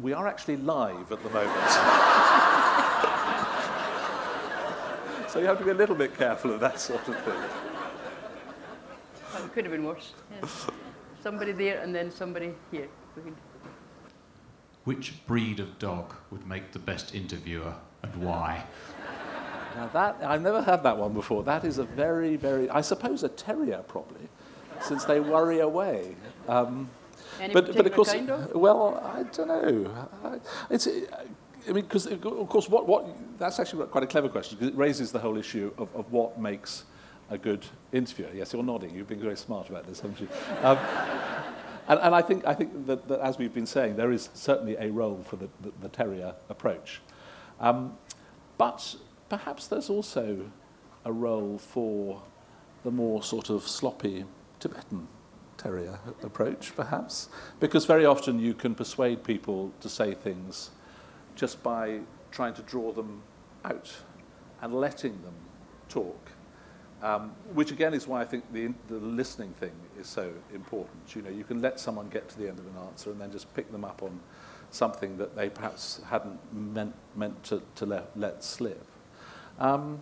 we 0.00 0.12
are 0.12 0.26
actually 0.26 0.56
live 0.56 1.12
at 1.12 1.22
the 1.22 1.30
moment. 1.30 1.70
so 5.30 5.38
you 5.38 5.46
have 5.46 5.58
to 5.58 5.64
be 5.64 5.70
a 5.70 5.74
little 5.74 5.94
bit 5.94 6.16
careful 6.16 6.52
of 6.52 6.60
that 6.60 6.80
sort 6.80 7.06
of 7.08 7.16
thing. 7.22 7.34
Well, 9.32 9.44
it 9.44 9.52
could 9.52 9.64
have 9.64 9.72
been 9.72 9.84
worse. 9.84 10.12
Yeah. 10.30 10.48
somebody 11.22 11.52
there 11.52 11.80
and 11.80 11.94
then 11.94 12.10
somebody 12.10 12.54
here. 12.70 12.88
Which 14.84 15.26
breed 15.26 15.60
of 15.60 15.78
dog 15.78 16.14
would 16.30 16.46
make 16.46 16.72
the 16.72 16.78
best 16.78 17.14
interviewer 17.14 17.74
and 18.02 18.14
why? 18.16 18.64
Now 19.76 19.88
that, 19.88 20.16
I've 20.22 20.42
never 20.42 20.62
had 20.62 20.82
that 20.84 20.96
one 20.96 21.12
before. 21.12 21.42
That 21.42 21.64
is 21.64 21.78
a 21.78 21.84
very, 21.84 22.36
very, 22.36 22.70
I 22.70 22.80
suppose 22.80 23.22
a 23.22 23.28
terrier 23.28 23.82
probably, 23.88 24.28
since 24.80 25.04
they 25.04 25.20
worry 25.20 25.60
away. 25.60 26.16
Um, 26.48 26.88
but, 27.52 27.74
but 27.74 27.86
of 27.86 27.92
course, 27.92 28.12
kind 28.12 28.30
of? 28.30 28.54
well, 28.54 29.00
I 29.02 29.24
don't 29.24 29.48
know. 29.48 30.08
I, 30.24 30.38
it's, 30.70 30.86
I 30.86 31.72
mean, 31.72 31.84
because 31.84 32.06
of 32.06 32.20
course, 32.20 32.68
what, 32.68 32.86
what, 32.86 33.08
that's 33.38 33.58
actually 33.58 33.86
quite 33.86 34.04
a 34.04 34.06
clever 34.06 34.28
question 34.28 34.58
because 34.58 34.72
it 34.72 34.78
raises 34.78 35.10
the 35.10 35.18
whole 35.18 35.36
issue 35.36 35.72
of, 35.78 35.88
of 35.94 36.10
what 36.12 36.38
makes 36.38 36.84
a 37.30 37.38
good 37.38 37.64
interviewer. 37.92 38.28
Yes, 38.34 38.52
you're 38.52 38.62
nodding. 38.62 38.94
You've 38.94 39.08
been 39.08 39.20
very 39.20 39.36
smart 39.36 39.70
about 39.70 39.86
this, 39.86 40.00
haven't 40.00 40.20
you? 40.20 40.28
Um, 40.62 40.78
and, 41.88 42.00
and 42.00 42.14
I 42.14 42.22
think, 42.22 42.46
I 42.46 42.54
think 42.54 42.86
that, 42.86 43.08
that, 43.08 43.20
as 43.20 43.38
we've 43.38 43.52
been 43.52 43.66
saying, 43.66 43.96
there 43.96 44.12
is 44.12 44.30
certainly 44.34 44.76
a 44.78 44.90
role 44.90 45.22
for 45.26 45.36
the, 45.36 45.48
the, 45.60 45.72
the 45.82 45.88
terrier 45.88 46.34
approach. 46.48 47.00
Um, 47.60 47.96
but 48.58 48.96
perhaps 49.34 49.66
there's 49.66 49.90
also 49.90 50.48
a 51.04 51.12
role 51.12 51.58
for 51.58 52.22
the 52.84 52.90
more 52.90 53.20
sort 53.20 53.50
of 53.50 53.66
sloppy 53.66 54.24
Tibetan 54.60 55.08
terrier 55.56 55.98
approach, 56.22 56.72
perhaps, 56.76 57.28
because 57.58 57.84
very 57.84 58.06
often 58.06 58.38
you 58.38 58.54
can 58.54 58.76
persuade 58.76 59.24
people 59.24 59.72
to 59.80 59.88
say 59.88 60.14
things 60.14 60.70
just 61.34 61.60
by 61.64 61.98
trying 62.30 62.54
to 62.54 62.62
draw 62.62 62.92
them 62.92 63.22
out 63.64 63.92
and 64.62 64.72
letting 64.72 65.20
them 65.22 65.34
talk. 65.88 66.30
Um, 67.02 67.32
which 67.54 67.72
again 67.72 67.92
is 67.92 68.06
why 68.06 68.20
I 68.20 68.24
think 68.24 68.44
the, 68.52 68.72
the 68.86 69.00
listening 69.00 69.52
thing 69.54 69.72
is 69.98 70.06
so 70.06 70.32
important. 70.54 71.16
You 71.16 71.22
know, 71.22 71.30
you 71.30 71.42
can 71.42 71.60
let 71.60 71.80
someone 71.80 72.08
get 72.08 72.28
to 72.28 72.38
the 72.38 72.48
end 72.48 72.60
of 72.60 72.66
an 72.66 72.76
answer 72.86 73.10
and 73.10 73.20
then 73.20 73.32
just 73.32 73.52
pick 73.54 73.72
them 73.72 73.84
up 73.84 74.00
on 74.00 74.20
something 74.70 75.16
that 75.18 75.34
they 75.34 75.48
perhaps 75.48 76.00
hadn't 76.08 76.38
meant, 76.52 76.94
meant 77.16 77.42
to, 77.44 77.60
to 77.74 77.84
let, 77.84 78.16
let 78.16 78.44
slip. 78.44 78.86
Um, 79.58 80.00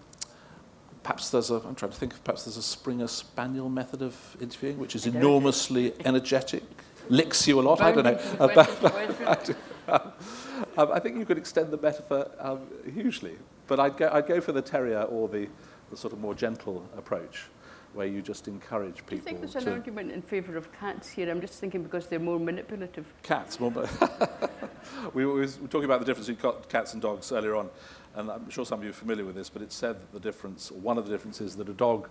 perhaps 1.02 1.30
there's 1.30 1.50
a, 1.50 1.56
I'm 1.56 1.74
trying 1.74 1.92
to 1.92 1.98
think, 1.98 2.22
perhaps 2.24 2.44
there's 2.44 2.56
a 2.56 2.62
Springer 2.62 3.06
Spaniel 3.06 3.68
method 3.68 4.02
of 4.02 4.36
interviewing, 4.40 4.78
which 4.78 4.94
is 4.94 5.06
I 5.06 5.10
doubt 5.10 5.16
it. 5.16 5.18
enormously 5.20 5.94
energetic, 6.04 6.62
licks 7.08 7.46
you 7.46 7.60
a 7.60 7.62
lot, 7.62 7.80
I 7.80 7.92
don't 7.92 8.04
know. 8.04 8.20
About- 8.38 8.68
from 8.68 8.92
west 9.26 9.52
um, 9.88 10.90
I 10.92 11.00
think 11.00 11.18
you 11.18 11.26
could 11.26 11.38
extend 11.38 11.70
the 11.70 11.76
metaphor 11.76 12.30
um, 12.38 12.60
hugely, 12.94 13.36
but 13.66 13.80
I'd 13.80 13.96
go, 13.96 14.08
I'd 14.12 14.26
go 14.26 14.40
for 14.40 14.52
the 14.52 14.62
terrier 14.62 15.02
or 15.02 15.28
the, 15.28 15.48
the 15.90 15.96
sort 15.96 16.12
of 16.12 16.20
more 16.20 16.34
gentle 16.34 16.88
approach. 16.96 17.46
Where 17.94 18.06
you 18.06 18.22
just 18.22 18.48
encourage 18.48 19.04
Do 19.06 19.16
you 19.16 19.20
think 19.20 19.40
there's 19.40 19.56
an 19.56 19.68
argument 19.68 20.12
in 20.12 20.22
favour 20.22 20.56
of 20.56 20.72
cats 20.72 21.08
here? 21.08 21.30
I'm 21.30 21.40
just 21.40 21.54
thinking 21.54 21.82
because 21.82 22.06
they're 22.06 22.18
more 22.18 22.38
manipulative. 22.38 23.06
cats. 23.22 23.60
More, 23.60 23.70
we 25.14 25.26
were, 25.26 25.34
we 25.34 25.40
were 25.40 25.68
talking 25.68 25.84
about 25.84 26.00
the 26.00 26.06
difference 26.06 26.28
between 26.28 26.54
cats 26.68 26.94
and 26.94 27.02
dogs 27.02 27.32
earlier 27.32 27.56
on, 27.56 27.68
and 28.14 28.30
I'm 28.30 28.48
sure 28.50 28.64
some 28.64 28.78
of 28.80 28.84
you 28.84 28.90
are 28.90 28.94
familiar 28.94 29.24
with 29.24 29.34
this, 29.34 29.50
but 29.50 29.62
it's 29.62 29.74
said 29.74 29.96
that 30.00 30.12
the 30.12 30.20
difference, 30.20 30.70
or 30.70 30.78
one 30.78 30.98
of 30.98 31.06
the 31.06 31.12
differences, 31.12 31.52
is 31.52 31.56
that 31.56 31.68
a 31.68 31.74
dog 31.74 32.08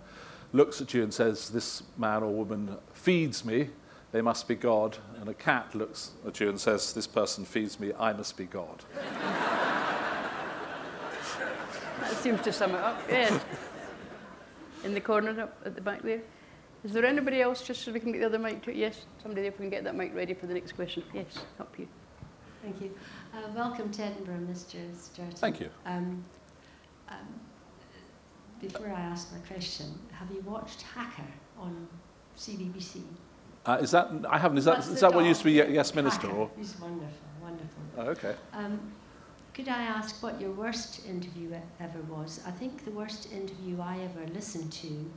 looks 0.52 0.80
at 0.80 0.94
you 0.94 1.02
and 1.02 1.12
says, 1.12 1.50
"This 1.50 1.82
man 1.96 2.22
or 2.22 2.32
woman 2.32 2.76
feeds 2.92 3.44
me." 3.44 3.70
They 4.12 4.20
must 4.20 4.46
be 4.46 4.54
God, 4.54 4.98
and 5.18 5.28
a 5.30 5.34
cat 5.34 5.74
looks 5.74 6.10
at 6.26 6.38
you 6.38 6.48
and 6.50 6.60
says, 6.60 6.92
"This 6.92 7.06
person 7.06 7.44
feeds 7.44 7.80
me. 7.80 7.92
I 7.98 8.12
must 8.12 8.36
be 8.36 8.44
God." 8.44 8.84
That 12.00 12.16
seems 12.20 12.42
to 12.42 12.52
sum 12.52 12.74
it 12.74 12.80
up. 12.80 13.00
Yes. 13.08 13.40
In 14.84 14.94
the 14.94 15.00
corner 15.00 15.40
up 15.40 15.60
at 15.64 15.74
the 15.74 15.80
back 15.80 16.02
there. 16.02 16.20
Is 16.84 16.92
there 16.92 17.04
anybody 17.04 17.40
else, 17.40 17.62
just 17.62 17.82
so 17.82 17.92
we 17.92 18.00
can 18.00 18.10
get 18.10 18.18
the 18.20 18.26
other 18.26 18.38
mic 18.38 18.62
to 18.64 18.74
Yes, 18.74 19.02
somebody 19.22 19.46
if 19.46 19.58
we 19.58 19.64
can 19.64 19.70
get 19.70 19.84
that 19.84 19.94
mic 19.94 20.12
ready 20.14 20.34
for 20.34 20.46
the 20.46 20.54
next 20.54 20.72
question. 20.72 21.04
Yes, 21.14 21.38
up 21.60 21.72
you. 21.78 21.86
Thank 22.62 22.80
you. 22.80 22.90
Uh, 23.32 23.48
welcome 23.54 23.90
to 23.92 24.02
Edinburgh, 24.02 24.40
Mr. 24.50 24.76
Stourton. 24.92 25.38
Thank 25.38 25.60
you. 25.60 25.70
Um, 25.86 26.24
um, 27.08 27.16
before 28.60 28.88
I 28.88 29.00
ask 29.00 29.32
my 29.32 29.38
question, 29.40 29.96
have 30.12 30.30
you 30.32 30.40
watched 30.40 30.82
Hacker 30.82 31.30
on 31.58 31.86
CBBC? 32.36 33.02
Uh, 33.64 33.78
is 33.80 33.92
that 33.92 34.10
I 34.28 34.38
haven't? 34.38 34.58
Is 34.58 34.64
that 34.64 34.76
That's 34.76 34.88
is 34.88 34.94
the 35.00 35.08
that 35.08 35.14
what 35.14 35.24
used 35.24 35.40
to 35.40 35.44
be 35.44 35.58
dog. 35.58 35.70
Yes 35.70 35.94
Minister? 35.94 36.26
Hacker. 36.26 36.36
Or 36.36 36.50
He's 36.56 36.76
wonderful, 36.80 37.08
wonderful. 37.40 37.82
oh, 37.98 38.02
okay. 38.02 38.34
Um, 38.52 38.80
could 39.54 39.68
I 39.68 39.82
ask 39.82 40.22
what 40.22 40.40
your 40.40 40.50
worst 40.52 41.06
interview 41.06 41.52
ever 41.80 42.00
was? 42.08 42.40
I 42.46 42.50
think 42.50 42.84
the 42.84 42.90
worst 42.90 43.30
interview 43.32 43.80
I 43.80 43.98
ever 44.00 44.26
listened 44.32 44.72
to, 44.72 45.10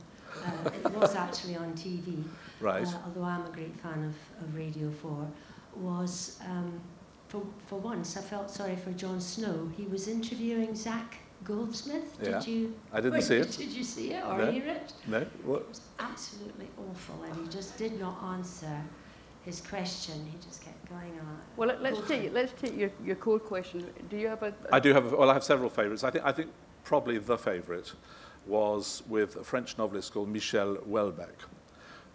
uh, 0.44 0.70
it 0.84 0.90
was 0.94 1.14
actually 1.26 1.56
on 1.56 1.72
TV, 1.74 2.22
Right. 2.60 2.86
uh, 2.86 2.98
although 3.06 3.24
I'm 3.24 3.46
a 3.46 3.50
great 3.50 3.74
fan 3.80 4.04
of, 4.04 4.44
of 4.44 4.54
Radio 4.54 4.90
4, 4.90 5.26
was 5.76 6.38
um, 6.44 6.80
for, 7.28 7.42
for 7.66 7.78
once 7.78 8.16
I 8.16 8.20
felt 8.20 8.50
sorry 8.50 8.76
for 8.76 8.92
Jon 8.92 9.20
Snow. 9.20 9.70
He 9.76 9.84
was 9.84 10.06
interviewing 10.08 10.74
Zac 10.74 11.16
Goldsmith. 11.44 12.16
Yeah. 12.22 12.38
Did 12.38 12.46
you? 12.46 12.74
I 12.92 13.00
didn't 13.00 13.22
see 13.30 13.36
it. 13.36 13.50
Did 13.52 13.68
you 13.70 13.84
see 13.84 14.12
it 14.12 14.24
or 14.24 14.38
No. 14.38 14.50
hear 14.50 14.66
it? 14.66 14.92
No. 15.06 15.20
What? 15.44 15.62
It 15.62 15.68
was 15.68 15.80
absolutely 15.98 16.68
awful, 16.90 17.22
and 17.24 17.34
he 17.36 17.48
just 17.48 17.76
did 17.78 17.98
not 17.98 18.22
answer 18.22 18.80
his 19.44 19.60
question. 19.60 20.14
He 20.30 20.36
just 20.46 20.62
kept 20.64 20.75
going 20.88 21.18
on. 21.20 21.38
Well, 21.56 21.68
let, 21.68 21.82
let's 21.82 22.00
take 22.08 22.32
let's 22.32 22.52
take 22.60 22.76
your, 22.76 22.90
your 23.04 23.16
core 23.16 23.38
question. 23.38 23.86
Do 24.10 24.16
you 24.16 24.28
have 24.28 24.42
a, 24.42 24.54
I 24.72 24.80
do 24.80 24.92
have, 24.92 25.12
well, 25.12 25.30
I 25.30 25.34
have 25.34 25.44
several 25.44 25.70
favourites. 25.70 26.04
I 26.04 26.10
think, 26.10 26.24
I 26.24 26.32
think 26.32 26.50
probably 26.84 27.18
the 27.18 27.38
favourite 27.38 27.92
was 28.46 29.02
with 29.08 29.36
a 29.36 29.44
French 29.44 29.76
novelist 29.76 30.12
called 30.12 30.28
Michel 30.28 30.76
Houellebecq, 30.88 31.46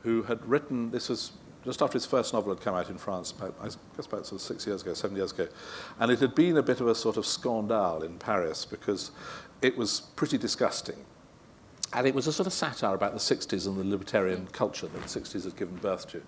who 0.01 0.23
had 0.23 0.45
written, 0.45 0.91
this 0.91 1.09
was 1.09 1.33
just 1.63 1.81
after 1.81 1.93
his 1.93 2.05
first 2.05 2.33
novel 2.33 2.53
had 2.53 2.63
come 2.63 2.75
out 2.75 2.89
in 2.89 2.97
France, 2.97 3.31
about, 3.31 3.55
I 3.61 3.65
guess 3.65 4.05
about 4.05 4.25
sort 4.25 4.33
of 4.33 4.41
six 4.41 4.65
years 4.65 4.81
ago, 4.81 4.93
seven 4.93 5.15
years 5.15 5.31
ago. 5.31 5.47
And 5.99 6.11
it 6.11 6.19
had 6.19 6.33
been 6.33 6.57
a 6.57 6.63
bit 6.63 6.81
of 6.81 6.87
a 6.87 6.95
sort 6.95 7.17
of 7.17 7.25
scandal 7.25 8.03
in 8.03 8.17
Paris 8.17 8.65
because 8.65 9.11
it 9.61 9.77
was 9.77 10.01
pretty 10.15 10.37
disgusting. 10.37 10.97
And 11.93 12.07
it 12.07 12.15
was 12.15 12.25
a 12.25 12.33
sort 12.33 12.47
of 12.47 12.53
satire 12.53 12.95
about 12.95 13.13
the 13.13 13.19
60s 13.19 13.67
and 13.67 13.77
the 13.77 13.83
libertarian 13.83 14.47
mm. 14.47 14.51
culture 14.51 14.87
that 14.87 15.01
the 15.01 15.19
60s 15.19 15.43
had 15.43 15.55
given 15.55 15.75
birth 15.75 16.07
to. 16.09 16.21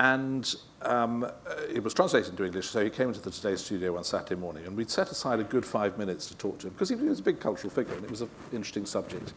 And 0.00 0.54
um, 0.80 1.24
uh, 1.24 1.30
it 1.70 1.84
was 1.84 1.92
translated 1.92 2.30
into 2.30 2.46
English, 2.46 2.70
so 2.70 2.82
he 2.82 2.88
came 2.88 3.08
into 3.08 3.20
the 3.20 3.30
Today 3.30 3.54
studio 3.56 3.92
one 3.92 4.04
Saturday 4.04 4.40
morning, 4.40 4.64
and 4.64 4.74
we'd 4.74 4.88
set 4.88 5.10
aside 5.10 5.40
a 5.40 5.44
good 5.44 5.64
five 5.64 5.98
minutes 5.98 6.26
to 6.28 6.36
talk 6.38 6.58
to 6.60 6.68
him, 6.68 6.72
because 6.72 6.88
he 6.88 6.94
was 6.94 7.20
a 7.20 7.22
big 7.22 7.38
cultural 7.38 7.70
figure, 7.70 7.94
and 7.94 8.04
it 8.04 8.10
was 8.10 8.22
an 8.22 8.30
interesting 8.50 8.86
subject. 8.86 9.34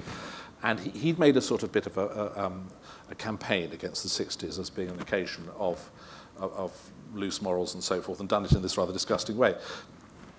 And 0.63 0.79
he, 0.79 0.91
he'd 0.91 1.19
made 1.19 1.35
a 1.35 1.41
sort 1.41 1.63
of 1.63 1.73
bit 1.73 1.85
of 1.85 1.97
a, 1.97 2.07
a, 2.07 2.45
um, 2.45 2.69
a 3.11 3.15
campaign 3.15 3.73
against 3.73 4.03
the 4.03 4.25
60s 4.25 4.57
as 4.57 4.69
being 4.69 4.89
an 4.89 5.01
occasion 5.01 5.49
of, 5.57 5.91
of, 6.37 6.53
of 6.53 6.91
loose 7.13 7.41
morals 7.41 7.73
and 7.73 7.83
so 7.83 8.01
forth, 8.01 8.21
and 8.21 8.29
done 8.29 8.45
it 8.45 8.53
in 8.53 8.61
this 8.61 8.77
rather 8.77 8.93
disgusting 8.93 9.35
way. 9.35 9.55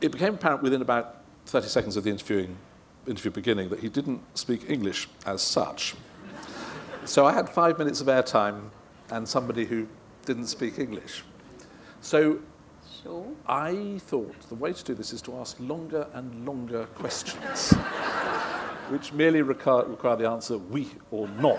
It 0.01 0.11
became 0.11 0.37
apparent 0.37 0.63
within 0.63 0.81
about 0.81 1.21
30 1.45 1.69
seconds 1.69 1.99
of 1.99 2.05
the 2.05 2.11
interviewing, 2.11 2.57
interview 3.07 3.31
beginning 3.31 3.69
that 3.69 3.81
he 3.81 3.91
didn't 3.91 4.23
speak 4.39 4.71
English 4.71 5.07
as 5.27 5.43
such. 5.43 5.95
So 7.05 7.27
I 7.27 7.35
had 7.35 7.47
five 7.51 7.79
minutes 7.79 8.01
of 8.01 8.07
airtime 8.07 8.71
and 9.11 9.29
somebody 9.29 9.67
who 9.67 9.87
didn't 10.25 10.47
speak 10.47 10.79
English. 10.79 11.23
So 12.01 12.41
so? 13.05 13.37
I 13.47 13.99
thought 13.99 14.41
the 14.49 14.55
way 14.55 14.73
to 14.73 14.85
do 14.85 14.95
this 14.95 15.13
is 15.13 15.21
to 15.23 15.37
ask 15.37 15.59
longer 15.61 16.07
and 16.15 16.47
longer 16.47 16.87
questions, 16.95 17.73
which 18.89 19.13
merely 19.13 19.43
require, 19.43 19.85
require 19.85 20.17
the 20.17 20.29
answer 20.29 20.57
oui 20.57 20.89
or 21.11 21.29
non. 21.29 21.59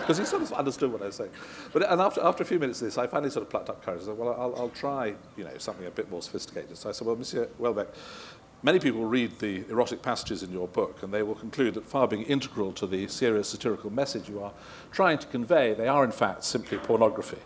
Because 0.00 0.18
he 0.18 0.24
sort 0.24 0.42
of 0.42 0.52
understood 0.52 0.90
what 0.92 1.00
I 1.00 1.06
was 1.06 1.14
saying. 1.14 1.30
But 1.72 1.88
and 1.88 2.00
after, 2.00 2.20
after 2.22 2.42
a 2.42 2.46
few 2.46 2.58
minutes 2.58 2.80
of 2.82 2.86
this, 2.86 2.98
I 2.98 3.06
finally 3.06 3.30
sort 3.30 3.44
of 3.44 3.50
plucked 3.50 3.70
up 3.70 3.84
courage. 3.84 4.02
I 4.02 4.06
said, 4.06 4.18
well, 4.18 4.30
I'll, 4.30 4.54
I'll 4.56 4.68
try 4.70 5.14
you 5.36 5.44
know, 5.44 5.56
something 5.58 5.86
a 5.86 5.92
bit 5.92 6.10
more 6.10 6.22
sophisticated. 6.22 6.76
So 6.76 6.88
I 6.88 6.92
said, 6.92 7.06
well, 7.06 7.14
Monsieur 7.14 7.48
Houellebecq, 7.60 7.86
many 8.62 8.78
people 8.78 9.04
read 9.04 9.38
the 9.38 9.68
erotic 9.68 10.02
passages 10.02 10.42
in 10.42 10.52
your 10.52 10.68
book 10.68 11.02
and 11.02 11.12
they 11.12 11.22
will 11.22 11.34
conclude 11.34 11.74
that 11.74 11.86
far 11.86 12.06
being 12.06 12.22
integral 12.22 12.72
to 12.72 12.86
the 12.86 13.08
serious 13.08 13.48
satirical 13.48 13.90
message 13.90 14.28
you 14.28 14.42
are 14.42 14.52
trying 14.90 15.18
to 15.18 15.26
convey, 15.26 15.74
they 15.74 15.88
are 15.88 16.04
in 16.04 16.12
fact 16.12 16.44
simply 16.44 16.78
pornography. 16.78 17.38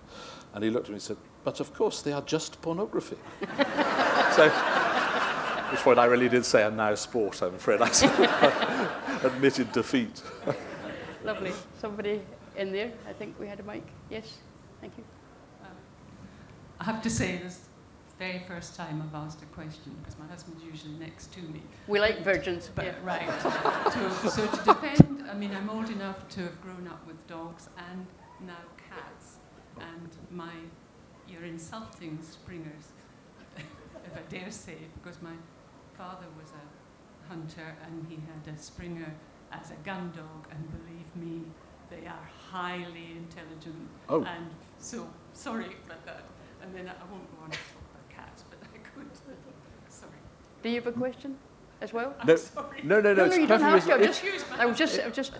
And 0.54 0.62
he 0.62 0.70
looked 0.70 0.86
at 0.86 0.90
me 0.90 0.94
and 0.96 1.02
said, 1.02 1.16
but 1.44 1.60
of 1.60 1.72
course 1.74 2.02
they 2.02 2.12
are 2.12 2.22
just 2.22 2.60
pornography. 2.60 3.16
so, 4.34 4.50
at 4.50 5.68
which 5.70 5.80
point 5.80 5.98
I 5.98 6.06
really 6.06 6.28
did 6.28 6.44
say, 6.44 6.64
and 6.64 6.76
now 6.76 6.94
sport, 6.94 7.42
I'm 7.42 7.54
afraid 7.54 7.80
I 7.82 7.90
sort 7.90 8.12
admitted 9.24 9.72
defeat. 9.72 10.22
Lovely. 11.24 11.52
Somebody 11.78 12.20
in 12.56 12.72
there? 12.72 12.92
I 13.08 13.12
think 13.12 13.38
we 13.38 13.46
had 13.46 13.60
a 13.60 13.62
mic. 13.62 13.82
Yes. 14.10 14.38
Thank 14.80 14.94
you. 14.96 15.04
I 16.78 16.84
have 16.84 17.02
to 17.02 17.10
say, 17.10 17.38
this 17.42 17.52
is 17.52 17.58
the 17.58 17.65
very 18.18 18.42
first 18.46 18.74
time 18.74 19.02
I've 19.02 19.14
asked 19.14 19.42
a 19.42 19.46
question 19.46 19.94
because 20.00 20.18
my 20.18 20.26
husband's 20.26 20.62
usually 20.64 20.94
next 20.94 21.32
to 21.34 21.40
me. 21.42 21.62
We 21.86 22.00
like 22.00 22.22
virgins. 22.22 22.70
But 22.74 22.86
yeah. 22.86 22.94
right, 23.04 23.26
to, 24.22 24.30
so 24.30 24.46
to 24.46 24.64
defend, 24.64 25.24
I 25.30 25.34
mean, 25.34 25.54
I'm 25.54 25.68
old 25.68 25.90
enough 25.90 26.26
to 26.30 26.40
have 26.42 26.60
grown 26.62 26.88
up 26.88 27.06
with 27.06 27.24
dogs 27.26 27.68
and 27.90 28.06
now 28.46 28.54
cats, 28.88 29.36
and 29.78 30.08
my, 30.30 30.52
you're 31.28 31.44
insulting 31.44 32.18
springers, 32.22 32.92
if 33.56 34.16
I 34.16 34.20
dare 34.28 34.50
say, 34.50 34.76
because 35.02 35.20
my 35.22 35.34
father 35.96 36.26
was 36.38 36.50
a 36.52 37.28
hunter 37.28 37.76
and 37.86 38.06
he 38.08 38.16
had 38.16 38.54
a 38.54 38.58
springer 38.58 39.12
as 39.52 39.70
a 39.70 39.74
gun 39.84 40.12
dog, 40.14 40.48
and 40.50 40.60
believe 40.70 41.16
me, 41.16 41.42
they 41.90 42.06
are 42.06 42.28
highly 42.50 43.12
intelligent. 43.16 43.88
Oh. 44.08 44.22
And 44.24 44.50
so, 44.78 45.08
sorry 45.34 45.76
about 45.86 46.04
that. 46.06 46.24
And 46.62 46.74
then 46.74 46.88
I 46.88 46.92
I 46.92 47.04
won't 47.10 47.30
go 47.36 47.44
on 47.44 47.50
to 47.50 47.58
talk 47.58 47.86
about 47.94 48.08
cats, 48.08 48.44
but 48.50 48.58
I 48.62 48.78
could. 48.78 48.85
Sorry. 49.88 50.12
Do 50.62 50.68
you 50.68 50.76
have 50.76 50.86
a 50.86 50.92
question 50.92 51.36
as 51.80 51.92
well? 51.92 52.14
I'm 52.20 52.26
No, 52.26 52.36
sorry. 52.36 52.80
no, 52.82 53.00
no, 53.00 53.12
no. 53.12 53.14
No, 53.14 53.24
it's 53.24 53.36
no, 53.36 53.42
you 53.42 53.46
don't 53.48 53.60
have 53.60 53.84
to. 53.86 53.92
I'm 53.94 54.02
just, 54.02 54.24
Excuse 54.24 54.44
my 54.50 54.62
I 54.62 54.66
was 54.66 54.78
just, 54.78 55.00
I 55.00 55.06
was 55.06 55.16
just 55.16 55.32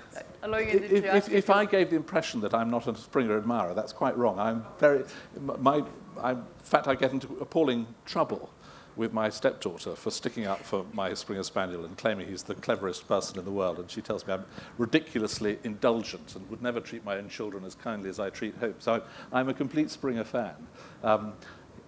allowing 0.43 0.69
you 0.71 0.81
to 0.81 0.97
if, 0.97 1.05
ask. 1.05 1.29
if, 1.29 1.35
if 1.35 1.51
I 1.51 1.65
gave 1.65 1.91
the 1.91 1.97
impression 1.97 2.41
that 2.41 2.55
I'm 2.55 2.71
not 2.71 2.87
a 2.87 2.95
Springer 2.95 3.37
admirer, 3.39 3.75
that's 3.75 3.93
quite 3.93 4.17
wrong. 4.17 4.39
I'm 4.39 4.65
very, 4.79 5.05
my, 5.41 5.83
I, 6.21 6.33
in 6.33 6.45
fact, 6.63 6.89
I 6.89 6.95
get 6.95 7.13
into 7.13 7.37
appalling 7.41 7.87
trouble 8.05 8.51
with 8.97 9.13
my 9.13 9.29
stepdaughter 9.29 9.95
for 9.95 10.11
sticking 10.11 10.47
up 10.47 10.59
for 10.63 10.87
my 10.95 11.13
Springer 11.13 11.43
Spaniel 11.43 11.85
and 11.85 11.99
claiming 11.99 12.27
he's 12.27 12.43
the 12.43 12.55
cleverest 12.55 13.07
person 13.07 13.39
in 13.39 13.45
the 13.45 13.51
world. 13.51 13.79
And 13.79 13.91
she 13.91 14.01
tells 14.01 14.27
me 14.27 14.33
I'm 14.33 14.47
ridiculously 14.79 15.59
indulgent 15.65 16.35
and 16.35 16.49
would 16.49 16.63
never 16.63 16.81
treat 16.81 17.05
my 17.05 17.19
own 17.19 17.29
children 17.29 17.65
as 17.67 17.75
kindly 17.75 18.09
as 18.09 18.19
I 18.19 18.31
treat 18.31 18.57
Hope. 18.57 18.81
So 18.83 18.95
I'm, 18.95 19.03
I'm 19.33 19.49
a 19.51 19.55
complete 19.55 19.91
Springer 19.91 20.25
fan. 20.25 20.55
Um, 21.03 21.35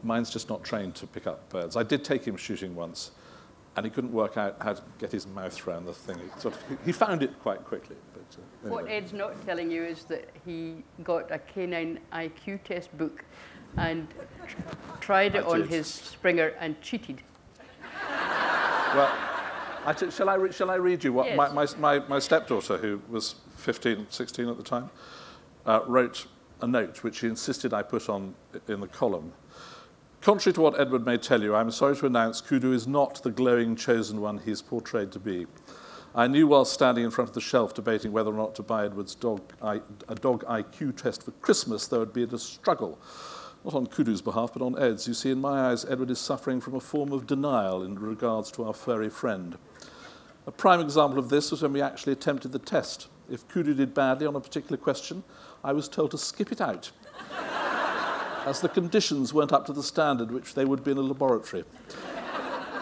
mine's 0.02 0.30
just 0.30 0.48
not 0.48 0.62
trained 0.64 0.94
to 0.96 1.06
pick 1.06 1.26
up 1.26 1.48
birds. 1.48 1.76
I 1.76 1.82
did 1.82 2.04
take 2.04 2.24
him 2.26 2.36
shooting 2.36 2.74
once, 2.74 3.10
and 3.76 3.84
he 3.84 3.90
couldn't 3.90 4.12
work 4.12 4.36
out 4.36 4.56
how 4.60 4.74
to 4.74 4.82
get 4.98 5.12
his 5.12 5.26
mouth 5.26 5.66
around 5.66 5.86
the 5.86 5.92
thing. 5.92 6.18
He, 6.18 6.40
sort 6.40 6.54
of, 6.54 6.60
he 6.84 6.92
found 6.92 7.22
it 7.22 7.38
quite 7.42 7.64
quickly. 7.64 7.96
But, 8.12 8.36
uh, 8.68 8.72
What. 8.74 8.88
Ed's 8.88 9.12
not 9.12 9.40
telling 9.46 9.70
you 9.70 9.82
is 9.84 10.04
that 10.04 10.30
he 10.44 10.82
got 11.04 11.30
a 11.30 11.38
canine 11.38 12.00
IQ 12.12 12.62
test 12.64 12.96
book 12.98 13.24
and 13.76 14.08
tr- 14.46 14.56
tried 15.00 15.34
it 15.34 15.44
I 15.44 15.48
on 15.48 15.60
did. 15.60 15.68
his 15.70 15.86
Springer 15.86 16.48
and 16.60 16.80
cheated. 16.80 17.22
Well, 18.94 19.12
I 19.84 19.92
t- 19.96 20.10
shall, 20.10 20.28
I 20.28 20.34
re- 20.34 20.52
shall 20.52 20.70
I 20.70 20.76
read 20.76 21.04
you 21.04 21.12
what 21.12 21.26
Yes. 21.26 21.36
my, 21.36 21.48
my, 21.50 21.66
my, 21.78 22.06
my 22.08 22.18
stepdaughter, 22.18 22.78
who 22.78 23.00
was 23.08 23.36
15, 23.56 24.06
16 24.08 24.48
at 24.48 24.56
the 24.56 24.62
time, 24.62 24.90
uh, 25.66 25.80
wrote 25.86 26.26
a 26.62 26.66
note 26.66 27.02
which 27.04 27.16
she 27.20 27.26
insisted 27.26 27.72
I 27.72 27.82
put 27.82 28.08
on 28.08 28.34
in 28.66 28.80
the 28.80 28.86
column. 28.88 29.32
Contrary 30.20 30.52
to 30.52 30.60
what 30.60 30.78
Edward 30.78 31.06
may 31.06 31.16
tell 31.16 31.42
you, 31.42 31.54
I'm 31.54 31.70
sorry 31.70 31.96
to 31.96 32.06
announce 32.06 32.40
Kudu 32.40 32.72
is 32.72 32.88
not 32.88 33.22
the 33.22 33.30
glowing 33.30 33.76
chosen 33.76 34.20
one 34.20 34.38
he 34.38 34.50
is 34.50 34.60
portrayed 34.60 35.12
to 35.12 35.20
be. 35.20 35.46
I 36.14 36.26
knew 36.26 36.48
while 36.48 36.64
standing 36.64 37.04
in 37.04 37.10
front 37.12 37.30
of 37.30 37.34
the 37.34 37.40
shelf 37.40 37.72
debating 37.72 38.10
whether 38.10 38.30
or 38.30 38.36
not 38.36 38.56
to 38.56 38.62
buy 38.62 38.84
Edward's 38.84 39.14
dog, 39.14 39.40
I, 39.62 39.80
a 40.08 40.16
dog 40.16 40.44
IQ 40.44 40.96
test 40.96 41.22
for 41.22 41.30
Christmas, 41.30 41.86
there 41.86 42.00
would 42.00 42.12
be 42.12 42.24
a 42.24 42.38
struggle. 42.38 42.98
Not 43.64 43.74
on 43.74 43.86
Kudu's 43.86 44.20
behalf, 44.20 44.52
but 44.52 44.62
on 44.62 44.76
Ed's. 44.76 45.06
You 45.06 45.14
see, 45.14 45.30
in 45.30 45.40
my 45.40 45.70
eyes, 45.70 45.84
Edward 45.84 46.10
is 46.10 46.18
suffering 46.18 46.60
from 46.60 46.74
a 46.74 46.80
form 46.80 47.12
of 47.12 47.26
denial 47.26 47.84
in 47.84 47.96
regards 47.98 48.50
to 48.52 48.64
our 48.64 48.74
furry 48.74 49.10
friend. 49.10 49.56
A 50.48 50.50
prime 50.50 50.80
example 50.80 51.20
of 51.20 51.28
this 51.28 51.52
was 51.52 51.62
when 51.62 51.72
we 51.72 51.80
actually 51.80 52.12
attempted 52.12 52.50
the 52.50 52.58
test 52.58 53.06
If 53.30 53.46
Kudu 53.48 53.74
did 53.74 53.92
badly 53.92 54.26
on 54.26 54.36
a 54.36 54.40
particular 54.40 54.78
question, 54.78 55.22
I 55.62 55.72
was 55.72 55.88
told 55.88 56.10
to 56.12 56.18
skip 56.18 56.50
it 56.50 56.60
out, 56.60 56.90
as 58.48 58.60
the 58.60 58.68
conditions 58.68 59.34
weren't 59.34 59.52
up 59.52 59.66
to 59.66 59.72
the 59.74 59.82
standard 59.82 60.30
which 60.30 60.54
they 60.54 60.64
would 60.64 60.82
be 60.82 60.90
in 60.90 60.96
a 60.96 61.02
laboratory. 61.02 61.64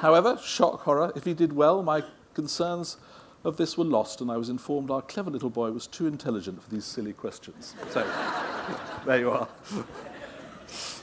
However, 0.00 0.38
shock 0.38 0.82
horror, 0.82 1.12
if 1.16 1.24
he 1.24 1.34
did 1.34 1.52
well, 1.52 1.82
my 1.82 2.04
concerns 2.34 2.98
of 3.42 3.56
this 3.56 3.76
were 3.76 3.84
lost, 3.84 4.20
and 4.20 4.30
I 4.30 4.36
was 4.36 4.48
informed 4.48 4.90
our 4.90 5.02
clever 5.02 5.30
little 5.30 5.50
boy 5.50 5.72
was 5.72 5.86
too 5.86 6.06
intelligent 6.06 6.62
for 6.62 6.70
these 6.70 6.84
silly 6.84 7.12
questions. 7.12 7.74
So, 7.90 8.06
there 9.04 9.18
you 9.18 9.30
are. 9.30 9.48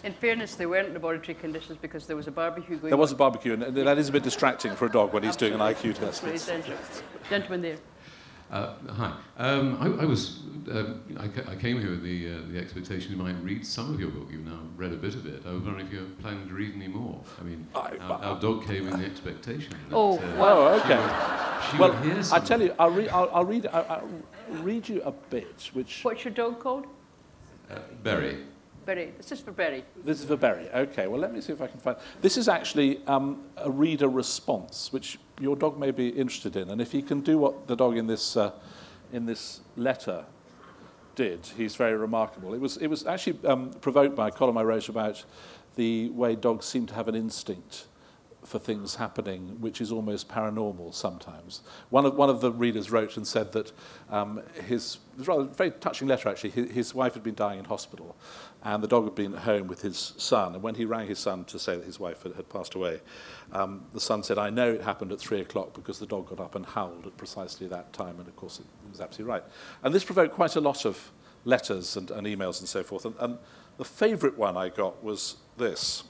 In 0.03 0.13
fairness, 0.13 0.55
there 0.55 0.69
weren't 0.69 0.93
laboratory 0.93 1.35
conditions 1.35 1.77
because 1.81 2.05
there 2.05 2.15
was 2.15 2.27
a 2.27 2.31
barbecue 2.31 2.77
going 2.77 2.89
There 2.89 2.97
was 2.97 3.11
a 3.11 3.15
barbecue, 3.15 3.53
and 3.53 3.75
that 3.75 3.97
is 3.97 4.09
a 4.09 4.11
bit 4.11 4.23
distracting 4.23 4.75
for 4.75 4.85
a 4.85 4.91
dog 4.91 5.13
when 5.13 5.23
he's 5.23 5.37
doing 5.37 5.53
an 5.53 5.59
IQ 5.59 5.95
test. 5.95 6.23
Gentlemen. 7.29 7.61
There. 7.61 7.77
Uh, 8.53 8.75
hi. 8.89 9.11
Um, 9.37 9.77
I, 9.81 10.03
I 10.03 10.05
was. 10.05 10.41
Um, 10.71 11.01
I, 11.19 11.27
ca- 11.27 11.49
I 11.51 11.55
came 11.55 11.81
here 11.81 11.89
with 11.89 12.03
the 12.03 12.35
uh, 12.35 12.37
the 12.51 12.59
expectation 12.59 13.11
you 13.11 13.17
might 13.17 13.35
read 13.41 13.65
some 13.65 13.91
of 13.91 13.99
your 13.99 14.11
book. 14.11 14.27
You've 14.31 14.45
now 14.45 14.59
read 14.77 14.93
a 14.93 14.95
bit 14.95 15.15
of 15.15 15.25
it. 15.25 15.41
I 15.43 15.51
was 15.53 15.63
wondering 15.63 15.87
if 15.87 15.91
you're 15.91 16.03
planning 16.21 16.47
to 16.47 16.53
read 16.53 16.75
any 16.75 16.87
more. 16.87 17.19
I 17.41 17.43
mean, 17.43 17.67
I- 17.73 17.97
our, 17.97 18.23
our 18.23 18.39
dog 18.39 18.63
came 18.67 18.87
in 18.87 18.99
the 18.99 19.05
expectation. 19.07 19.73
That, 19.89 19.95
Oh, 19.95 20.19
uh, 20.19 20.77
she 20.77 20.93
okay. 20.93 21.01
would- 21.01 21.71
She 21.71 21.77
Well, 21.79 21.93
would 21.93 22.03
hear 22.03 22.17
I 22.17 22.21
something. 22.21 22.47
tell 22.47 22.61
you, 22.61 22.75
I'll, 22.77 22.91
re- 22.91 23.09
I'll, 23.09 23.29
I'll 23.33 23.45
read. 23.45 23.65
I'll, 23.73 23.85
I'll 23.89 24.61
read 24.61 24.87
you 24.87 25.01
a 25.01 25.11
bit, 25.11 25.69
which 25.73 26.03
What's 26.03 26.23
your 26.23 26.33
dog 26.35 26.59
called? 26.59 26.85
Uh, 27.71 27.79
Berry. 28.03 28.37
Berry. 28.85 29.13
This 29.17 29.31
is 29.31 29.39
for 29.39 29.51
Berry. 29.51 29.83
This 30.05 30.19
is 30.21 30.25
for 30.27 30.37
Berry. 30.37 30.69
Okay, 30.75 31.07
well, 31.07 31.19
let 31.19 31.33
me 31.33 31.41
see 31.41 31.53
if 31.53 31.61
I 31.61 31.67
can 31.67 31.79
find. 31.79 31.97
This 32.21 32.37
is 32.37 32.47
actually 32.47 33.01
um, 33.07 33.45
a 33.57 33.71
reader 33.71 34.09
response, 34.09 34.93
which 34.93 35.17
your 35.39 35.55
dog 35.55 35.79
may 35.79 35.91
be 35.91 36.09
interested 36.09 36.55
in. 36.55 36.69
And 36.69 36.81
if 36.81 36.91
he 36.91 37.01
can 37.01 37.21
do 37.21 37.37
what 37.37 37.67
the 37.67 37.75
dog 37.75 37.97
in 37.97 38.07
this, 38.07 38.37
uh, 38.37 38.51
in 39.11 39.25
this 39.25 39.61
letter 39.75 40.25
did, 41.15 41.45
he's 41.57 41.75
very 41.75 41.95
remarkable. 41.95 42.53
It 42.53 42.61
was, 42.61 42.77
it 42.77 42.87
was 42.87 43.05
actually 43.05 43.45
um, 43.47 43.71
provoked 43.81 44.15
by 44.15 44.27
a 44.29 44.31
column 44.31 44.57
I 44.57 44.63
wrote 44.63 44.89
about 44.89 45.23
the 45.75 46.09
way 46.09 46.35
dogs 46.35 46.65
seem 46.65 46.85
to 46.87 46.93
have 46.93 47.07
an 47.07 47.15
instinct 47.15 47.87
for 48.45 48.59
things 48.59 48.95
happening, 48.95 49.59
which 49.61 49.79
is 49.79 49.91
almost 49.91 50.27
paranormal 50.27 50.93
sometimes. 50.93 51.61
One 51.89 52.05
of, 52.05 52.15
one 52.15 52.29
of 52.29 52.41
the 52.41 52.51
readers 52.51 52.91
wrote 52.91 53.15
and 53.17 53.25
said 53.25 53.51
that 53.53 53.71
um, 54.09 54.41
his, 54.67 54.97
it 55.13 55.19
was 55.19 55.27
rather 55.27 55.43
very 55.45 55.71
touching 55.71 56.07
letter 56.07 56.29
actually, 56.29 56.51
his, 56.51 56.71
his 56.71 56.95
wife 56.95 57.13
had 57.13 57.23
been 57.23 57.35
dying 57.35 57.59
in 57.59 57.65
hospital 57.65 58.15
and 58.63 58.81
the 58.81 58.87
dog 58.87 59.03
had 59.03 59.15
been 59.15 59.33
at 59.35 59.41
home 59.41 59.67
with 59.67 59.81
his 59.81 60.13
son. 60.17 60.53
And 60.53 60.63
when 60.63 60.75
he 60.75 60.85
rang 60.85 61.07
his 61.07 61.19
son 61.19 61.43
to 61.45 61.59
say 61.59 61.75
that 61.75 61.85
his 61.85 61.99
wife 61.99 62.23
had, 62.23 62.33
had 62.33 62.47
passed 62.47 62.75
away, 62.75 63.01
um, 63.51 63.85
the 63.93 63.99
son 63.99 64.23
said, 64.23 64.37
I 64.37 64.49
know 64.49 64.71
it 64.71 64.81
happened 64.81 65.11
at 65.11 65.19
three 65.19 65.41
o'clock 65.41 65.73
because 65.73 65.99
the 65.99 66.05
dog 66.05 66.29
got 66.29 66.39
up 66.39 66.55
and 66.55 66.65
howled 66.65 67.05
at 67.05 67.17
precisely 67.17 67.67
that 67.67 67.91
time. 67.91 68.19
And 68.19 68.27
of 68.27 68.35
course, 68.37 68.59
it, 68.59 68.65
was 68.89 69.01
absolutely 69.01 69.31
right. 69.31 69.43
And 69.83 69.93
this 69.93 70.05
provoked 70.05 70.33
quite 70.33 70.55
a 70.55 70.61
lot 70.61 70.85
of 70.85 71.11
letters 71.43 71.97
and, 71.97 72.09
and 72.11 72.25
emails 72.25 72.59
and 72.59 72.69
so 72.69 72.83
forth. 72.83 73.03
And, 73.03 73.15
and 73.19 73.37
the 73.77 73.85
favourite 73.85 74.37
one 74.37 74.55
I 74.55 74.69
got 74.69 75.03
was 75.03 75.37
this. 75.57 76.03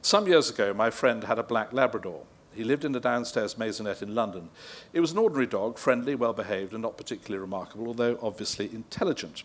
Some 0.00 0.28
years 0.28 0.50
ago, 0.50 0.72
my 0.72 0.90
friend 0.90 1.24
had 1.24 1.40
a 1.40 1.42
black 1.42 1.72
Labrador. 1.72 2.22
He 2.54 2.62
lived 2.62 2.84
in 2.84 2.94
a 2.94 3.00
downstairs 3.00 3.54
maisonette 3.54 4.02
in 4.02 4.14
London. 4.14 4.48
It 4.92 5.00
was 5.00 5.10
an 5.12 5.18
ordinary 5.18 5.46
dog, 5.46 5.76
friendly, 5.76 6.14
well 6.14 6.32
behaved, 6.32 6.72
and 6.72 6.82
not 6.82 6.96
particularly 6.96 7.40
remarkable, 7.40 7.88
although 7.88 8.18
obviously 8.22 8.66
intelligent. 8.72 9.42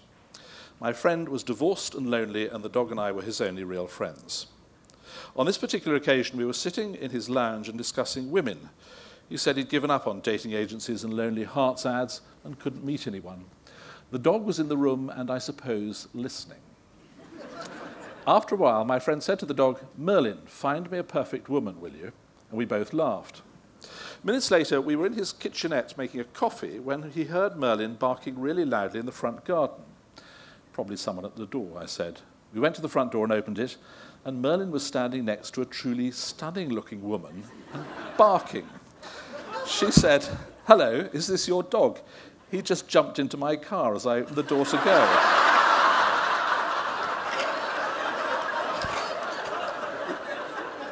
My 0.80 0.94
friend 0.94 1.30
was 1.30 1.44
divorced 1.44 1.96
and 1.96 2.10
lonely, 2.10 2.48
and 2.48 2.64
the 2.64 2.70
dog 2.70 2.92
and 2.92 3.00
I 3.00 3.12
were 3.12 3.22
his 3.22 3.40
only 3.42 3.64
real 3.64 3.88
friends. 3.88 4.48
On 5.36 5.46
this 5.46 5.58
particular 5.58 5.96
occasion, 5.96 6.38
we 6.38 6.46
were 6.46 6.54
sitting 6.54 6.96
in 6.96 7.12
his 7.12 7.30
lounge 7.30 7.70
and 7.70 7.78
discussing 7.78 8.32
women. 8.32 8.70
He 9.30 9.38
said 9.38 9.58
he'd 9.58 9.70
given 9.70 9.90
up 9.90 10.08
on 10.08 10.20
dating 10.20 10.54
agencies 10.54 11.04
and 11.04 11.14
lonely 11.14 11.44
hearts 11.44 11.86
ads 11.86 12.22
and 12.44 12.60
couldn't 12.60 12.86
meet 12.86 13.08
anyone. 13.08 13.46
The 14.12 14.20
dog 14.20 14.46
was 14.46 14.60
in 14.60 14.68
the 14.68 14.78
room 14.78 15.10
and, 15.10 15.32
I 15.32 15.40
suppose, 15.40 16.08
listening. 16.14 16.60
After 18.28 18.56
a 18.56 18.58
while, 18.58 18.86
my 18.86 19.00
friend 19.00 19.24
said 19.24 19.40
to 19.40 19.46
the 19.46 19.54
dog, 19.54 19.80
Merlin, 19.98 20.40
find 20.46 20.90
me 20.92 20.98
a 20.98 21.04
perfect 21.04 21.50
woman, 21.50 21.82
will 21.82 21.94
you? 21.94 22.12
And 22.50 22.58
we 22.58 22.66
both 22.66 22.94
laughed. 22.94 23.42
Minutes 24.24 24.52
later, 24.52 24.80
we 24.80 24.96
were 24.96 25.08
in 25.08 25.14
his 25.14 25.34
kitchenette 25.34 25.98
making 25.98 26.22
a 26.22 26.26
coffee 26.26 26.80
when 26.80 27.12
he 27.12 27.26
heard 27.26 27.58
Merlin 27.58 27.96
barking 27.96 28.40
really 28.40 28.64
loudly 28.64 29.00
in 29.00 29.06
the 29.06 29.12
front 29.12 29.44
garden. 29.44 29.84
Probably 30.74 30.98
someone 30.98 31.24
at 31.24 31.36
the 31.36 31.46
door, 31.46 31.78
I 31.80 31.86
said. 31.86 32.22
We 32.54 32.60
went 32.60 32.76
to 32.76 32.82
the 32.82 32.90
front 32.90 33.12
door 33.12 33.24
and 33.24 33.32
opened 33.32 33.60
it, 33.60 33.78
and 34.26 34.42
Merlin 34.42 34.72
was 34.72 34.84
standing 34.84 35.26
next 35.26 35.52
to 35.52 35.62
a 35.62 35.66
truly 35.66 36.12
stunning 36.12 36.70
looking 36.70 37.02
woman 37.02 37.44
and 37.74 37.86
barking. 38.18 38.68
She 39.68 39.92
said, 39.92 40.28
Hello, 40.66 41.10
is 41.14 41.28
this 41.28 41.48
your 41.48 41.64
dog? 41.64 42.00
He 42.50 42.62
just 42.62 42.88
jumped 42.88 43.20
into 43.20 43.38
my 43.38 43.56
car 43.56 43.96
as 43.96 44.06
I 44.06 44.18
opened 44.18 44.36
the 44.36 44.44
door 44.44 44.66
to 44.66 44.78
go. 44.78 45.40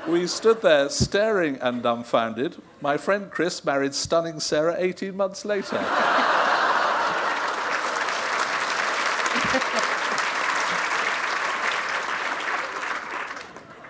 We 0.08 0.28
stood 0.28 0.62
there 0.62 0.90
staring 0.90 1.58
and 1.62 1.82
dumbfounded. 1.82 2.62
My 2.82 2.98
friend 2.98 3.32
Chris 3.32 3.64
married 3.64 3.94
stunning 3.94 4.40
Sarah 4.40 4.76
18 4.78 5.16
months 5.16 5.46
later. 5.46 5.78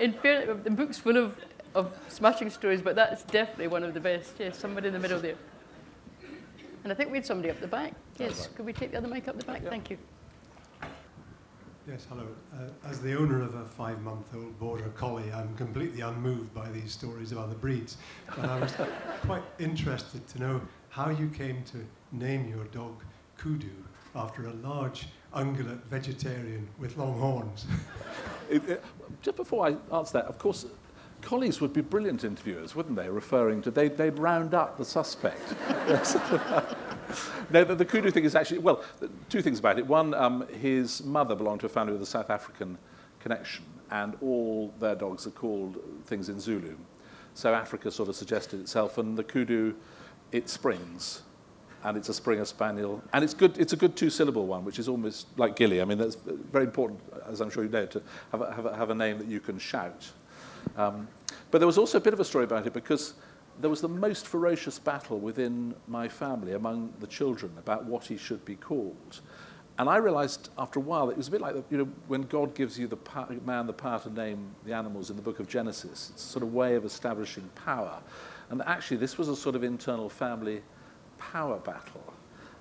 In 0.02 0.14
fair, 0.14 0.56
the 0.56 0.72
book's 0.72 0.98
full 0.98 1.16
of, 1.16 1.36
of 1.76 1.96
smashing 2.08 2.50
stories, 2.50 2.82
but 2.82 2.96
that's 2.96 3.24
definitely 3.26 3.68
one 3.68 3.84
of 3.84 3.94
the 3.94 4.00
best. 4.00 4.34
Yes, 4.40 4.58
somebody 4.58 4.88
in 4.88 4.94
the 4.94 5.00
middle 5.00 5.20
there. 5.20 5.36
And 6.84 6.92
I 6.92 6.96
think 6.96 7.12
we 7.12 7.18
had 7.18 7.26
somebody 7.26 7.52
up 7.52 7.62
the 7.62 7.68
back. 7.68 7.94
Yes, 8.18 8.50
could 8.56 8.66
we 8.66 8.74
take 8.74 8.92
the 8.92 8.98
other 8.98 9.08
mic 9.08 9.28
up 9.28 9.38
the 9.38 9.46
back? 9.46 9.62
Thank 9.64 9.92
you. 9.92 10.00
Yes, 11.88 12.08
hello. 12.10 12.26
Uh, 12.52 12.90
as 12.90 13.00
the 13.00 13.16
owner 13.16 13.44
of 13.44 13.54
a 13.54 13.66
five-month-old 13.66 14.58
border 14.60 14.90
collie, 14.96 15.32
I'm 15.32 15.56
completely 15.56 16.02
unmoved 16.02 16.52
by 16.52 16.68
these 16.72 16.92
stories 16.92 17.32
of 17.32 17.38
other 17.38 17.56
breeds. 17.56 17.98
But 18.36 18.46
I 18.46 18.60
was 18.60 18.74
quite 19.22 19.44
interested 19.60 20.28
to 20.30 20.40
know 20.40 20.62
how 20.90 21.12
you 21.12 21.28
came 21.30 21.64
to 21.66 21.86
name 22.12 22.48
your 22.48 22.66
dog 22.66 23.04
Kudu 23.38 23.70
after 24.16 24.48
a 24.48 24.54
large 24.54 25.10
ungulate 25.36 25.82
vegetarian 25.90 26.68
with 26.80 26.98
long 26.98 27.18
horns. 27.20 27.66
It- 28.50 28.68
it- 28.68 28.84
just 29.22 29.38
before 29.38 29.66
I 29.68 29.78
answer 29.96 30.14
that, 30.14 30.26
of 30.26 30.38
course, 30.38 30.66
colleagues 31.22 31.62
would 31.62 31.72
be 31.72 31.80
brilliant 31.82 32.24
interviewers, 32.24 32.76
wouldn't 32.76 32.96
they? 32.98 33.08
Referring 33.08 33.62
to, 33.62 33.72
they, 33.72 33.88
they'd 33.88 34.18
round 34.20 34.54
up 34.54 34.78
the 34.78 34.84
suspect. 34.84 35.54
no, 37.50 37.64
the, 37.64 37.76
the 37.76 37.86
kudu 37.86 38.12
thing 38.12 38.26
is 38.26 38.36
actually, 38.36 38.58
well, 38.58 38.84
two 39.30 39.42
things 39.42 39.60
about 39.60 39.78
it. 39.80 39.86
One, 39.88 40.14
um, 40.14 40.48
his 40.60 41.04
mother 41.04 41.36
belonged 41.36 41.62
to 41.62 41.68
a 41.68 41.70
family 41.70 41.94
with 41.94 42.02
a 42.02 42.06
South 42.06 42.30
African 42.30 42.78
connection, 43.20 43.64
and 43.92 44.18
all 44.22 44.74
their 44.80 44.96
dogs 44.96 45.28
are 45.28 45.32
called 45.32 45.78
things 46.06 46.28
in 46.30 46.40
Zulu. 46.40 46.76
So 47.34 47.54
Africa 47.54 47.92
sort 47.92 48.10
of 48.10 48.16
suggested 48.16 48.60
itself, 48.60 48.98
and 48.98 49.18
the 49.18 49.24
kudu, 49.24 49.76
it 50.32 50.50
springs. 50.50 51.22
And 51.84 51.98
it's 51.98 52.10
a 52.10 52.14
Springer 52.14 52.46
Spaniel. 52.46 53.02
And 53.14 53.24
it's, 53.24 53.34
good, 53.34 53.58
it's 53.58 53.74
a 53.74 53.76
good 53.76 53.96
two-syllable 53.96 54.46
one, 54.46 54.64
which 54.64 54.78
is 54.78 54.88
almost 54.88 55.28
like 55.38 55.56
Gilly. 55.56 55.82
I 55.82 55.86
mean, 55.86 55.98
that's 55.98 56.16
very 56.16 56.66
important, 56.66 57.00
as 57.28 57.42
I'm 57.42 57.50
sure 57.50 57.64
you 57.64 57.70
know, 57.70 57.86
to 57.88 58.02
have 58.32 58.42
a, 58.42 58.54
have 58.54 58.66
a, 58.66 58.76
have 58.76 58.90
a 58.92 58.96
name 58.96 59.18
that 59.18 59.28
you 59.28 59.40
can 59.40 59.58
shout. 59.58 60.12
Um, 60.78 61.08
but 61.50 61.58
there 61.58 61.68
was 61.68 61.78
also 61.78 61.98
a 61.98 62.02
bit 62.02 62.14
of 62.14 62.20
a 62.20 62.26
story 62.26 62.44
about 62.46 62.68
it 62.68 62.74
because 62.74 63.16
there 63.60 63.70
was 63.70 63.82
the 63.82 63.88
most 63.88 64.28
ferocious 64.28 64.80
battle 64.80 65.20
within 65.20 65.76
my 65.88 66.08
family 66.08 66.54
among 66.54 66.94
the 67.00 67.08
children 67.08 67.52
about 67.58 67.86
what 67.86 68.06
he 68.06 68.18
should 68.18 68.44
be 68.46 68.56
called. 68.56 69.22
And 69.78 69.90
I 69.90 69.98
realized 69.98 70.50
after 70.58 70.80
a 70.80 70.82
while 70.82 71.10
it 71.10 71.18
was 71.18 71.28
a 71.28 71.32
bit 71.32 71.42
like 71.42 71.56
the, 71.56 71.64
you 71.70 71.78
know 71.78 71.90
when 72.08 72.24
God 72.24 72.54
gives 72.54 72.78
you 72.78 72.88
the 72.88 72.98
pow- 72.98 73.28
man 73.46 73.68
the 73.68 73.74
power 73.74 74.00
to 74.00 74.14
name 74.14 74.54
the 74.66 74.74
animals 74.74 75.10
in 75.10 75.16
the 75.16 75.22
book 75.22 75.40
of 75.40 75.48
Genesis. 75.48 76.12
It's 76.14 76.24
a 76.24 76.28
sort 76.28 76.44
of 76.44 76.54
way 76.54 76.76
of 76.76 76.86
establishing 76.86 77.50
power. 77.56 78.00
And 78.50 78.62
actually 78.64 78.98
this 78.98 79.18
was 79.18 79.28
a 79.28 79.36
sort 79.36 79.56
of 79.56 79.64
internal 79.64 80.10
family 80.10 80.62
power 81.22 81.58
battle. 81.60 82.14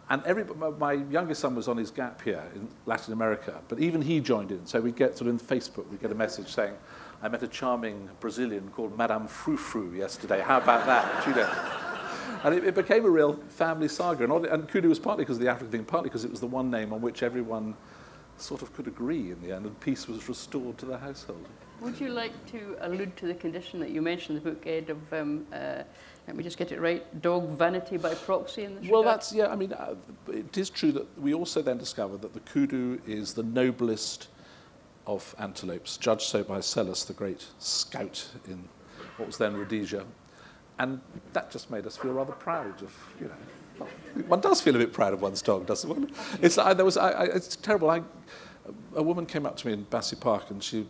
And 0.09 0.23
every, 0.25 0.45
my- 0.45 1.05
youngest 1.11 1.41
son 1.41 1.55
was 1.55 1.69
on 1.69 1.77
his 1.77 1.91
gap 1.91 2.21
here 2.23 2.43
in 2.55 2.69
Latin 2.85 3.13
America, 3.13 3.61
but 3.69 3.79
even 3.79 4.03
he 4.03 4.21
joined 4.21 4.51
in. 4.51 4.67
So 4.67 4.81
we 4.81 4.91
get 4.91 5.17
sort 5.17 5.29
of 5.31 5.35
in 5.35 5.39
Facebook, 5.39 5.89
we 5.89 5.97
get 5.97 6.11
a 6.11 6.17
message 6.17 6.53
saying, 6.53 6.75
I 7.23 7.29
met 7.29 7.43
a 7.43 7.49
charming 7.49 8.09
Brazilian 8.19 8.71
called 8.71 8.97
Madame 8.97 9.29
Frou-Frou 9.29 9.93
yesterday. 9.93 10.41
How 10.41 10.59
about 10.59 10.87
that? 10.87 11.27
You 11.27 11.35
know. 11.35 11.77
And 12.43 12.55
it, 12.55 12.65
it 12.65 12.75
became 12.75 13.05
a 13.05 13.11
real 13.11 13.35
family 13.49 13.89
saga. 13.89 14.25
And, 14.25 14.47
and 14.47 14.69
Kudu 14.69 14.89
was 14.89 14.99
partly 14.99 15.25
because 15.25 15.37
of 15.37 15.43
the 15.43 15.51
African 15.51 15.71
thing, 15.71 15.85
partly 15.85 16.09
because 16.09 16.25
it 16.25 16.31
was 16.31 16.41
the 16.41 16.47
one 16.47 16.71
name 16.71 16.93
on 16.93 17.03
which 17.03 17.23
everyone 17.23 17.77
sort 18.39 18.63
of 18.63 18.73
could 18.75 18.87
agree 18.87 19.31
in 19.31 19.41
the 19.43 19.55
end, 19.55 19.67
and 19.67 19.79
peace 19.81 20.09
was 20.09 20.29
restored 20.29 20.79
to 20.79 20.87
the 20.87 20.97
household. 20.97 21.47
Would 21.83 22.01
you 22.01 22.09
like 22.09 22.33
to 22.53 22.77
allude 22.81 23.17
to 23.19 23.27
the 23.27 23.35
condition 23.35 23.79
that 23.81 23.91
you 23.91 24.03
mentioned 24.03 24.39
in 24.39 24.45
the 24.45 24.51
book, 24.51 24.67
Ed, 24.67 24.91
of, 24.91 25.13
um, 25.13 25.47
uh, 25.53 25.83
let 26.27 26.37
me 26.37 26.45
just 26.45 26.59
get 26.59 26.71
it 26.73 26.81
right, 26.81 27.21
dog 27.23 27.49
vanity 27.51 27.97
by 27.97 28.15
proxy 28.15 28.65
in 28.65 28.77
this 28.77 28.89
Well, 28.89 29.01
regard? 29.01 29.19
that's, 29.19 29.33
yeah, 29.33 29.49
I 29.49 29.57
mean, 29.57 29.73
uh, 29.73 29.95
it 30.29 30.57
is 30.57 30.71
true 30.71 30.93
that 30.93 31.21
we 31.21 31.35
also 31.35 31.63
then 31.63 31.79
discovered 31.79 32.23
that 32.23 32.35
the 32.35 32.41
kudu 32.41 33.01
is 33.07 33.35
the 33.35 33.43
noblest 33.43 34.29
of 35.07 35.35
antelopes, 35.39 35.97
judged 35.97 36.23
so 36.29 36.45
by 36.45 36.59
Selous, 36.59 37.07
the 37.07 37.13
great 37.13 37.47
scout 37.59 38.29
in 38.47 38.63
what 39.17 39.27
was 39.27 39.37
then 39.39 39.57
Rhodesia. 39.57 40.05
And 40.79 41.01
that 41.33 41.51
just 41.51 41.71
made 41.71 41.87
us 41.87 41.97
feel 41.97 42.13
rather 42.13 42.33
proud 42.33 42.83
of, 42.83 42.95
you 43.21 43.27
know, 43.27 43.87
one 44.27 44.41
does 44.41 44.61
feel 44.61 44.77
a 44.77 44.79
bit 44.79 44.93
proud 44.93 45.13
of 45.13 45.23
one's 45.23 45.43
dog, 45.43 45.67
doesn't 45.67 45.89
one? 45.89 46.11
It's, 46.43 46.59
I, 46.59 46.75
there 46.75 46.85
was, 46.85 46.97
I, 46.97 47.11
I, 47.11 47.25
it's 47.25 47.57
terrible. 47.57 47.91
I, 47.91 48.03
a 48.95 49.03
woman 49.03 49.27
came 49.27 49.47
up 49.47 49.57
to 49.59 49.67
me 49.67 49.73
in 49.73 49.83
Battersea 49.85 50.17
Park 50.21 50.51
and 50.51 50.63
she 50.63 50.87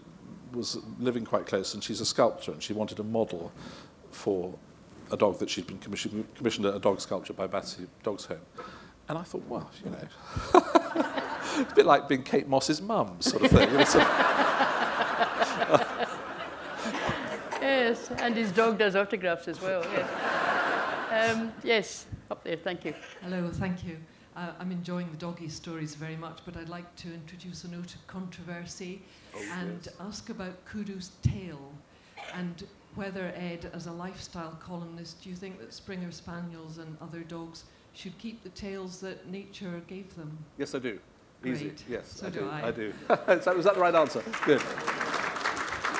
was 0.52 0.78
living 0.98 1.24
quite 1.24 1.46
close 1.46 1.74
and 1.74 1.82
she's 1.82 2.00
a 2.00 2.06
sculptor 2.06 2.52
and 2.52 2.62
she 2.62 2.72
wanted 2.72 2.98
a 2.98 3.04
model 3.04 3.52
for 4.10 4.52
a 5.10 5.16
dog 5.16 5.38
that 5.38 5.50
she'd 5.50 5.66
been 5.66 5.78
commissioned, 5.78 6.24
commissioned 6.34 6.66
a 6.66 6.78
dog 6.78 7.00
sculpture 7.00 7.32
by 7.32 7.46
Battersea 7.46 7.86
Dogs 8.02 8.24
Home. 8.26 8.38
And 9.08 9.18
I 9.18 9.22
thought, 9.22 9.44
well, 9.48 9.68
you 9.84 9.90
know, 9.90 9.98
it's 10.54 10.54
a 11.72 11.74
bit 11.74 11.86
like 11.86 12.08
being 12.08 12.22
Kate 12.22 12.48
Moss's 12.48 12.80
mum, 12.80 13.16
sort 13.20 13.44
of 13.44 13.50
thing. 13.50 13.70
You 13.70 13.78
know, 13.78 13.84
sort 13.84 14.04
of, 14.04 14.10
Yes, 17.60 18.10
and 18.18 18.34
his 18.34 18.52
dog 18.52 18.78
does 18.78 18.96
autographs 18.96 19.48
as 19.48 19.60
well. 19.60 19.84
Yes, 19.92 21.34
um, 21.36 21.52
yes 21.62 22.06
up 22.30 22.42
there, 22.44 22.56
thank 22.56 22.84
you. 22.84 22.94
Hello, 23.22 23.50
thank 23.52 23.84
you. 23.84 23.96
Uh, 24.36 24.52
I'm 24.60 24.70
enjoying 24.70 25.10
the 25.10 25.16
doggy 25.16 25.48
stories 25.48 25.94
very 25.94 26.16
much, 26.16 26.38
but 26.44 26.56
I'd 26.56 26.68
like 26.68 26.94
to 26.96 27.12
introduce 27.12 27.64
a 27.64 27.68
note 27.68 27.94
of 27.94 28.06
controversy 28.06 29.02
Oh, 29.34 29.44
and 29.58 29.88
ask 30.00 30.30
about 30.30 30.64
Kudu's 30.66 31.10
tail 31.22 31.72
and 32.34 32.64
whether, 32.94 33.32
Ed, 33.36 33.70
as 33.72 33.86
a 33.86 33.92
lifestyle 33.92 34.58
columnist, 34.64 35.22
do 35.22 35.30
you 35.30 35.36
think 35.36 35.58
that 35.60 35.72
Springer 35.72 36.10
Spaniels 36.10 36.78
and 36.78 36.96
other 37.00 37.20
dogs 37.20 37.64
should 37.94 38.16
keep 38.18 38.42
the 38.42 38.48
tails 38.50 39.00
that 39.00 39.28
nature 39.30 39.80
gave 39.86 40.14
them? 40.16 40.36
yes, 40.58 40.74
I 40.74 40.78
do. 40.78 40.98
Easy. 41.44 41.72
Yes, 41.88 42.12
So 42.16 42.26
I 42.26 42.30
do 42.30 42.40
do. 42.40 42.48
I. 42.50 42.68
I 42.68 42.70
do. 42.70 42.92
Is 43.28 43.44
that- 43.46 43.56
was 43.56 43.64
that 43.64 43.74
the 43.74 43.80
right 43.80 43.94
answer? 43.94 44.22
Good. 44.44 44.60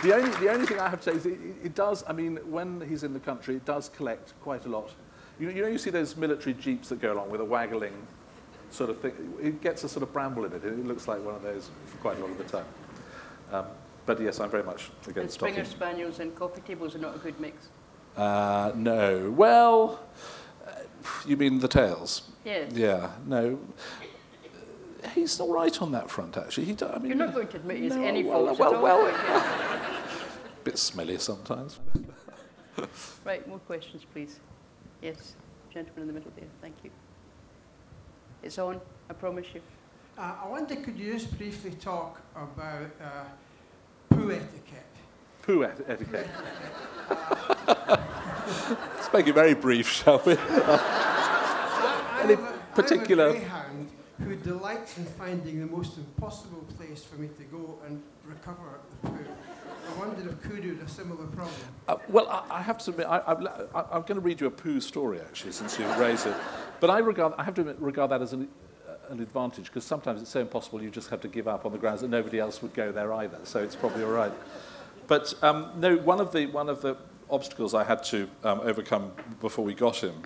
The 0.02 0.14
only, 0.14 0.30
the 0.38 0.50
only 0.50 0.66
thing 0.66 0.78
I 0.78 0.88
have 0.88 1.00
to 1.02 1.10
say 1.10 1.16
is 1.16 1.26
it, 1.26 1.38
it 1.62 1.74
does, 1.74 2.04
I 2.08 2.12
mean, 2.12 2.36
when 2.50 2.80
he's 2.88 3.02
in 3.04 3.12
the 3.12 3.20
country, 3.20 3.56
it 3.56 3.64
does 3.64 3.90
collect 3.90 4.32
quite 4.42 4.64
a 4.66 4.68
lot. 4.68 4.90
You, 5.38 5.46
know- 5.48 5.54
you 5.54 5.62
know, 5.62 5.68
you 5.68 5.78
see 5.78 5.90
those 5.90 6.16
military 6.16 6.54
jeeps 6.54 6.88
that 6.90 7.00
go 7.00 7.12
along 7.12 7.30
with 7.30 7.40
a 7.40 7.44
waggling 7.44 7.94
sort 8.70 8.90
of 8.90 9.00
thing. 9.00 9.12
It 9.42 9.60
gets 9.62 9.82
a 9.84 9.88
sort 9.88 10.02
of 10.02 10.12
bramble 10.12 10.44
in 10.44 10.52
it. 10.52 10.64
It 10.64 10.86
looks 10.86 11.08
like 11.08 11.24
one 11.24 11.34
of 11.34 11.42
those 11.42 11.70
for 11.86 11.96
quite 11.98 12.18
a 12.18 12.20
lot 12.20 12.30
of 12.30 12.38
the 12.38 12.44
time. 12.44 12.64
Um, 13.52 13.64
but 14.06 14.20
yes, 14.20 14.40
I'm 14.40 14.50
very 14.50 14.62
much 14.62 14.90
And 15.04 15.16
against 15.16 15.34
Springer 15.34 15.64
stocking. 15.64 15.78
Spaniels 15.78 16.18
and 16.20 16.34
coffee 16.34 16.60
tables 16.62 16.94
are 16.94 16.98
not 16.98 17.14
a 17.16 17.18
good 17.18 17.38
mix. 17.40 17.68
Uh, 18.16 18.72
no. 18.74 19.30
Well, 19.30 20.00
uh, 20.66 20.72
you 21.26 21.36
mean 21.36 21.60
the 21.60 21.68
tails? 21.68 22.22
Yes. 22.44 22.72
Yeah. 22.74 23.10
No. 23.26 23.58
He's 25.14 25.40
all 25.40 25.52
right 25.52 25.80
on 25.80 25.92
that 25.92 26.10
front, 26.10 26.36
actually. 26.36 26.66
He, 26.66 26.76
I 26.82 26.98
mean, 26.98 27.08
You're 27.08 27.16
not 27.16 27.34
going 27.34 27.48
to 27.48 27.56
admit 27.56 27.78
he 27.78 27.84
has 27.84 27.96
No, 27.96 28.02
any 28.02 28.22
well, 28.24 28.46
faults 28.54 28.58
well, 28.60 28.70
at 28.70 28.76
all. 28.76 28.82
well. 28.82 29.00
are 29.06 29.10
you? 29.10 29.96
bit 30.64 30.78
smelly 30.78 31.18
sometimes. 31.18 31.78
Right, 33.26 33.46
more 33.46 33.58
questions, 33.58 34.06
please. 34.10 34.40
Yes, 35.02 35.34
gentleman 35.70 36.02
in 36.02 36.06
the 36.06 36.12
middle 36.14 36.32
there, 36.34 36.48
thank 36.62 36.74
you. 36.82 36.90
It's 38.42 38.58
on, 38.58 38.80
I 39.10 39.12
promise 39.12 39.46
you. 39.52 39.60
Uh, 40.16 40.34
I 40.44 40.48
wonder, 40.48 40.76
could 40.76 40.98
you 40.98 41.12
just 41.12 41.36
briefly 41.36 41.72
talk 41.72 42.22
about 42.34 42.90
uh, 43.02 43.24
poo 44.10 44.30
etiquette? 44.30 44.86
Poo 45.42 45.64
et- 45.64 45.80
etiquette. 45.88 46.28
Let's 48.96 49.12
make 49.12 49.26
it 49.26 49.34
very 49.34 49.54
brief, 49.54 49.88
shall 49.88 50.20
we? 50.24 50.36
I, 50.38 52.20
Any 52.24 52.36
particular- 52.74 53.30
I 53.30 53.34
have 53.34 53.36
a 53.36 53.38
greyhound 53.40 53.90
who 54.24 54.36
delights 54.36 54.98
in 54.98 55.04
finding 55.06 55.60
the 55.60 55.66
most 55.66 55.96
impossible 55.96 56.64
place 56.76 57.02
for 57.04 57.16
me 57.16 57.28
to 57.38 57.44
go 57.44 57.78
and 57.86 58.02
recover 58.26 58.80
the 59.02 59.08
poo. 59.10 59.18
I 59.88 59.98
wondered 59.98 60.26
if 60.26 60.42
Kudu 60.42 60.76
had 60.76 60.86
a 60.86 60.88
similar 60.88 61.24
problem. 61.26 61.54
Uh, 61.88 61.96
well, 62.08 62.28
I, 62.28 62.58
I 62.58 62.62
have 62.62 62.78
to 62.78 62.90
admit, 62.90 63.06
I, 63.08 63.22
I've, 63.26 63.40
le- 63.40 63.66
I, 63.74 63.80
I'm 63.96 64.02
going 64.02 64.14
to 64.16 64.20
read 64.20 64.40
you 64.40 64.46
a 64.46 64.50
poo 64.50 64.80
story, 64.80 65.20
actually, 65.20 65.52
since 65.52 65.78
you 65.78 65.86
raised 65.94 66.26
it. 66.26 66.34
But 66.80 66.90
I 66.90 66.98
regard, 66.98 67.32
I 67.38 67.44
have 67.44 67.54
to 67.54 67.62
admit, 67.62 67.76
regard 67.80 68.10
that 68.10 68.20
as 68.22 68.32
an, 68.34 68.48
an 69.10 69.20
advantage, 69.20 69.66
because 69.66 69.84
sometimes 69.84 70.22
it's 70.22 70.30
so 70.30 70.40
impossible 70.40 70.82
you 70.82 70.90
just 70.90 71.10
have 71.10 71.20
to 71.20 71.28
give 71.28 71.48
up 71.48 71.66
on 71.66 71.72
the 71.72 71.78
grounds 71.78 72.00
that 72.00 72.08
nobody 72.08 72.38
else 72.38 72.62
would 72.62 72.72
go 72.72 72.92
there 72.92 73.12
either. 73.12 73.38
So 73.42 73.60
it's 73.60 73.76
probably 73.76 74.04
all 74.04 74.12
right. 74.12 74.32
But 75.08 75.34
um, 75.42 75.72
no, 75.76 75.96
one 75.96 76.20
of 76.20 76.32
the 76.32 76.46
one 76.46 76.68
of 76.68 76.80
the 76.80 76.96
obstacles 77.28 77.74
I 77.74 77.84
had 77.84 78.02
to 78.04 78.28
um, 78.44 78.60
overcome 78.60 79.12
before 79.40 79.64
we 79.64 79.74
got 79.74 79.96
him 79.96 80.22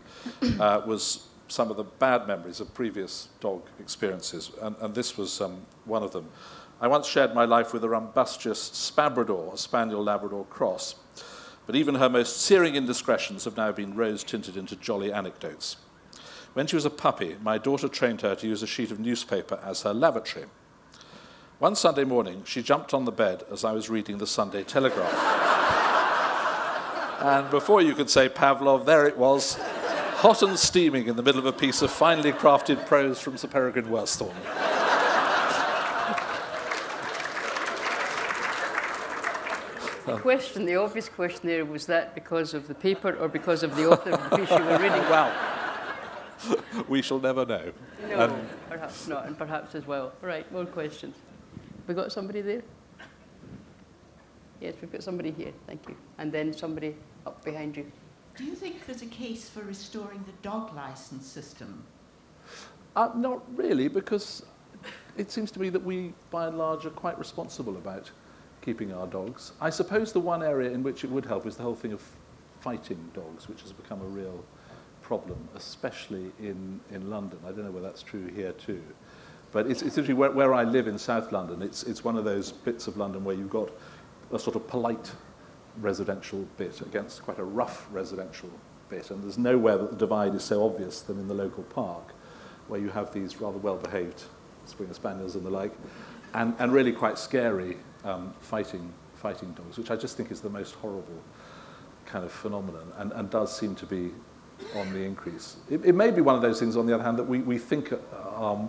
uh, 0.60 0.82
was 0.86 1.28
some 1.48 1.70
of 1.70 1.76
the 1.76 1.84
bad 1.84 2.26
memories 2.26 2.60
of 2.60 2.72
previous 2.74 3.28
dog 3.40 3.62
experiences, 3.80 4.50
and, 4.60 4.76
and 4.80 4.94
this 4.94 5.16
was 5.16 5.40
um, 5.40 5.62
one 5.86 6.02
of 6.02 6.12
them. 6.12 6.28
I 6.80 6.88
once 6.88 7.06
shared 7.06 7.34
my 7.34 7.44
life 7.44 7.72
with 7.72 7.84
a 7.84 7.88
rumbustious 7.88 8.70
Spabrador, 8.70 9.54
a 9.54 9.56
Spaniel 9.56 10.02
Labrador 10.02 10.44
cross, 10.46 10.96
but 11.66 11.74
even 11.76 11.94
her 11.94 12.10
most 12.10 12.42
searing 12.42 12.74
indiscretions 12.74 13.44
have 13.44 13.56
now 13.56 13.72
been 13.72 13.94
rose 13.94 14.24
tinted 14.24 14.56
into 14.56 14.76
jolly 14.76 15.12
anecdotes. 15.12 15.76
When 16.54 16.68
she 16.68 16.76
was 16.76 16.84
a 16.84 16.90
puppy, 16.90 17.36
my 17.42 17.58
daughter 17.58 17.88
trained 17.88 18.20
her 18.20 18.36
to 18.36 18.46
use 18.46 18.62
a 18.62 18.66
sheet 18.68 18.92
of 18.92 19.00
newspaper 19.00 19.58
as 19.64 19.82
her 19.82 19.92
lavatory. 19.92 20.44
One 21.58 21.74
Sunday 21.74 22.04
morning, 22.04 22.44
she 22.44 22.62
jumped 22.62 22.94
on 22.94 23.04
the 23.04 23.12
bed 23.12 23.42
as 23.50 23.64
I 23.64 23.72
was 23.72 23.90
reading 23.90 24.18
the 24.18 24.26
Sunday 24.26 24.62
Telegraph. 24.62 25.12
and 27.20 27.50
before 27.50 27.82
you 27.82 27.94
could 27.94 28.08
say 28.08 28.28
Pavlov, 28.28 28.86
there 28.86 29.04
it 29.04 29.18
was, 29.18 29.58
hot 30.18 30.42
and 30.42 30.56
steaming 30.56 31.08
in 31.08 31.16
the 31.16 31.24
middle 31.24 31.40
of 31.40 31.46
a 31.46 31.52
piece 31.52 31.82
of 31.82 31.90
finely 31.90 32.30
crafted 32.30 32.86
prose 32.86 33.20
from 33.20 33.36
Sir 33.36 33.48
Peregrine 33.48 33.86
Worsthorne. 33.86 34.32
The 40.06 40.18
question, 40.18 40.66
the 40.66 40.76
obvious 40.76 41.08
question 41.08 41.48
there, 41.48 41.64
was 41.64 41.86
that 41.86 42.14
because 42.14 42.54
of 42.54 42.68
the 42.68 42.74
paper 42.74 43.16
or 43.16 43.26
because 43.26 43.64
of 43.64 43.74
the 43.74 43.90
author 43.90 44.10
of 44.10 44.30
the 44.30 44.36
piece 44.36 44.50
you 44.50 44.64
were 44.64 44.78
reading? 44.78 45.02
Well, 45.10 45.32
we 46.88 47.02
shall 47.02 47.20
never 47.20 47.44
know. 47.44 47.72
No, 48.08 48.20
And 48.20 48.48
perhaps 48.68 49.08
not, 49.08 49.26
and 49.26 49.36
perhaps 49.36 49.74
as 49.74 49.86
well. 49.86 50.12
Right, 50.20 50.50
more 50.52 50.66
questions. 50.66 51.16
We 51.86 51.94
got 51.94 52.12
somebody 52.12 52.40
there? 52.40 52.62
Yes, 54.60 54.74
we've 54.80 54.90
got 54.90 55.02
somebody 55.02 55.30
here, 55.30 55.52
thank 55.66 55.88
you. 55.88 55.96
And 56.18 56.32
then 56.32 56.52
somebody 56.52 56.96
up 57.26 57.44
behind 57.44 57.76
you. 57.76 57.90
Do 58.36 58.44
you 58.44 58.54
think 58.54 58.86
there's 58.86 59.02
a 59.02 59.06
case 59.06 59.48
for 59.48 59.62
restoring 59.62 60.24
the 60.26 60.32
dog 60.42 60.74
license 60.74 61.26
system? 61.26 61.84
Uh, 62.96 63.10
not 63.14 63.42
really, 63.56 63.88
because 63.88 64.44
it 65.16 65.30
seems 65.30 65.50
to 65.52 65.60
me 65.60 65.68
that 65.68 65.82
we, 65.82 66.12
by 66.30 66.46
and 66.46 66.58
large, 66.58 66.86
are 66.86 66.90
quite 66.90 67.18
responsible 67.18 67.76
about 67.76 68.10
keeping 68.62 68.92
our 68.92 69.06
dogs. 69.06 69.52
I 69.60 69.70
suppose 69.70 70.12
the 70.12 70.20
one 70.20 70.42
area 70.42 70.70
in 70.70 70.82
which 70.82 71.04
it 71.04 71.10
would 71.10 71.26
help 71.26 71.46
is 71.46 71.56
the 71.56 71.62
whole 71.62 71.74
thing 71.74 71.92
of 71.92 72.02
fighting 72.60 73.10
dogs, 73.14 73.48
which 73.48 73.60
has 73.62 73.72
become 73.72 74.00
a 74.00 74.06
real 74.06 74.42
problem, 75.04 75.48
especially 75.54 76.32
in, 76.40 76.80
in 76.90 77.10
London. 77.10 77.38
I 77.44 77.48
don't 77.48 77.64
know 77.64 77.70
whether 77.70 77.86
that's 77.86 78.02
true 78.02 78.26
here 78.28 78.52
too. 78.52 78.82
But 79.52 79.66
it's, 79.66 79.82
it's 79.82 79.96
where, 80.08 80.30
where 80.30 80.54
I 80.54 80.64
live 80.64 80.88
in 80.88 80.98
South 80.98 81.30
London. 81.30 81.62
It's, 81.62 81.84
it's 81.84 82.02
one 82.02 82.16
of 82.16 82.24
those 82.24 82.50
bits 82.50 82.88
of 82.88 82.96
London 82.96 83.22
where 83.22 83.36
you've 83.36 83.50
got 83.50 83.70
a 84.32 84.38
sort 84.38 84.56
of 84.56 84.66
polite 84.66 85.12
residential 85.80 86.46
bit 86.56 86.80
against 86.80 87.22
quite 87.22 87.38
a 87.38 87.44
rough 87.44 87.86
residential 87.92 88.50
bit. 88.88 89.10
And 89.10 89.22
there's 89.22 89.38
nowhere 89.38 89.76
that 89.76 89.90
the 89.90 89.96
divide 89.96 90.34
is 90.34 90.42
so 90.42 90.64
obvious 90.64 91.02
than 91.02 91.18
in 91.18 91.28
the 91.28 91.34
local 91.34 91.64
park, 91.64 92.14
where 92.68 92.80
you 92.80 92.88
have 92.88 93.12
these 93.12 93.40
rather 93.40 93.58
well-behaved 93.58 94.22
Springer 94.64 94.94
Spaniels 94.94 95.36
and 95.36 95.44
the 95.44 95.50
like, 95.50 95.72
and, 96.32 96.54
and 96.58 96.72
really 96.72 96.92
quite 96.92 97.18
scary 97.18 97.76
um, 98.04 98.32
fighting, 98.40 98.90
fighting 99.14 99.52
dogs, 99.52 99.76
which 99.76 99.90
I 99.90 99.96
just 99.96 100.16
think 100.16 100.32
is 100.32 100.40
the 100.40 100.50
most 100.50 100.74
horrible 100.76 101.20
kind 102.06 102.24
of 102.24 102.32
phenomenon 102.32 102.90
and, 102.96 103.12
and 103.12 103.30
does 103.30 103.56
seem 103.56 103.74
to 103.76 103.86
be 103.86 104.10
on 104.74 104.92
the 104.92 105.00
increase. 105.00 105.56
It, 105.70 105.84
it 105.84 105.94
may 105.94 106.10
be 106.10 106.20
one 106.20 106.34
of 106.34 106.42
those 106.42 106.60
things, 106.60 106.76
on 106.76 106.86
the 106.86 106.94
other 106.94 107.04
hand, 107.04 107.18
that 107.18 107.24
we, 107.24 107.40
we 107.40 107.58
think 107.58 107.92
are 108.12 108.68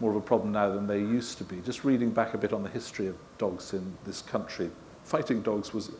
more 0.00 0.10
of 0.10 0.16
a 0.16 0.20
problem 0.20 0.52
now 0.52 0.70
than 0.70 0.86
they 0.86 0.98
used 0.98 1.38
to 1.38 1.44
be. 1.44 1.60
Just 1.60 1.84
reading 1.84 2.10
back 2.10 2.34
a 2.34 2.38
bit 2.38 2.52
on 2.52 2.62
the 2.62 2.68
history 2.68 3.06
of 3.06 3.16
dogs 3.36 3.72
in 3.72 3.96
this 4.04 4.22
country, 4.22 4.70
fighting 5.04 5.42
dogs 5.42 5.72
was, 5.74 5.90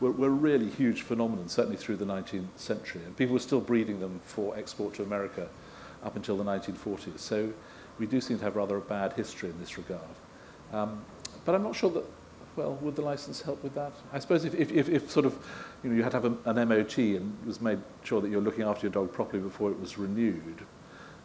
were, 0.00 0.10
were 0.10 0.28
a 0.28 0.30
really 0.30 0.68
huge 0.70 1.02
phenomenon, 1.02 1.48
certainly 1.48 1.76
through 1.76 1.96
the 1.96 2.04
19th 2.04 2.46
century. 2.56 3.02
And 3.04 3.16
people 3.16 3.34
were 3.34 3.40
still 3.40 3.60
breeding 3.60 4.00
them 4.00 4.20
for 4.24 4.56
export 4.56 4.94
to 4.94 5.02
America 5.02 5.48
up 6.02 6.16
until 6.16 6.36
the 6.36 6.44
1940s. 6.44 7.18
So 7.18 7.52
we 7.98 8.06
do 8.06 8.20
seem 8.20 8.38
to 8.38 8.44
have 8.44 8.56
rather 8.56 8.76
a 8.76 8.80
bad 8.80 9.12
history 9.12 9.50
in 9.50 9.58
this 9.60 9.78
regard. 9.78 10.02
Um, 10.72 11.04
but 11.44 11.54
I'm 11.54 11.62
not 11.62 11.76
sure 11.76 11.90
that 11.90 12.04
well, 12.56 12.74
would 12.80 12.96
the 12.96 13.02
license 13.02 13.42
help 13.42 13.62
with 13.62 13.74
that? 13.74 13.92
I 14.12 14.18
suppose 14.18 14.44
if, 14.44 14.54
if, 14.54 14.70
if, 14.72 14.88
if 14.88 15.10
sort 15.10 15.26
of, 15.26 15.36
you 15.82 15.90
know, 15.90 15.96
you 15.96 16.02
had 16.02 16.12
to 16.12 16.20
have 16.20 16.24
a, 16.24 16.50
an 16.50 16.68
MOT 16.68 16.98
and 16.98 17.36
was 17.46 17.60
made 17.60 17.80
sure 18.02 18.20
that 18.20 18.30
you're 18.30 18.40
looking 18.40 18.64
after 18.64 18.86
your 18.86 18.92
dog 18.92 19.12
properly 19.12 19.42
before 19.42 19.70
it 19.70 19.80
was 19.80 19.98
renewed, 19.98 20.64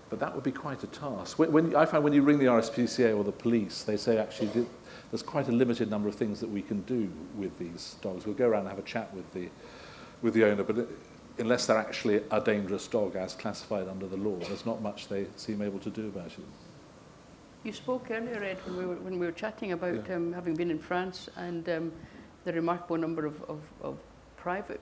but 0.10 0.20
that 0.20 0.34
would 0.34 0.44
be 0.44 0.52
quite 0.52 0.84
a 0.84 0.88
task. 0.88 1.38
When, 1.38 1.52
when, 1.52 1.76
I 1.76 1.86
find 1.86 2.04
when 2.04 2.14
you 2.14 2.24
ring 2.24 2.40
the 2.40 2.46
RSPCA 2.46 3.16
or 3.16 3.24
the 3.24 3.32
police, 3.32 3.84
they 3.84 3.98
say 3.98 4.18
actually 4.18 4.66
there's 5.12 5.24
quite 5.24 5.48
a 5.48 5.52
limited 5.52 5.90
number 5.90 6.10
of 6.10 6.16
things 6.16 6.40
that 6.40 6.50
we 6.50 6.62
can 6.62 6.82
do 6.82 7.12
with 7.36 7.58
these 7.60 7.96
dogs. 8.02 8.26
We'll 8.26 8.36
go 8.36 8.48
around 8.48 8.62
and 8.62 8.70
have 8.70 8.80
a 8.80 8.84
chat 8.84 9.14
with 9.14 9.32
the, 9.34 9.50
with 10.22 10.34
the 10.34 10.46
owner, 10.46 10.64
but 10.64 10.78
it, 10.80 10.90
unless 11.38 11.68
they're 11.68 11.78
actually 11.78 12.22
a 12.32 12.42
dangerous 12.42 12.88
dog 12.88 13.16
as 13.16 13.34
classified 13.34 13.88
under 13.88 14.08
the 14.08 14.18
law, 14.18 14.38
there's 14.40 14.66
not 14.66 14.82
much 14.82 15.08
they 15.08 15.26
seem 15.38 15.62
able 15.62 15.80
to 15.80 15.90
do 15.90 16.08
about 16.08 16.28
it. 16.28 16.69
You 17.64 17.74
spoke 17.74 18.10
earlier, 18.10 18.42
Ed, 18.42 18.58
when 18.66 18.78
we 18.78 18.86
were, 18.86 18.96
when 18.96 19.20
we 19.20 19.26
were 19.26 19.34
chatting 19.34 19.74
about 19.74 20.08
Yeah. 20.08 20.16
um, 20.16 20.32
having 20.34 20.56
been 20.56 20.72
in 20.72 20.80
France 20.80 21.30
and 21.36 21.68
um, 21.68 21.92
the 22.46 22.54
remarkable 22.54 22.98
number 22.98 23.26
of, 23.26 23.42
of, 23.44 23.60
of 23.82 23.98
private, 24.38 24.80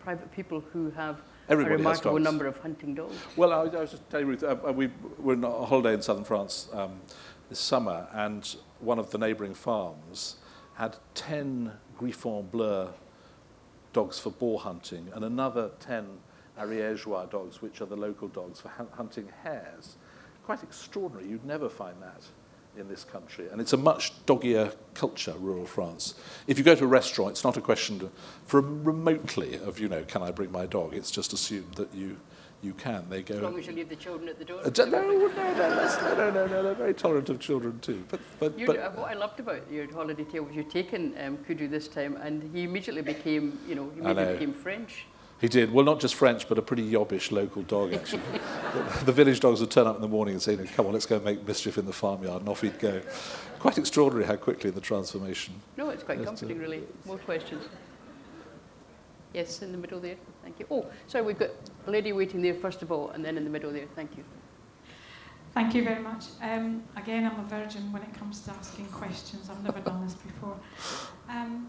private 0.00 0.30
people 0.32 0.60
who 0.72 0.90
have 0.90 1.20
Everybody 1.48 1.74
a 1.74 1.78
remarkable 1.78 2.18
number 2.18 2.46
of 2.46 2.58
hunting 2.58 2.94
dogs. 2.94 3.14
Well, 3.36 3.52
I, 3.52 3.60
I 3.60 3.80
was 3.80 3.92
just 3.92 4.10
telling 4.10 4.26
you, 4.26 4.32
Ruth, 4.32 4.42
uh, 4.42 4.56
uh, 4.66 4.72
we 4.72 4.90
were 5.18 5.34
on 5.34 5.44
a 5.44 5.64
holiday 5.64 5.94
in 5.94 6.02
southern 6.02 6.24
France 6.24 6.68
um, 6.72 7.00
this 7.48 7.60
summer, 7.60 8.08
and 8.12 8.56
one 8.80 8.98
of 8.98 9.10
the 9.10 9.18
neighbouring 9.18 9.54
farms 9.54 10.36
had 10.74 10.96
10 11.14 11.72
Griffon 11.96 12.48
Bleu 12.50 12.88
dogs 13.92 14.18
for 14.18 14.30
boar 14.30 14.58
hunting 14.60 15.08
and 15.14 15.24
another 15.24 15.70
10 15.80 16.06
Ariégeois 16.58 17.30
dogs, 17.30 17.62
which 17.62 17.80
are 17.80 17.86
the 17.86 17.96
local 17.96 18.28
dogs 18.28 18.60
for 18.60 18.70
hunting 18.92 19.28
hares. 19.44 19.96
Quite 20.48 20.62
extraordinary. 20.62 21.28
You'd 21.28 21.44
never 21.44 21.68
find 21.68 21.94
that 22.00 22.22
in 22.80 22.88
this 22.88 23.04
country. 23.04 23.48
And 23.52 23.60
it's 23.60 23.74
a 23.74 23.76
much 23.76 24.14
doggier 24.24 24.72
culture, 24.94 25.34
rural 25.38 25.66
France. 25.66 26.14
If 26.46 26.56
you 26.56 26.64
go 26.64 26.74
to 26.74 26.84
a 26.84 26.86
restaurant, 26.86 27.32
it's 27.32 27.44
not 27.44 27.58
a 27.58 27.60
question 27.60 27.98
to, 27.98 28.10
for 28.46 28.62
remotely 28.62 29.56
of, 29.56 29.78
you 29.78 29.90
know, 29.90 30.04
can 30.04 30.22
I 30.22 30.30
bring 30.30 30.50
my 30.50 30.64
dog? 30.64 30.94
It's 30.94 31.10
just 31.10 31.34
assumed 31.34 31.74
that 31.74 31.92
you, 31.94 32.16
you 32.62 32.72
can. 32.72 33.04
They 33.10 33.20
go. 33.20 33.34
As 33.34 33.42
long 33.42 33.58
as 33.58 33.66
you 33.66 33.74
leave 33.74 33.90
the 33.90 33.96
children 33.96 34.26
at 34.26 34.38
the 34.38 34.46
door. 34.46 34.60
Uh, 34.60 34.70
no, 34.74 34.84
no, 34.86 35.00
no, 35.02 35.28
no, 35.28 36.14
no, 36.16 36.30
no, 36.30 36.46
no, 36.46 36.62
they're 36.62 36.74
very 36.74 36.94
tolerant 36.94 37.28
of 37.28 37.40
children 37.40 37.78
too. 37.80 38.02
But, 38.08 38.20
but, 38.40 38.58
You, 38.58 38.68
but 38.68 38.78
uh, 38.78 38.90
what 38.92 39.10
I 39.10 39.14
loved 39.14 39.40
about 39.40 39.70
your 39.70 39.92
holiday 39.92 40.24
tale 40.24 40.44
was 40.44 40.56
you'd 40.56 40.70
taken 40.70 41.14
um, 41.22 41.36
Kudu 41.46 41.68
this 41.68 41.88
time, 41.88 42.16
and 42.16 42.42
he 42.56 42.62
immediately 42.62 43.02
became, 43.02 43.58
you 43.68 43.74
know, 43.74 43.90
he 43.90 44.00
immediately 44.00 44.24
know. 44.24 44.32
became 44.32 44.54
French. 44.54 45.04
He 45.40 45.48
did. 45.48 45.72
Well, 45.72 45.84
not 45.84 46.00
just 46.00 46.14
French, 46.16 46.48
but 46.48 46.58
a 46.58 46.62
pretty 46.62 46.88
yobbish 46.90 47.30
local 47.30 47.62
dog, 47.62 47.94
actually. 47.94 48.22
the, 48.74 49.04
the 49.06 49.12
village 49.12 49.40
dogs 49.40 49.60
would 49.60 49.70
turn 49.70 49.86
up 49.86 49.96
in 49.96 50.02
the 50.02 50.08
morning 50.08 50.34
and 50.34 50.42
say, 50.42 50.56
come 50.74 50.86
on, 50.86 50.92
let's 50.92 51.06
go 51.06 51.20
make 51.20 51.46
mischief 51.46 51.78
in 51.78 51.86
the 51.86 51.92
farmyard, 51.92 52.40
and 52.40 52.48
off 52.48 52.60
he'd 52.60 52.78
go. 52.78 53.00
Quite 53.58 53.78
extraordinary 53.78 54.26
how 54.26 54.36
quickly 54.36 54.70
the 54.70 54.80
transformation. 54.80 55.54
No, 55.76 55.90
it's 55.90 56.02
quite 56.02 56.18
Yes, 56.18 56.26
comforting, 56.28 56.58
really. 56.58 56.82
More 57.06 57.18
questions? 57.18 57.64
Yes, 59.32 59.62
in 59.62 59.72
the 59.72 59.78
middle 59.78 60.00
there. 60.00 60.16
Thank 60.42 60.58
you. 60.58 60.66
Oh, 60.70 60.86
sorry, 61.06 61.24
we've 61.24 61.38
got 61.38 61.50
a 61.86 61.90
lady 61.90 62.12
waiting 62.12 62.42
there 62.42 62.54
first 62.54 62.82
of 62.82 62.90
all, 62.90 63.10
and 63.10 63.24
then 63.24 63.36
in 63.36 63.44
the 63.44 63.50
middle 63.50 63.70
there. 63.70 63.86
Thank 63.94 64.16
you. 64.16 64.24
Thank 65.54 65.74
you 65.74 65.84
very 65.84 66.00
much. 66.00 66.26
Um, 66.42 66.82
again, 66.96 67.26
I'm 67.26 67.38
a 67.40 67.48
virgin 67.48 67.92
when 67.92 68.02
it 68.02 68.14
comes 68.14 68.40
to 68.42 68.50
asking 68.52 68.86
questions. 68.86 69.50
I've 69.50 69.62
never 69.62 69.80
done 69.80 70.04
this 70.04 70.14
before. 70.14 70.56
Um, 71.28 71.68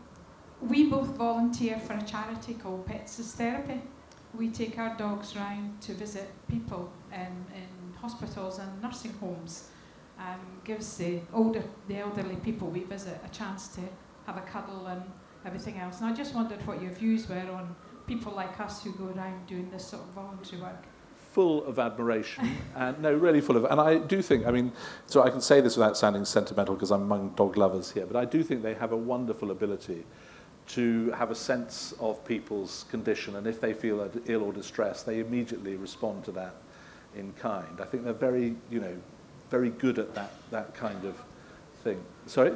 we 0.61 0.89
both 0.89 1.15
volunteer 1.15 1.79
for 1.79 1.93
a 1.93 2.01
charity 2.01 2.53
called 2.53 2.85
Pets 2.85 3.19
as 3.19 3.33
Therapy. 3.33 3.81
We 4.33 4.49
take 4.49 4.77
our 4.77 4.95
dogs 4.97 5.35
round 5.35 5.81
to 5.81 5.93
visit 5.93 6.29
people 6.49 6.91
um, 7.13 7.45
in 7.55 7.93
hospitals 7.99 8.59
and 8.59 8.81
nursing 8.81 9.13
homes. 9.13 9.69
Um, 10.19 10.61
gives 10.65 10.97
the 10.97 11.21
older, 11.33 11.63
the 11.87 11.97
elderly 11.97 12.35
people 12.37 12.67
we 12.67 12.83
visit 12.83 13.21
a 13.23 13.29
chance 13.29 13.69
to 13.69 13.81
have 14.25 14.35
a 14.35 14.41
cuddle 14.41 14.87
and 14.87 15.01
everything 15.45 15.77
else. 15.77 16.01
And 16.01 16.07
I 16.07 16.13
just 16.13 16.35
wondered 16.35 16.65
what 16.67 16.81
your 16.81 16.91
views 16.91 17.29
were 17.29 17.49
on 17.51 17.73
people 18.05 18.33
like 18.33 18.59
us 18.59 18.83
who 18.83 18.91
go 18.93 19.13
around 19.15 19.47
doing 19.47 19.69
this 19.71 19.85
sort 19.85 20.01
of 20.03 20.09
voluntary 20.09 20.61
work. 20.61 20.83
full 21.31 21.63
of 21.65 21.77
admiration, 21.77 22.57
and 22.75 22.99
no, 23.01 23.13
really 23.13 23.39
full 23.39 23.55
of. 23.55 23.63
And 23.65 23.79
I 23.79 23.99
do 23.99 24.21
think, 24.21 24.45
I 24.45 24.51
mean, 24.51 24.73
so 25.05 25.23
I 25.23 25.29
can 25.29 25.41
say 25.41 25.61
this 25.61 25.77
without 25.77 25.95
sounding 25.95 26.25
sentimental 26.25 26.73
because 26.73 26.91
I'm 26.91 27.03
among 27.03 27.29
dog 27.35 27.55
lovers 27.55 27.91
here, 27.91 28.05
but 28.05 28.17
I 28.17 28.25
do 28.25 28.43
think 28.43 28.61
they 28.61 28.73
have 28.73 28.91
a 28.91 28.97
wonderful 28.97 29.51
ability 29.51 30.05
to 30.69 31.11
have 31.11 31.31
a 31.31 31.35
sense 31.35 31.93
of 31.99 32.23
people's 32.25 32.85
condition, 32.91 33.35
and 33.35 33.47
if 33.47 33.59
they 33.59 33.73
feel 33.73 34.09
ill 34.27 34.43
or 34.43 34.53
distressed, 34.53 35.05
they 35.05 35.19
immediately 35.19 35.75
respond 35.75 36.23
to 36.25 36.31
that 36.31 36.55
in 37.15 37.33
kind. 37.33 37.79
I 37.81 37.85
think 37.85 38.03
they're 38.03 38.13
very, 38.13 38.55
you 38.69 38.79
know, 38.79 38.95
very 39.49 39.71
good 39.71 39.97
at 39.97 40.13
that 40.15 40.31
that 40.51 40.75
kind 40.75 41.05
of 41.05 41.15
thing. 41.83 42.01
Sorry. 42.27 42.53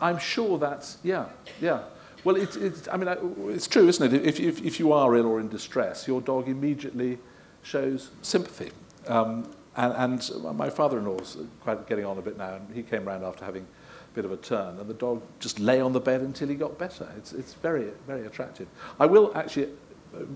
I'm 0.00 0.18
sure 0.18 0.58
that's 0.58 0.98
yeah, 1.02 1.26
yeah. 1.60 1.82
Well, 2.24 2.36
it's, 2.36 2.56
it's 2.56 2.88
I 2.88 2.96
mean, 2.96 3.14
it's 3.50 3.68
true, 3.68 3.86
isn't 3.86 4.14
it? 4.14 4.26
If, 4.26 4.40
if, 4.40 4.64
if 4.64 4.80
you 4.80 4.92
are 4.92 5.14
ill 5.14 5.26
or 5.26 5.40
in 5.40 5.48
distress, 5.48 6.08
your 6.08 6.22
dog 6.22 6.48
immediately 6.48 7.18
shows 7.62 8.10
sympathy. 8.22 8.70
Um, 9.06 9.52
and, 9.76 10.22
and 10.32 10.56
my 10.56 10.70
father-in-law's 10.70 11.36
quite 11.60 11.86
getting 11.86 12.06
on 12.06 12.16
a 12.16 12.22
bit 12.22 12.38
now, 12.38 12.54
and 12.54 12.74
he 12.74 12.82
came 12.82 13.04
round 13.04 13.24
after 13.24 13.44
having 13.44 13.66
bit 14.14 14.24
of 14.24 14.32
a 14.32 14.36
turn, 14.36 14.78
and 14.78 14.88
the 14.88 14.94
dog 14.94 15.22
just 15.40 15.58
lay 15.58 15.80
on 15.80 15.92
the 15.92 16.00
bed 16.00 16.20
until 16.20 16.48
he 16.48 16.54
got 16.54 16.78
better. 16.78 17.08
It's, 17.16 17.32
it's 17.32 17.54
very, 17.54 17.90
very 18.06 18.26
attractive. 18.26 18.68
I 19.00 19.06
will 19.06 19.32
actually, 19.36 19.68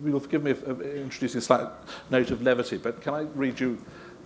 you'll 0.04 0.20
forgive 0.20 0.42
me 0.42 0.52
for 0.52 0.82
introducing 0.82 1.38
a 1.38 1.42
slight 1.42 1.68
note 2.10 2.30
of 2.30 2.42
levity, 2.42 2.76
but 2.76 3.00
can 3.00 3.14
I 3.14 3.20
read 3.34 3.60
you 3.60 3.78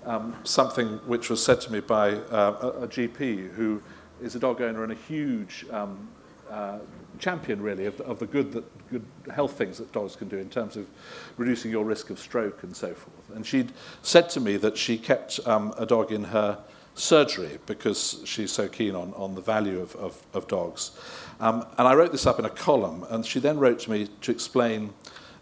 um, 0.05 0.35
something 0.45 0.99
which 1.07 1.31
was 1.31 1.45
said 1.45 1.61
to 1.63 1.73
me 1.73 1.81
by 1.81 2.13
uh, 2.13 2.73
a, 2.81 2.85
a 2.85 2.89
GP 2.89 3.51
who 3.53 3.83
is 4.23 4.35
a 4.35 4.39
dog 4.39 4.61
owner 4.61 4.83
and 4.83 4.93
a 4.93 4.97
huge 4.97 5.67
um, 5.71 6.09
uh, 6.51 6.79
champion, 7.19 7.63
really, 7.63 7.87
of, 7.87 8.01
of 8.03 8.19
the 8.19 8.27
good, 8.27 8.53
that, 8.53 8.91
good 8.91 9.05
health 9.33 9.53
things 9.53 9.79
that 9.79 9.91
dogs 9.93 10.17
can 10.17 10.29
do 10.29 10.39
in 10.39 10.51
terms 10.51 10.77
of 10.77 10.87
reducing 11.37 11.71
your 11.71 11.85
risk 11.85 12.11
of 12.11 12.19
stroke 12.19 12.63
and 12.63 12.77
so 12.77 12.93
forth. 12.95 13.37
And 13.37 13.47
she'd 13.47 13.73
said 14.03 14.29
to 14.31 14.41
me 14.41 14.57
that 14.59 14.77
she 14.77 14.99
kept 14.99 15.41
um, 15.47 15.73
a 15.79 15.87
dog 15.87 16.13
in 16.13 16.25
her 16.25 16.59
surgery 16.95 17.59
because 17.67 18.21
she's 18.25 18.53
so 18.53 18.69
keen 18.69 18.95
on, 18.95 19.13
on 19.15 19.35
the 19.35 19.41
value 19.41 19.81
of, 19.81 19.95
of, 19.97 20.27
of 20.35 20.47
dogs. 20.49 20.93
Um, 21.41 21.67
and 21.79 21.89
I 21.89 21.95
wrote 21.95 22.13
this 22.13 22.27
up 22.27 22.39
in 22.39 22.45
a 22.45 22.51
column, 22.51 23.05
and 23.11 23.25
she 23.25 23.41
then 23.41 23.59
wrote 23.59 23.81
to 23.81 23.91
me 23.91 24.09
to 24.21 24.31
explain 24.31 24.93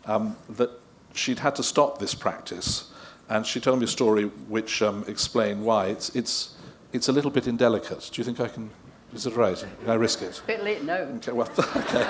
um, 0.06 0.36
that 0.48 0.70
she'd 1.14 1.40
had 1.40 1.54
to 1.56 1.62
stop 1.62 1.98
this 1.98 2.14
practice. 2.14 2.90
And 3.28 3.46
she 3.46 3.60
told 3.60 3.78
me 3.78 3.84
a 3.84 3.88
story 3.88 4.24
which 4.24 4.82
um, 4.82 5.04
explained 5.06 5.64
why. 5.64 5.86
It's, 5.86 6.14
it's, 6.16 6.56
it's 6.92 7.08
a 7.08 7.12
little 7.12 7.30
bit 7.30 7.46
indelicate. 7.46 8.10
Do 8.12 8.20
you 8.20 8.24
think 8.24 8.40
I 8.40 8.48
can? 8.48 8.70
Is 9.12 9.26
it 9.26 9.34
right? 9.34 9.58
Can 9.58 9.90
I 9.90 9.94
risk 9.94 10.22
it? 10.22 10.40
A 10.42 10.46
bit 10.46 10.62
late 10.62 10.84
now. 10.84 10.94
Okay, 10.94 11.32
well, 11.32 11.48
okay. 11.76 12.06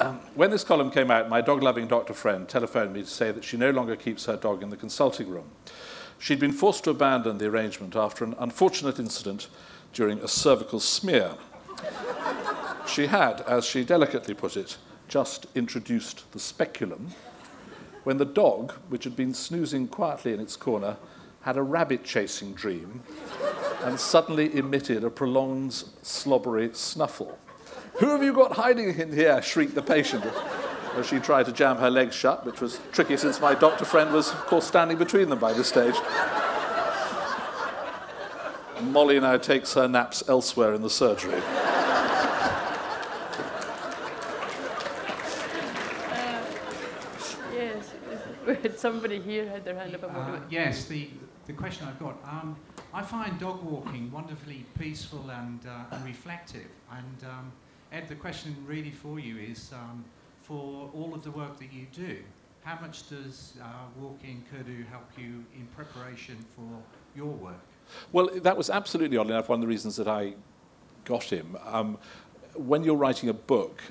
Um, 0.00 0.18
when 0.34 0.50
this 0.50 0.64
column 0.64 0.90
came 0.90 1.10
out, 1.10 1.28
my 1.28 1.40
dog-loving 1.40 1.86
doctor 1.86 2.14
friend 2.14 2.48
telephoned 2.48 2.92
me 2.92 3.02
to 3.02 3.08
say 3.08 3.30
that 3.30 3.44
she 3.44 3.56
no 3.56 3.70
longer 3.70 3.94
keeps 3.94 4.24
her 4.24 4.36
dog 4.36 4.62
in 4.62 4.70
the 4.70 4.76
consulting 4.76 5.28
room. 5.28 5.50
She'd 6.22 6.38
been 6.38 6.52
forced 6.52 6.84
to 6.84 6.90
abandon 6.90 7.38
the 7.38 7.48
arrangement 7.48 7.96
after 7.96 8.24
an 8.24 8.36
unfortunate 8.38 9.00
incident 9.00 9.48
during 9.92 10.20
a 10.20 10.28
cervical 10.28 10.78
smear. 10.78 11.34
she 12.86 13.08
had, 13.08 13.40
as 13.40 13.64
she 13.64 13.82
delicately 13.82 14.32
put 14.32 14.56
it, 14.56 14.76
just 15.08 15.46
introduced 15.56 16.30
the 16.30 16.38
speculum 16.38 17.08
when 18.04 18.18
the 18.18 18.24
dog, 18.24 18.70
which 18.88 19.02
had 19.02 19.16
been 19.16 19.34
snoozing 19.34 19.88
quietly 19.88 20.32
in 20.32 20.38
its 20.38 20.54
corner, 20.54 20.96
had 21.40 21.56
a 21.56 21.62
rabbit 21.62 22.04
chasing 22.04 22.54
dream 22.54 23.02
and 23.82 23.98
suddenly 23.98 24.56
emitted 24.56 25.02
a 25.02 25.10
prolonged 25.10 25.82
slobbery 26.02 26.70
snuffle. 26.72 27.36
Who 27.94 28.10
have 28.10 28.22
you 28.22 28.32
got 28.32 28.52
hiding 28.52 28.96
in 28.96 29.12
here? 29.12 29.42
shrieked 29.42 29.74
the 29.74 29.82
patient 29.82 30.24
as 30.96 31.06
she 31.06 31.18
tried 31.18 31.46
to 31.46 31.52
jam 31.52 31.76
her 31.78 31.90
legs 31.90 32.14
shut, 32.14 32.44
which 32.44 32.60
was 32.60 32.80
tricky 32.92 33.16
since 33.16 33.40
my 33.40 33.54
doctor 33.54 33.84
friend 33.84 34.12
was, 34.12 34.30
of 34.30 34.46
course, 34.46 34.66
standing 34.66 34.98
between 34.98 35.28
them 35.28 35.38
by 35.38 35.52
this 35.52 35.68
stage. 35.68 35.94
Molly 38.82 39.18
now 39.20 39.36
takes 39.36 39.74
her 39.74 39.88
naps 39.88 40.22
elsewhere 40.28 40.74
in 40.74 40.82
the 40.82 40.90
surgery. 40.90 41.40
Yes. 47.54 47.94
Somebody 48.76 49.20
here 49.20 49.48
had 49.48 49.64
their 49.64 49.76
hand 49.76 49.94
up. 49.94 50.04
Uh, 50.04 50.40
yes, 50.50 50.86
the, 50.86 51.08
the 51.46 51.52
question 51.52 51.86
I've 51.86 52.00
got. 52.00 52.16
Um, 52.24 52.56
I 52.92 53.02
find 53.02 53.38
dog 53.38 53.62
walking 53.62 54.10
wonderfully 54.10 54.66
peaceful 54.78 55.30
and, 55.30 55.60
uh, 55.66 55.94
and 55.94 56.04
reflective. 56.04 56.66
And 56.90 57.24
um, 57.24 57.52
Ed, 57.92 58.08
the 58.08 58.14
question 58.14 58.56
really 58.66 58.90
for 58.90 59.18
you 59.18 59.38
is 59.38 59.70
um, 59.72 60.04
for 60.42 60.90
all 60.94 61.12
of 61.14 61.22
the 61.22 61.30
work 61.30 61.58
that 61.58 61.72
you 61.72 61.86
do, 61.92 62.18
how 62.64 62.78
much 62.80 63.08
does 63.08 63.54
uh, 63.60 63.66
walking 64.00 64.44
Kudu 64.50 64.84
help 64.84 65.08
you 65.16 65.44
in 65.54 65.66
preparation 65.74 66.36
for 66.54 66.68
your 67.16 67.26
work? 67.26 67.54
Well, 68.12 68.30
that 68.34 68.56
was 68.56 68.70
absolutely, 68.70 69.16
oddly 69.16 69.32
enough, 69.32 69.48
one 69.48 69.58
of 69.58 69.60
the 69.60 69.66
reasons 69.66 69.96
that 69.96 70.08
I 70.08 70.34
got 71.04 71.24
him. 71.24 71.56
Um, 71.66 71.98
when 72.54 72.84
you're 72.84 72.96
writing 72.96 73.28
a 73.28 73.34
book, 73.34 73.82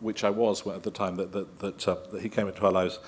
which 0.00 0.24
I 0.24 0.30
was 0.30 0.66
at 0.66 0.82
the 0.82 0.90
time 0.90 1.16
that, 1.16 1.32
that, 1.32 1.58
that, 1.60 1.88
uh, 1.88 1.96
that 2.12 2.22
he 2.22 2.28
came 2.28 2.48
into 2.48 2.64
our 2.64 2.72
lives, 2.72 2.98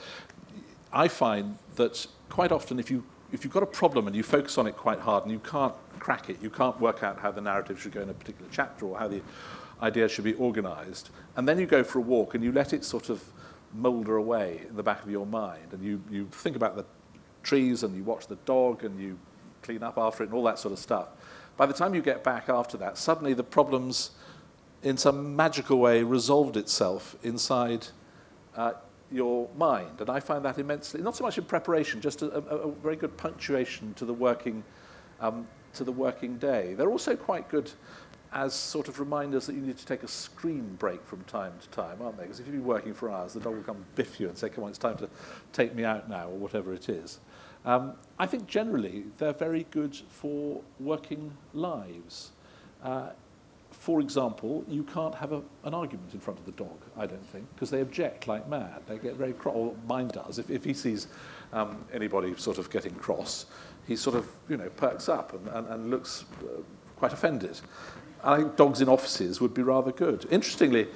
I 0.93 1.09
find 1.09 1.59
that 1.77 2.07
quite 2.29 2.53
often 2.53 2.79
if, 2.79 2.91
you, 2.91 3.05
if 3.33 3.45
you've 3.45 3.53
got 3.53 3.63
a 3.63 3.67
problem 3.67 4.07
and 4.07 4.17
you 4.17 4.23
focus 4.23 4.59
on 4.59 4.67
it 4.67 4.77
quite 4.77 4.99
hard 4.99 5.25
and 5.25 5.33
you 5.33 5.39
can't 5.41 5.75
crack 5.99 6.31
it, 6.31 6.39
you 6.43 6.51
can't 6.51 6.81
work 6.81 7.03
out 7.03 7.19
how 7.19 7.31
the 7.31 7.41
narrative 7.41 7.81
should 7.81 7.93
go 7.93 8.01
in 8.01 8.09
a 8.09 8.15
particular 8.15 8.49
chapter 8.51 8.87
or 8.87 8.99
how 8.99 9.07
the 9.07 9.21
idea 9.83 10.09
should 10.09 10.25
be 10.25 10.35
organized, 10.35 11.11
and 11.37 11.49
then 11.49 11.59
you 11.59 11.67
go 11.67 11.83
for 11.83 11.99
a 11.99 12.03
walk 12.03 12.35
and 12.35 12.45
you 12.45 12.53
let 12.53 12.73
it 12.73 12.85
sort 12.85 13.09
of 13.09 13.23
moulder 13.73 14.17
away 14.17 14.63
in 14.69 14.77
the 14.77 14.83
back 14.83 15.03
of 15.03 15.11
your 15.11 15.27
mind, 15.27 15.73
and 15.73 15.83
you, 15.83 16.03
you 16.11 16.27
think 16.33 16.57
about 16.57 16.77
the 16.77 16.85
trees 17.43 17.83
and 17.83 17.97
you 17.97 18.05
watch 18.05 18.27
the 18.27 18.37
dog 18.45 18.85
and 18.85 19.01
you 19.01 19.19
clean 19.63 19.83
up 19.83 19.97
after 19.97 20.23
it 20.23 20.27
and 20.27 20.35
all 20.35 20.45
that 20.45 20.59
sort 20.59 20.73
of 20.73 20.79
stuff. 20.79 21.09
By 21.57 21.67
the 21.67 21.75
time 21.75 21.95
you 21.95 22.03
get 22.03 22.25
back 22.25 22.49
after 22.49 22.77
that, 22.79 22.99
suddenly 22.99 23.35
the 23.35 23.45
problems, 23.45 24.11
in 24.83 24.97
some 24.97 25.37
magical 25.37 25.79
way, 25.79 26.03
resolved 26.03 26.57
itself 26.57 27.17
inside 27.23 27.87
uh, 28.57 28.73
your 29.13 29.49
mind. 29.57 30.01
And 30.01 30.09
I 30.09 30.21
find 30.21 30.45
that 30.45 30.59
immensely, 30.59 31.03
not 31.03 31.17
so 31.17 31.25
much 31.25 31.37
in 31.37 31.45
preparation, 31.45 32.01
just 32.01 32.23
a, 32.23 32.33
a, 32.35 32.69
a 32.69 32.73
very 32.73 32.97
good 32.97 33.17
punctuation 33.17 33.95
to 33.95 34.05
the 34.05 34.15
working, 34.15 34.65
um, 35.21 35.47
to 35.75 35.85
the 35.85 35.93
working 35.93 36.39
day. 36.39 36.75
They're 36.75 36.91
also 36.91 37.15
quite 37.15 37.49
good 37.49 37.71
as 38.33 38.55
sort 38.55 38.89
of 38.89 39.01
reminders 39.01 39.47
that 39.47 39.55
you 39.55 39.61
need 39.61 39.77
to 39.77 39.87
take 39.87 40.03
a 40.03 40.09
screen 40.09 40.77
break 40.79 41.05
from 41.05 41.23
time 41.25 41.53
to 41.61 41.69
time, 41.71 42.01
aren't 42.01 42.17
they? 42.17 42.25
Because 42.25 42.39
if 42.39 42.47
you've 42.47 42.57
been 42.57 42.65
working 42.65 42.95
for 42.95 43.11
hours, 43.11 43.35
the 43.35 43.41
dog 43.41 43.57
will 43.57 43.63
come 43.63 43.85
biff 43.97 44.21
you 44.21 44.29
and 44.29 44.39
say, 44.39 44.49
come 44.49 44.65
on, 44.65 44.71
it's 44.71 44.79
time 44.79 44.97
to 44.99 45.09
take 45.53 45.75
me 45.75 45.85
out 45.85 46.09
now, 46.09 46.29
or 46.29 46.37
whatever 46.37 46.73
it 46.73 46.89
is. 46.89 47.19
Um, 47.65 47.95
I 48.19 48.27
think 48.27 48.47
generally 48.47 49.05
they're 49.19 49.33
very 49.33 49.67
good 49.71 49.95
for 49.95 50.63
working 50.79 51.33
lives. 51.53 52.31
Uh, 52.83 53.11
for 53.71 54.01
example, 54.01 54.65
you 54.69 54.83
can't 54.83 55.15
have 55.15 55.33
a, 55.33 55.43
an 55.65 55.75
argument 55.75 56.13
in 56.15 56.21
front 56.21 56.39
of 56.39 56.47
the 56.47 56.53
dog, 56.53 56.77
I 56.97 57.07
don't 57.07 57.27
think, 57.27 57.47
because 57.55 57.71
they 57.71 57.81
object 57.81 58.27
like 58.27 58.49
mad. 58.49 58.83
They 58.87 58.99
get 58.99 59.17
very 59.17 59.33
cross, 59.33 59.57
or 59.57 59.75
mine 59.87 60.09
does. 60.09 60.39
If, 60.39 60.51
if 60.51 60.65
he 60.65 60.75
sees 60.75 61.09
um, 61.53 61.85
anybody 61.93 62.35
sort 62.37 62.59
of 62.59 62.71
getting 62.71 62.95
cross, 62.95 63.47
he 63.87 63.97
sort 63.97 64.17
of, 64.17 64.29
you 64.49 64.57
know, 64.57 64.69
perks 64.71 65.09
up 65.09 65.35
and, 65.35 65.49
and, 65.49 65.69
and 65.69 65.91
looks 65.91 66.25
uh, 66.43 66.61
quite 66.97 67.13
offended. 67.13 67.61
I 68.23 68.39
think 68.39 68.57
dogs 68.57 68.81
in 68.81 68.89
offices 68.89 69.41
would 69.41 69.55
be 69.55 69.63
rather 69.63 69.93
good. 69.93 70.27
Interestingly, 70.31 70.89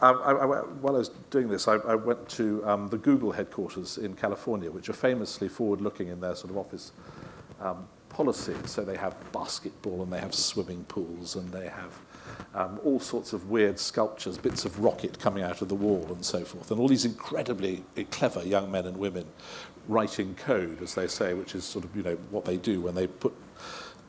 um, 0.00 0.20
I, 0.24 0.32
I, 0.32 0.44
while 0.46 0.96
I 0.96 0.98
was 0.98 1.10
doing 1.30 1.48
this, 1.48 1.68
I, 1.68 1.74
I 1.74 1.94
went 1.94 2.28
to 2.30 2.66
um, 2.68 2.88
the 2.88 2.98
Google 2.98 3.30
headquarters 3.30 3.98
in 3.98 4.14
California, 4.14 4.70
which 4.70 4.88
are 4.88 4.94
famously 4.94 5.48
forward-looking 5.48 6.08
in 6.08 6.20
their 6.20 6.34
sort 6.34 6.50
of 6.50 6.58
office 6.58 6.92
um, 7.60 7.86
policy. 8.08 8.54
So 8.66 8.84
they 8.84 8.96
have 8.96 9.14
basketball 9.32 10.02
and 10.02 10.12
they 10.12 10.18
have 10.18 10.34
swimming 10.34 10.84
pools 10.84 11.36
and 11.36 11.50
they 11.52 11.68
have 11.68 11.98
um, 12.54 12.80
all 12.84 13.00
sorts 13.00 13.32
of 13.32 13.48
weird 13.48 13.78
sculptures, 13.78 14.38
bits 14.38 14.64
of 14.64 14.78
rocket 14.80 15.18
coming 15.18 15.44
out 15.44 15.62
of 15.62 15.68
the 15.68 15.74
wall 15.74 16.06
and 16.10 16.24
so 16.24 16.44
forth. 16.44 16.70
And 16.70 16.80
all 16.80 16.88
these 16.88 17.04
incredibly 17.04 17.84
eh, 17.96 18.04
clever 18.10 18.44
young 18.44 18.70
men 18.70 18.86
and 18.86 18.96
women 18.96 19.26
writing 19.88 20.34
code, 20.34 20.82
as 20.82 20.94
they 20.94 21.06
say, 21.06 21.34
which 21.34 21.54
is 21.54 21.64
sort 21.64 21.84
of, 21.84 21.94
you 21.96 22.02
know, 22.02 22.16
what 22.30 22.44
they 22.44 22.56
do 22.56 22.80
when 22.80 22.94
they 22.94 23.06
put 23.06 23.34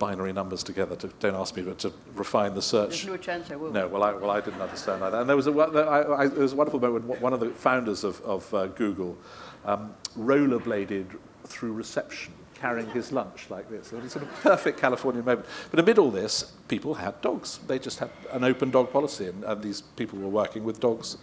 binary 0.04 0.34
numbers 0.34 0.64
together. 0.64 0.98
To, 0.98 1.08
don't 1.22 1.36
ask 1.36 1.56
me, 1.56 1.64
but 1.64 1.80
to 1.80 1.94
refine 2.14 2.54
the 2.56 2.62
search. 2.62 2.90
There's 2.90 3.08
no 3.08 3.16
chance 3.16 3.50
I 3.52 3.56
will. 3.56 3.72
No, 3.72 3.88
well, 3.88 4.04
I, 4.04 4.12
well, 4.14 4.32
I 4.32 4.42
didn't 4.42 4.60
understand 4.62 5.02
that. 5.02 5.14
And 5.14 5.30
there 5.30 5.38
was 5.38 5.48
a, 5.48 5.54
I, 5.54 6.24
I, 6.24 6.28
there 6.28 6.42
was 6.42 6.52
a 6.52 6.58
wonderful 6.58 6.82
moment 6.82 7.06
when 7.06 7.22
one 7.22 7.32
of 7.32 7.40
the 7.40 7.52
founders 7.52 8.04
of, 8.04 8.20
of 8.22 8.54
uh, 8.54 8.68
Google 8.68 9.18
um, 9.64 9.94
rollerbladed 10.18 11.06
through 11.46 11.72
reception 11.72 12.34
carrying 12.56 12.90
his 12.92 13.12
lunch 13.14 13.50
like 13.50 13.70
this. 13.70 13.94
It 13.94 13.96
was 13.96 14.06
a 14.06 14.10
sort 14.10 14.26
of 14.26 14.32
perfect 14.42 14.78
Californian 14.78 15.24
moment. 15.26 15.48
But 15.72 15.80
amid 15.80 15.98
all 15.98 16.12
this, 16.12 16.52
people 16.68 16.94
had 16.94 17.20
dogs. 17.22 17.60
They 17.68 17.80
just 17.80 18.00
had 18.00 18.10
an 18.32 18.44
open 18.44 18.72
dog 18.72 18.92
policy, 18.92 19.28
and, 19.28 19.44
and 19.46 19.62
these 19.62 19.82
people 19.82 20.20
were 20.20 20.36
working 20.44 20.66
with 20.66 20.82
dogs 20.82 21.18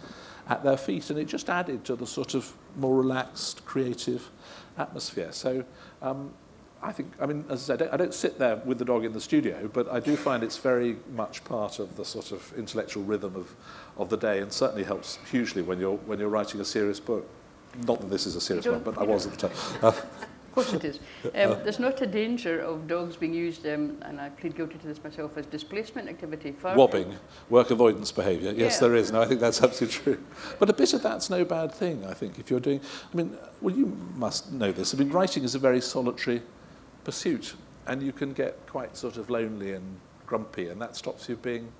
at 0.47 0.63
their 0.63 0.77
feet, 0.77 1.09
and 1.11 1.19
it 1.19 1.27
just 1.27 1.49
added 1.49 1.85
to 1.85 1.95
the 1.95 2.07
sort 2.07 2.33
of 2.33 2.51
more 2.77 2.95
relaxed, 2.95 3.63
creative 3.63 4.29
atmosphere. 4.77 5.31
So 5.31 5.63
um, 6.01 6.33
I 6.83 6.91
think, 6.91 7.13
I 7.19 7.27
mean, 7.27 7.45
as 7.49 7.69
I 7.69 7.77
said, 7.77 7.89
I 7.91 7.97
don't 7.97 8.13
sit 8.13 8.39
there 8.39 8.55
with 8.65 8.79
the 8.79 8.85
dog 8.85 9.05
in 9.05 9.13
the 9.13 9.21
studio, 9.21 9.69
but 9.71 9.87
I 9.91 9.99
do 9.99 10.15
find 10.15 10.43
it's 10.43 10.57
very 10.57 10.97
much 11.13 11.43
part 11.43 11.77
of 11.77 11.95
the 11.95 12.03
sort 12.03 12.31
of 12.31 12.51
intellectual 12.57 13.03
rhythm 13.03 13.35
of, 13.35 13.53
of 13.97 14.09
the 14.09 14.17
day 14.17 14.39
and 14.39 14.51
certainly 14.51 14.83
helps 14.83 15.19
hugely 15.29 15.61
when 15.61 15.79
you're, 15.79 15.97
when 15.97 16.19
you're 16.19 16.29
writing 16.29 16.59
a 16.59 16.65
serious 16.65 16.99
book. 16.99 17.27
Not 17.85 18.01
that 18.01 18.09
this 18.09 18.25
is 18.25 18.35
a 18.35 18.41
serious 18.41 18.65
one, 18.65 18.81
but 18.81 18.97
I 18.97 19.03
was 19.03 19.27
at 19.27 19.33
the 19.33 19.47
time. 19.47 19.57
Uh, 19.81 19.87
of 19.91 20.51
course 20.53 20.73
it 20.73 20.83
is. 20.83 20.99
Um, 21.23 21.59
there's 21.63 21.79
not 21.79 22.01
a 22.01 22.07
danger 22.07 22.59
of 22.59 22.87
dogs 22.87 23.15
being 23.15 23.33
used, 23.33 23.65
um, 23.67 23.97
and 24.01 24.19
I 24.19 24.29
plead 24.29 24.57
guilty 24.57 24.79
to 24.79 24.87
this 24.87 25.01
myself, 25.03 25.37
as 25.37 25.45
displacement 25.45 26.09
activity. 26.09 26.51
For 26.51 26.75
Wobbing, 26.75 27.15
work 27.49 27.69
avoidance 27.69 28.11
behaviour. 28.11 28.51
Yes, 28.51 28.73
Yeah. 28.73 28.87
there 28.87 28.95
is. 28.95 29.11
No, 29.11 29.21
I 29.21 29.27
think 29.27 29.39
that's 29.39 29.61
absolutely 29.61 29.99
true. 30.15 30.23
But 30.57 30.69
a 30.69 30.73
bit 30.73 30.93
of 30.93 31.03
that's 31.03 31.29
no 31.29 31.45
bad 31.45 31.71
thing, 31.71 32.03
I 32.05 32.13
think, 32.15 32.39
if 32.39 32.49
you're 32.49 32.59
doing... 32.59 32.81
I 33.13 33.15
mean, 33.15 33.37
well, 33.61 33.73
you 33.73 33.85
must 34.15 34.51
know 34.51 34.71
this. 34.71 34.95
I 34.95 34.97
mean, 34.97 35.11
writing 35.11 35.43
is 35.43 35.53
a 35.55 35.59
very 35.59 35.79
solitary 35.79 36.41
pursuit, 37.03 37.55
and 37.87 38.01
you 38.01 38.11
can 38.11 38.33
get 38.33 38.65
quite 38.67 38.95
sort 38.95 39.17
of 39.17 39.29
lonely 39.29 39.73
and 39.73 39.99
grumpy, 40.25 40.69
and 40.69 40.81
that 40.81 40.95
stops 40.95 41.27
you 41.27 41.35
being 41.35 41.71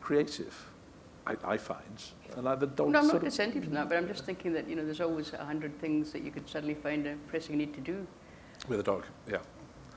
creative, 0.00 0.54
I, 1.26 1.36
I 1.44 1.56
find. 1.56 2.02
And 2.36 2.44
like 2.44 2.60
the 2.60 2.66
dogs 2.66 2.92
no, 2.92 3.00
I'm 3.00 3.06
not 3.06 3.12
sort 3.12 3.24
dissenting 3.24 3.62
from 3.62 3.74
that, 3.74 3.88
but 3.88 3.98
I'm 3.98 4.08
just 4.08 4.24
thinking 4.24 4.52
that 4.54 4.68
you 4.68 4.76
know 4.76 4.84
there's 4.84 5.00
always 5.00 5.32
a 5.34 5.44
hundred 5.44 5.78
things 5.78 6.12
that 6.12 6.22
you 6.22 6.30
could 6.30 6.48
suddenly 6.48 6.74
find 6.74 7.06
a 7.06 7.16
pressing 7.28 7.58
need 7.58 7.74
to 7.74 7.80
do, 7.80 8.06
With 8.68 8.80
a 8.80 8.82
dog, 8.82 9.04
yeah. 9.30 9.38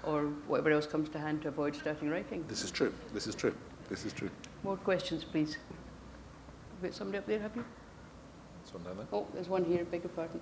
or 0.03 0.23
whatever 0.47 0.71
else 0.71 0.85
comes 0.85 1.09
to 1.09 1.19
hand 1.19 1.41
to 1.43 1.47
avoid 1.47 1.75
starting 1.75 2.09
writing. 2.09 2.43
This 2.47 2.63
is 2.63 2.71
true. 2.71 2.93
This 3.13 3.27
is 3.27 3.35
true. 3.35 3.55
This 3.89 4.05
is 4.05 4.13
true. 4.13 4.29
More 4.63 4.77
questions, 4.77 5.23
please. 5.23 5.57
We've 6.81 6.91
got 6.91 6.97
somebody 6.97 7.19
up 7.19 7.27
there, 7.27 7.39
have 7.39 7.55
you? 7.55 7.63
This 8.63 8.73
one 8.73 8.83
down 8.83 8.97
there. 8.97 9.07
Oh, 9.13 9.27
there's 9.33 9.47
one 9.47 9.63
here. 9.63 9.85
Beg 9.85 10.03
your 10.03 10.09
pardon. 10.09 10.41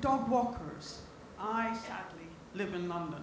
Dog 0.00 0.28
walkers. 0.28 1.02
I 1.38 1.74
sadly 1.86 2.19
live 2.54 2.74
in 2.74 2.88
London, 2.88 3.22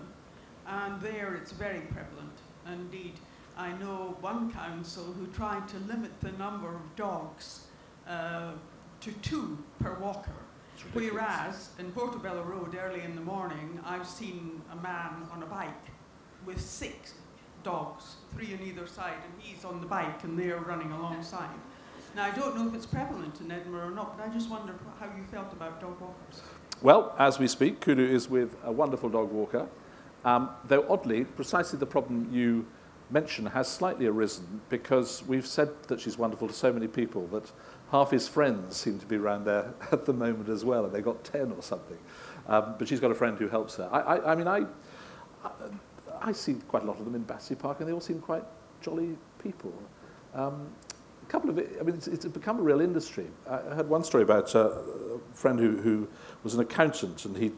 and 0.68 1.02
there 1.02 1.36
it's 1.36 1.52
very 1.52 1.82
prevalent. 1.82 2.38
Indeed, 2.72 3.14
I 3.58 3.72
know 3.74 4.18
one 4.22 4.52
council 4.52 5.04
who 5.04 5.28
tried 5.28 5.68
to 5.70 5.78
limit 5.80 6.12
the 6.22 6.32
number 6.34 6.70
of 6.70 6.96
dogs 6.96 7.68
uh, 8.08 8.52
to 9.02 9.12
two 9.22 9.58
per 9.80 9.94
walker. 9.96 10.32
Whereas 10.94 11.70
in 11.80 11.92
Portobello 11.92 12.44
Road 12.44 12.78
early 12.80 13.02
in 13.02 13.16
the 13.16 13.22
morning, 13.22 13.80
I've 13.84 14.08
seen 14.08 14.62
a 14.72 14.76
man 14.76 15.28
on 15.32 15.42
a 15.42 15.46
bike 15.48 15.72
with 16.46 16.62
six 16.62 17.16
dogs, 17.64 18.18
three 18.34 18.54
on 18.54 18.62
either 18.62 18.86
side, 18.86 19.18
and 19.24 19.34
he's 19.42 19.66
on 19.66 19.82
the 19.82 19.88
bike 19.88 20.24
and 20.24 20.38
they're 20.38 20.60
running 20.60 20.92
alongside. 20.92 21.50
Now, 22.16 22.26
I 22.26 22.32
don't 22.32 22.56
know 22.56 22.68
if 22.68 22.74
it's 22.74 22.86
prevalent 22.86 23.42
in 23.42 23.52
Edinburgh 23.52 23.88
or 23.88 23.92
not, 23.92 24.18
but 24.18 24.28
I 24.28 24.34
just 24.34 24.50
wonder 24.50 24.74
how 25.00 25.08
you 25.08 25.24
felt 25.32 25.52
about 25.52 25.82
dog 25.82 26.00
walkers. 26.00 26.42
Well, 26.84 27.16
as 27.18 27.40
we 27.40 27.48
speak, 27.48 27.80
Kudu 27.80 28.06
is 28.06 28.30
with 28.30 28.56
a 28.64 28.72
wonderful 28.72 29.10
dog 29.10 29.32
walker. 29.32 29.68
Um, 30.24 30.52
though 30.66 30.86
oddly, 30.88 31.24
precisely 31.24 31.80
the 31.80 31.88
problem 31.88 32.30
you 32.32 32.68
mention 33.10 33.48
has 33.48 33.68
slightly 33.68 34.06
arisen 34.06 34.62
because 34.70 35.24
we've 35.26 35.48
said 35.48 35.70
that 35.88 36.00
she's 36.00 36.20
wonderful 36.20 36.48
to 36.48 36.54
so 36.54 36.72
many 36.72 36.88
people 36.88 37.26
that 37.28 37.52
half 37.92 38.12
his 38.12 38.28
friends 38.28 38.76
seem 38.76 39.00
to 39.00 39.08
be 39.08 39.16
around 39.16 39.46
there 39.46 39.74
at 39.92 40.06
the 40.06 40.14
moment 40.14 40.50
as 40.50 40.64
well, 40.64 40.86
and 40.86 40.94
they've 40.94 41.04
got 41.04 41.24
10 41.24 41.52
or 41.52 41.64
something. 41.64 41.98
Um, 42.48 42.76
but 42.78 42.88
she's 42.88 43.00
got 43.00 43.10
a 43.10 43.16
friend 43.16 43.40
who 43.40 43.48
helps 43.48 43.78
her. 43.78 43.90
I, 43.92 44.00
I, 44.00 44.32
I 44.34 44.36
mean, 44.36 44.48
I, 44.48 44.66
I, 46.22 46.32
see 46.32 46.56
quite 46.68 46.84
a 46.84 46.86
lot 46.86 47.00
of 47.00 47.06
them 47.06 47.16
in 47.16 47.24
Battersea 47.24 47.56
Park, 47.56 47.80
and 47.80 47.90
they 47.90 47.94
all 47.94 48.02
seem 48.02 48.20
quite 48.20 48.44
jolly 48.82 49.18
people. 49.42 49.74
Um, 50.34 50.70
a 51.24 51.26
couple 51.30 51.50
of 51.50 51.58
I 51.58 51.84
mean, 51.84 51.96
it's, 51.96 52.08
it's 52.08 52.26
become 52.26 52.60
a 52.60 52.62
real 52.62 52.80
industry. 52.80 53.28
I 53.50 53.58
heard 53.58 53.90
one 53.90 54.04
story 54.04 54.24
about 54.24 54.54
a 54.56 55.20
friend 55.34 55.60
who, 55.60 55.78
who 55.78 56.08
was 56.48 56.54
an 56.54 56.62
accountant, 56.62 57.26
and 57.26 57.36
he, 57.36 57.52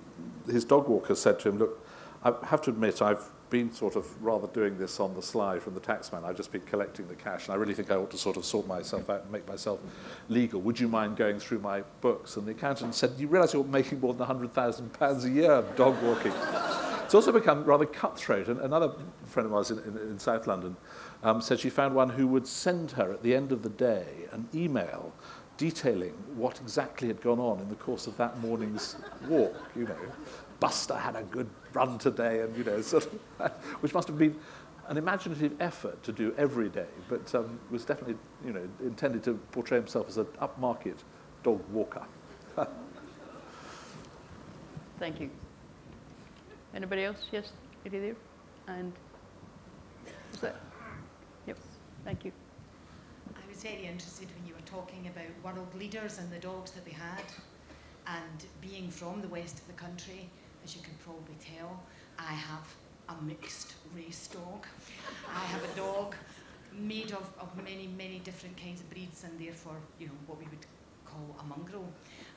his 0.47 0.65
dog 0.65 0.87
walker 0.87 1.13
said 1.13 1.39
to 1.41 1.49
him, 1.49 1.59
look, 1.59 1.85
I 2.23 2.33
have 2.45 2.59
to 2.63 2.71
admit, 2.71 3.03
I've 3.03 3.23
been 3.51 3.71
sort 3.71 3.95
of 3.95 4.23
rather 4.23 4.47
doing 4.47 4.79
this 4.79 4.99
on 4.99 5.13
the 5.13 5.21
sly 5.21 5.59
from 5.59 5.75
the 5.75 5.79
taxman. 5.79 6.23
I've 6.23 6.35
just 6.35 6.51
been 6.51 6.61
collecting 6.61 7.07
the 7.07 7.13
cash, 7.13 7.45
and 7.45 7.53
I 7.53 7.57
really 7.57 7.75
think 7.75 7.91
I 7.91 7.95
ought 7.95 8.09
to 8.09 8.17
sort 8.17 8.35
of 8.35 8.45
sort 8.45 8.65
myself 8.65 9.07
out 9.11 9.21
and 9.21 9.31
make 9.31 9.47
myself 9.47 9.79
legal. 10.27 10.59
Would 10.61 10.79
you 10.79 10.87
mind 10.87 11.17
going 11.17 11.39
through 11.39 11.59
my 11.59 11.81
books? 12.01 12.35
And 12.35 12.47
the 12.47 12.51
accountant 12.51 12.95
said, 12.95 13.11
you 13.19 13.27
realise 13.27 13.53
you're 13.53 13.63
making 13.63 13.99
more 13.99 14.15
than 14.15 14.25
£100,000 14.25 15.23
a 15.23 15.29
year 15.29 15.63
dog 15.75 16.01
walking. 16.01 16.33
It's 17.05 17.13
also 17.13 17.31
become 17.31 17.63
rather 17.63 17.85
cutthroat. 17.85 18.47
And 18.47 18.59
another 18.59 18.91
friend 19.25 19.45
of 19.45 19.53
ours 19.53 19.69
in, 19.69 19.77
in, 19.79 19.97
in 19.97 20.19
South 20.19 20.47
London 20.47 20.75
um, 21.21 21.41
said 21.41 21.59
she 21.59 21.69
found 21.69 21.93
one 21.93 22.09
who 22.09 22.27
would 22.27 22.47
send 22.47 22.91
her 22.91 23.11
at 23.11 23.21
the 23.21 23.35
end 23.35 23.51
of 23.51 23.61
the 23.61 23.69
day 23.69 24.27
an 24.31 24.47
email 24.53 25.13
detailing 25.59 26.13
what 26.35 26.59
exactly 26.61 27.09
had 27.09 27.21
gone 27.21 27.37
on 27.37 27.59
in 27.59 27.67
the 27.67 27.75
course 27.75 28.07
of 28.07 28.15
that 28.15 28.39
morning's 28.39 28.95
walk, 29.27 29.55
you 29.75 29.83
know. 29.83 29.97
Buster 30.61 30.95
had 30.95 31.17
a 31.17 31.23
good 31.23 31.49
run 31.73 31.97
today, 31.99 32.39
and, 32.41 32.55
you 32.57 32.63
know, 32.63 32.81
sort 32.93 33.05
of, 33.05 33.51
which 33.81 33.93
must 33.93 34.07
have 34.07 34.17
been 34.17 34.39
an 34.87 34.95
imaginative 34.97 35.53
effort 35.59 36.01
to 36.01 36.13
do 36.13 36.33
every 36.37 36.69
day, 36.69 36.87
but 37.09 37.35
um, 37.35 37.59
was 37.69 37.83
definitely, 37.83 38.15
you 38.43 38.53
know, 38.53 38.67
intended 38.81 39.21
to 39.25 39.33
portray 39.51 39.77
himself 39.77 40.07
as 40.07 40.17
an 40.17 40.25
upmarket 40.41 40.95
dog 41.43 41.61
walker. 41.71 42.03
Thank 44.97 45.19
you. 45.19 45.29
Anybody 46.73 47.03
else? 47.03 47.17
Yes, 47.31 47.51
lady 47.83 47.99
there. 47.99 48.15
And 48.67 48.93
is 50.33 50.39
that? 50.39 50.55
Yep. 51.47 51.57
Thank 52.05 52.23
you. 52.23 52.31
I 53.35 53.41
was 53.49 53.61
very 53.61 53.85
interested 53.85 54.27
when 54.29 54.37
you 54.37 54.38
were 54.38 54.38
talking 54.71 55.07
about 55.07 55.55
world 55.55 55.73
leaders 55.75 56.19
and 56.19 56.31
the 56.31 56.39
dogs 56.39 56.71
that 56.71 56.85
they 56.85 56.91
had. 56.91 57.23
And 58.07 58.45
being 58.61 58.89
from 58.89 59.21
the 59.21 59.27
west 59.27 59.59
of 59.59 59.67
the 59.67 59.73
country, 59.73 60.29
as 60.63 60.75
you 60.75 60.81
can 60.81 60.93
probably 61.03 61.35
tell, 61.39 61.81
I 62.17 62.33
have 62.33 62.67
a 63.09 63.21
mixed 63.23 63.73
race 63.95 64.27
dog. 64.27 64.65
I 65.27 65.45
have 65.45 65.63
a 65.63 65.75
dog 65.75 66.15
made 66.77 67.11
of, 67.11 67.31
of 67.39 67.55
many, 67.63 67.87
many 67.97 68.19
different 68.19 68.57
kinds 68.57 68.81
of 68.81 68.89
breeds 68.89 69.23
and 69.23 69.39
therefore, 69.39 69.77
you 69.99 70.07
know, 70.07 70.13
what 70.27 70.39
we 70.39 70.45
would 70.45 70.65
call 71.05 71.35
a 71.39 71.43
mongrel. 71.43 71.85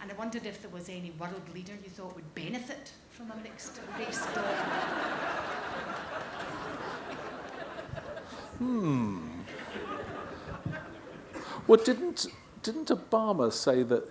And 0.01 0.11
I 0.11 0.15
wondered 0.15 0.47
if 0.47 0.63
there 0.63 0.71
was 0.71 0.89
any 0.89 1.13
world 1.19 1.43
leader 1.55 1.73
you 1.83 1.91
thought 1.91 2.15
would 2.15 2.35
benefit 2.35 2.93
from 3.11 3.31
a 3.31 3.37
mixed 3.37 3.81
race 3.99 4.25
dog. 4.35 4.57
Hmm. 8.59 9.32
Well, 11.67 11.81
didn't 11.83 12.27
didn't 12.63 12.89
Obama 12.89 13.53
say 13.53 13.83
that 13.85 14.05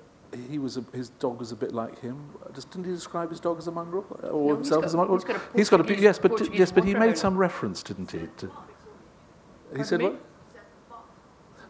he 0.49 0.59
was 0.59 0.77
a, 0.77 0.83
his 0.93 1.09
dog 1.09 1.39
was 1.39 1.51
a 1.51 1.55
bit 1.55 1.73
like 1.73 1.99
him? 1.99 2.29
Just, 2.53 2.71
didn't 2.71 2.85
he 2.85 2.91
describe 2.91 3.29
his 3.29 3.39
dog 3.39 3.57
as 3.59 3.67
a 3.67 3.71
mongrel 3.71 4.05
or 4.23 4.49
No, 4.49 4.55
himself 4.55 4.81
got- 4.81 4.85
as 4.85 4.93
a 4.93 4.97
mongrel? 4.97 5.17
he's 5.17 5.25
got 5.25 5.35
a 5.35 5.57
He's 5.57 5.69
got 5.69 5.89
a 5.89 5.95
yes, 6.01 6.19
but 6.19 6.29
Portuguese 6.31 6.59
yes, 6.59 6.71
but 6.71 6.83
he 6.85 6.93
made 6.95 7.17
some 7.17 7.35
reference, 7.37 7.83
didn't 7.83 8.11
he? 8.11 8.27
To, 8.37 8.51
He 9.75 9.83
said 9.83 10.01
what? 10.01 10.19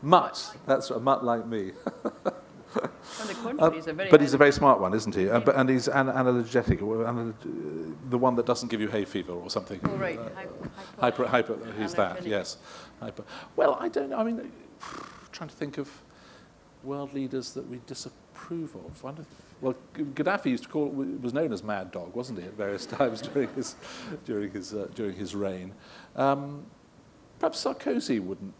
Mutt. 0.01 0.57
That's 0.65 0.89
a 0.89 0.99
mutt 0.99 1.23
like 1.23 1.45
me. 1.47 1.71
On 2.73 3.27
the 3.27 3.33
contrary, 3.33 3.59
Uh, 3.59 3.69
he's 3.71 4.09
but 4.09 4.21
he's 4.21 4.33
a 4.33 4.37
very 4.37 4.51
smart 4.53 4.79
one, 4.79 4.93
isn't 4.93 5.13
he? 5.13 5.29
Uh, 5.29 5.39
but, 5.41 5.55
and 5.55 5.69
he's 5.69 5.87
an, 5.89 6.07
analgetic, 6.09 6.81
or 6.81 7.05
ana- 7.05 7.33
the 8.09 8.17
one 8.17 8.35
that 8.37 8.45
doesn't 8.45 8.69
give 8.69 8.79
you 8.79 8.87
hay 8.87 9.03
fever 9.05 9.33
or 9.33 9.49
something. 9.49 9.79
Oh, 9.83 9.97
right. 9.97 10.17
Uh, 10.17 10.29
Hyper- 10.99 11.27
hyper, 11.27 11.57
hyper, 11.57 11.73
he's 11.77 11.93
that, 11.95 12.25
yes. 12.25 12.57
Hyper. 13.01 13.23
Well, 13.57 13.77
I 13.79 13.89
don't 13.89 14.09
know. 14.11 14.17
I 14.17 14.23
mean, 14.23 14.51
trying 15.31 15.49
to 15.49 15.55
think 15.55 15.77
of 15.77 15.89
world 16.83 17.13
leaders 17.13 17.53
that 17.53 17.67
we 17.67 17.79
disapprove 17.87 18.75
of. 18.75 19.03
Wonder, 19.03 19.25
well, 19.61 19.75
Gaddafi 19.93 20.47
used 20.47 20.63
to 20.63 20.69
call 20.69 20.87
was 20.87 21.33
known 21.33 21.53
as 21.53 21.63
Mad 21.63 21.91
Dog, 21.91 22.15
wasn't 22.15 22.39
he, 22.39 22.45
at 22.45 22.53
various 22.53 22.85
times 22.97 23.21
during 23.21 23.49
his 23.53 23.75
during 24.25 24.51
his 24.51 24.73
uh, 24.73 24.87
during 24.95 25.15
his 25.15 25.35
reign. 25.35 25.73
Um, 26.15 26.65
perhaps 27.39 27.63
Sarkozy 27.63 28.19
wouldn't 28.19 28.53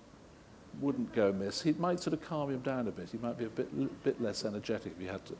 wouldn't 0.80 1.14
go 1.14 1.30
amiss. 1.30 1.62
He 1.62 1.74
might 1.74 2.00
sort 2.00 2.14
of 2.14 2.22
calm 2.22 2.50
him 2.50 2.62
down 2.62 2.88
a 2.88 2.92
bit. 2.92 3.10
He 3.12 3.18
might 3.18 3.38
be 3.38 3.46
a 3.46 3.50
bit 3.50 4.04
bit 4.04 4.22
less 4.22 4.46
energetic 4.46 4.94
if 4.96 5.02
he 5.02 5.08
had 5.08 5.26
to, 5.26 5.34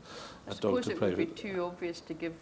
a 0.48 0.50
dog 0.50 0.56
suppose 0.56 0.86
to 0.86 0.92
it 0.92 0.98
play 0.98 1.10
would 1.10 1.18
be 1.18 1.26
too 1.26 1.64
obvious 1.64 2.02
to 2.02 2.14
give 2.14 2.34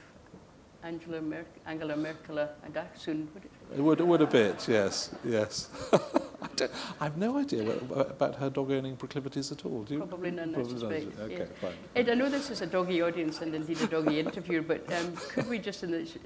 Angela, 0.83 1.21
Mer- 1.21 1.45
Angela 1.65 1.97
Merkel 1.97 2.39
a 2.39 2.49
dachshund, 2.71 3.27
would 3.33 3.43
it? 3.43 3.51
It 3.75 3.81
would, 3.81 3.99
it 3.99 4.07
would 4.07 4.21
a 4.21 4.27
bit, 4.27 4.67
yes, 4.67 5.13
yes. 5.25 5.69
I, 6.61 6.65
don't, 6.65 6.71
I 6.99 7.03
have 7.05 7.17
no 7.17 7.37
idea 7.37 7.63
what, 7.63 8.09
about 8.11 8.35
her 8.35 8.49
dog 8.49 8.71
owning 8.71 8.95
proclivities 8.97 9.51
at 9.51 9.65
all. 9.65 9.83
Do 9.83 9.93
you? 9.95 9.99
Probably 9.99 10.31
none, 10.31 10.49
I 10.49 10.53
Probably 10.53 10.71
none, 10.73 10.79
suspect. 10.79 11.19
Okay, 11.21 11.37
yeah. 11.37 11.45
fine. 11.61 11.73
Ed, 11.95 12.09
I 12.09 12.13
know 12.15 12.29
this 12.29 12.49
is 12.49 12.61
a 12.61 12.67
doggy 12.67 13.01
audience 13.01 13.41
and 13.41 13.53
indeed 13.55 13.81
a 13.81 13.87
doggy 13.87 14.19
interview, 14.19 14.61
but 14.61 14.91
um, 14.93 15.13
could 15.29 15.47
we 15.49 15.59
just, 15.59 15.83
in 15.83 15.91
the 15.91 16.05
sh- 16.05 16.17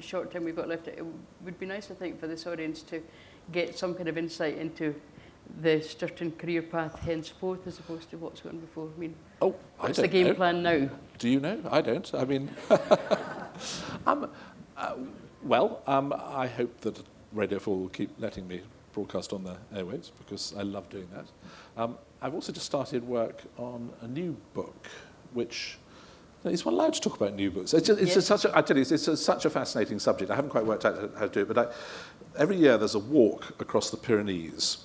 short 0.00 0.30
time 0.32 0.44
we've 0.44 0.56
got 0.56 0.68
left, 0.68 0.88
it 0.88 1.04
would 1.44 1.58
be 1.58 1.66
nice, 1.66 1.90
I 1.90 1.94
think, 1.94 2.20
for 2.20 2.26
this 2.26 2.46
audience 2.46 2.82
to 2.82 3.02
get 3.52 3.78
some 3.78 3.94
kind 3.94 4.08
of 4.08 4.18
insight 4.18 4.58
into 4.58 4.94
the 5.60 5.80
certain 5.80 6.32
career 6.32 6.60
path 6.62 6.98
henceforth 7.00 7.66
as 7.66 7.78
opposed 7.78 8.10
to 8.10 8.18
what's 8.18 8.40
gone 8.40 8.58
before. 8.58 8.88
I 8.94 9.00
mean, 9.00 9.14
Oh, 9.40 9.54
I 9.78 9.84
what's 9.84 9.98
the 9.98 10.08
game 10.08 10.28
know. 10.28 10.34
plan 10.34 10.62
now? 10.62 10.88
Do 11.18 11.28
you 11.28 11.40
know? 11.40 11.60
I 11.70 11.80
don't. 11.82 12.12
I 12.14 12.24
mean, 12.24 12.50
um, 14.06 14.30
uh, 14.76 14.94
well, 15.42 15.82
um, 15.86 16.12
I 16.16 16.46
hope 16.46 16.80
that 16.80 17.00
Radio 17.32 17.58
4 17.58 17.76
will 17.78 17.88
keep 17.88 18.10
letting 18.18 18.48
me 18.48 18.62
broadcast 18.96 19.34
on 19.34 19.44
the 19.44 19.56
airwaves 19.74 20.10
because 20.18 20.54
I 20.58 20.62
love 20.62 20.88
doing 20.88 21.06
that. 21.12 21.26
Um, 21.76 21.98
I've 22.22 22.32
also 22.32 22.50
just 22.50 22.64
started 22.64 23.04
work 23.04 23.42
on 23.58 23.90
a 24.00 24.08
new 24.08 24.34
book, 24.54 24.88
which 25.34 25.76
is 26.44 26.64
one 26.64 26.72
allowed 26.72 26.94
to 26.94 27.00
talk 27.02 27.14
about 27.14 27.34
new 27.34 27.50
books. 27.50 27.74
It's, 27.74 27.86
just, 27.86 28.00
it's 28.00 28.14
just 28.14 28.26
such 28.26 28.46
a, 28.46 28.56
I 28.56 28.62
tell 28.62 28.74
you, 28.74 28.80
it's, 28.80 28.92
it's 28.92 29.06
a, 29.06 29.16
such 29.16 29.44
a 29.44 29.50
fascinating 29.50 29.98
subject. 29.98 30.30
I 30.30 30.34
haven't 30.34 30.50
quite 30.50 30.64
worked 30.64 30.86
out 30.86 31.12
how 31.18 31.26
to 31.26 31.28
do 31.28 31.40
it, 31.42 31.48
but 31.48 31.58
I, 31.58 31.66
every 32.38 32.56
year 32.56 32.78
there's 32.78 32.94
a 32.94 32.98
walk 32.98 33.60
across 33.60 33.90
the 33.90 33.98
Pyrenees 33.98 34.78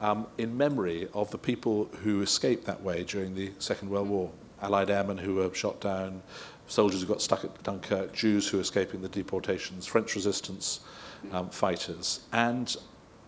um, 0.00 0.26
in 0.36 0.54
memory 0.54 1.08
of 1.14 1.30
the 1.30 1.38
people 1.38 1.86
who 2.02 2.20
escaped 2.20 2.66
that 2.66 2.82
way 2.82 3.04
during 3.04 3.34
the 3.34 3.52
Second 3.58 3.88
World 3.88 4.10
War. 4.10 4.30
Allied 4.60 4.90
airmen 4.90 5.16
who 5.16 5.36
were 5.36 5.54
shot 5.54 5.80
down, 5.80 6.22
soldiers 6.66 7.00
who 7.00 7.06
got 7.06 7.22
stuck 7.22 7.42
at 7.42 7.62
Dunkirk, 7.62 8.12
Jews 8.12 8.46
who 8.46 8.58
were 8.58 8.62
escaping 8.62 9.00
the 9.00 9.08
deportations, 9.08 9.86
French 9.86 10.14
resistance 10.14 10.80
um, 11.32 11.48
fighters. 11.50 12.20
And 12.32 12.76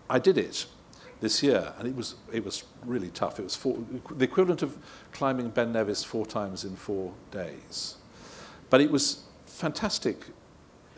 I 0.08 0.18
did 0.18 0.38
it 0.38 0.66
this 1.20 1.42
year, 1.42 1.72
and 1.78 1.88
it 1.88 1.94
was, 1.94 2.16
it 2.32 2.44
was 2.44 2.64
really 2.84 3.08
tough. 3.10 3.38
It 3.38 3.44
was 3.44 3.56
four, 3.56 3.78
the 4.10 4.24
equivalent 4.24 4.62
of 4.62 4.76
climbing 5.12 5.50
Ben 5.50 5.72
Nevis 5.72 6.02
four 6.02 6.26
times 6.26 6.64
in 6.64 6.76
four 6.76 7.12
days. 7.30 7.96
But 8.70 8.80
it 8.80 8.90
was 8.90 9.22
fantastic 9.46 10.26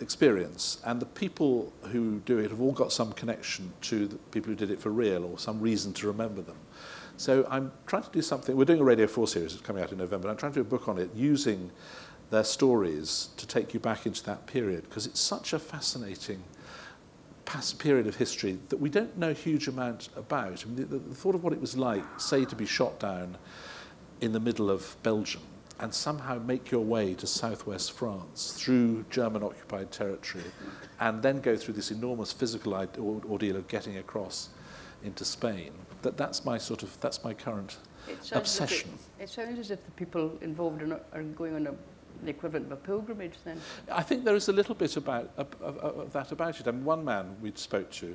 experience, 0.01 0.81
and 0.85 1.01
the 1.01 1.07
people 1.07 1.73
who 1.91 2.21
do 2.21 2.39
it 2.39 2.51
have 2.51 2.61
all 2.61 2.73
got 2.73 2.93
some 2.93 3.13
connection 3.13 3.73
to 3.83 4.07
the 4.09 4.17
people 4.33 4.49
who 4.49 4.57
did 4.57 4.71
it 4.71 4.81
for 4.81 4.91
real 4.91 5.25
or 5.25 5.39
some 5.39 5.61
reason 5.61 5.93
to 5.95 6.07
remember 6.07 6.41
them. 6.41 6.57
So 7.17 7.47
I'm 7.49 7.71
trying 7.87 8.03
to 8.03 8.11
do 8.11 8.23
something. 8.23 8.57
We're 8.57 8.65
doing 8.65 8.81
a 8.81 8.85
Radio 8.85 9.07
4 9.07 9.29
series, 9.29 9.53
it's 9.53 9.63
coming 9.63 9.83
out 9.83 9.93
in 9.93 9.99
November, 9.99 10.29
and 10.29 10.33
I'm 10.33 10.39
trying 10.39 10.53
to 10.53 10.59
do 10.59 10.63
a 10.63 10.65
book 10.65 10.89
on 10.89 10.99
it 10.99 11.11
using 11.15 11.71
their 12.31 12.45
stories 12.45 13.29
to 13.37 13.47
take 13.47 13.75
you 13.75 13.81
back 13.81 14.07
into 14.07 14.25
that 14.25 14.47
period 14.47 14.85
because 14.85 15.07
it's 15.07 15.21
such 15.21 15.53
a 15.53 15.59
fascinating 15.59 16.43
past 17.45 17.79
period 17.79 18.07
of 18.07 18.17
history 18.17 18.59
that 18.69 18.79
we 18.79 18.89
don't 18.89 19.17
know 19.17 19.31
a 19.31 19.35
huge 19.35 19.69
amount 19.69 20.09
about. 20.17 20.65
I 20.65 20.69
mean, 20.69 20.89
the, 20.89 20.99
the 20.99 21.15
thought 21.15 21.35
of 21.35 21.45
what 21.45 21.53
it 21.53 21.61
was 21.61 21.77
like, 21.77 22.05
say, 22.19 22.45
to 22.45 22.57
be 22.57 22.67
shot 22.67 22.99
down 22.99 23.37
in 24.21 24.33
the 24.33 24.41
middle 24.41 24.71
of 24.71 24.97
Belgium 25.03 25.43
and 25.81 25.93
somehow 25.93 26.39
make 26.39 26.71
your 26.71 26.85
way 26.85 27.15
to 27.15 27.27
southwest 27.27 27.93
France 27.93 28.55
through 28.57 29.05
German 29.11 29.43
occupied 29.43 29.91
territory 29.91 30.45
and 31.01 31.23
then 31.23 31.41
go 31.41 31.57
through 31.57 31.75
this 31.75 31.91
enormous 31.91 32.33
physical 32.33 32.75
ordeal 32.75 33.57
of 33.57 33.67
getting 33.69 33.99
across 33.99 34.51
into 35.03 35.25
Spain. 35.25 35.73
That, 36.03 36.17
that's 36.17 36.45
my 36.45 36.59
sort 36.59 36.83
of, 36.83 36.99
that's 37.01 37.25
my 37.25 37.35
current 37.35 37.79
It 38.07 38.25
sounds 38.25 38.25
as 38.25 38.33
if 38.33 38.37
obsession. 38.37 38.91
It, 39.19 39.25
it 39.25 39.31
sounds 39.31 39.59
as 39.59 39.71
if 39.71 39.85
the 39.85 39.91
people 39.93 40.39
involved 40.41 40.83
are, 40.83 40.87
not, 40.87 41.05
are 41.13 41.23
going 41.23 41.57
on 41.57 41.67
a, 41.67 41.75
the 42.23 42.31
equivalent 42.31 42.67
of 42.67 42.73
a 42.73 42.77
pilgrimage 42.77 43.35
then. 43.45 43.61
I 43.91 44.03
think 44.03 44.25
there 44.25 44.37
is 44.37 44.49
a 44.49 44.53
little 44.53 44.75
bit 44.75 44.97
about 44.97 45.31
of, 45.37 45.49
of, 45.61 45.77
of 45.79 46.13
that 46.13 46.33
about 46.33 46.61
it. 46.61 46.69
I 46.69 46.71
mean, 46.71 46.85
one 46.85 47.05
man 47.05 47.37
we 47.43 47.53
spoke 47.55 47.91
to 47.93 48.15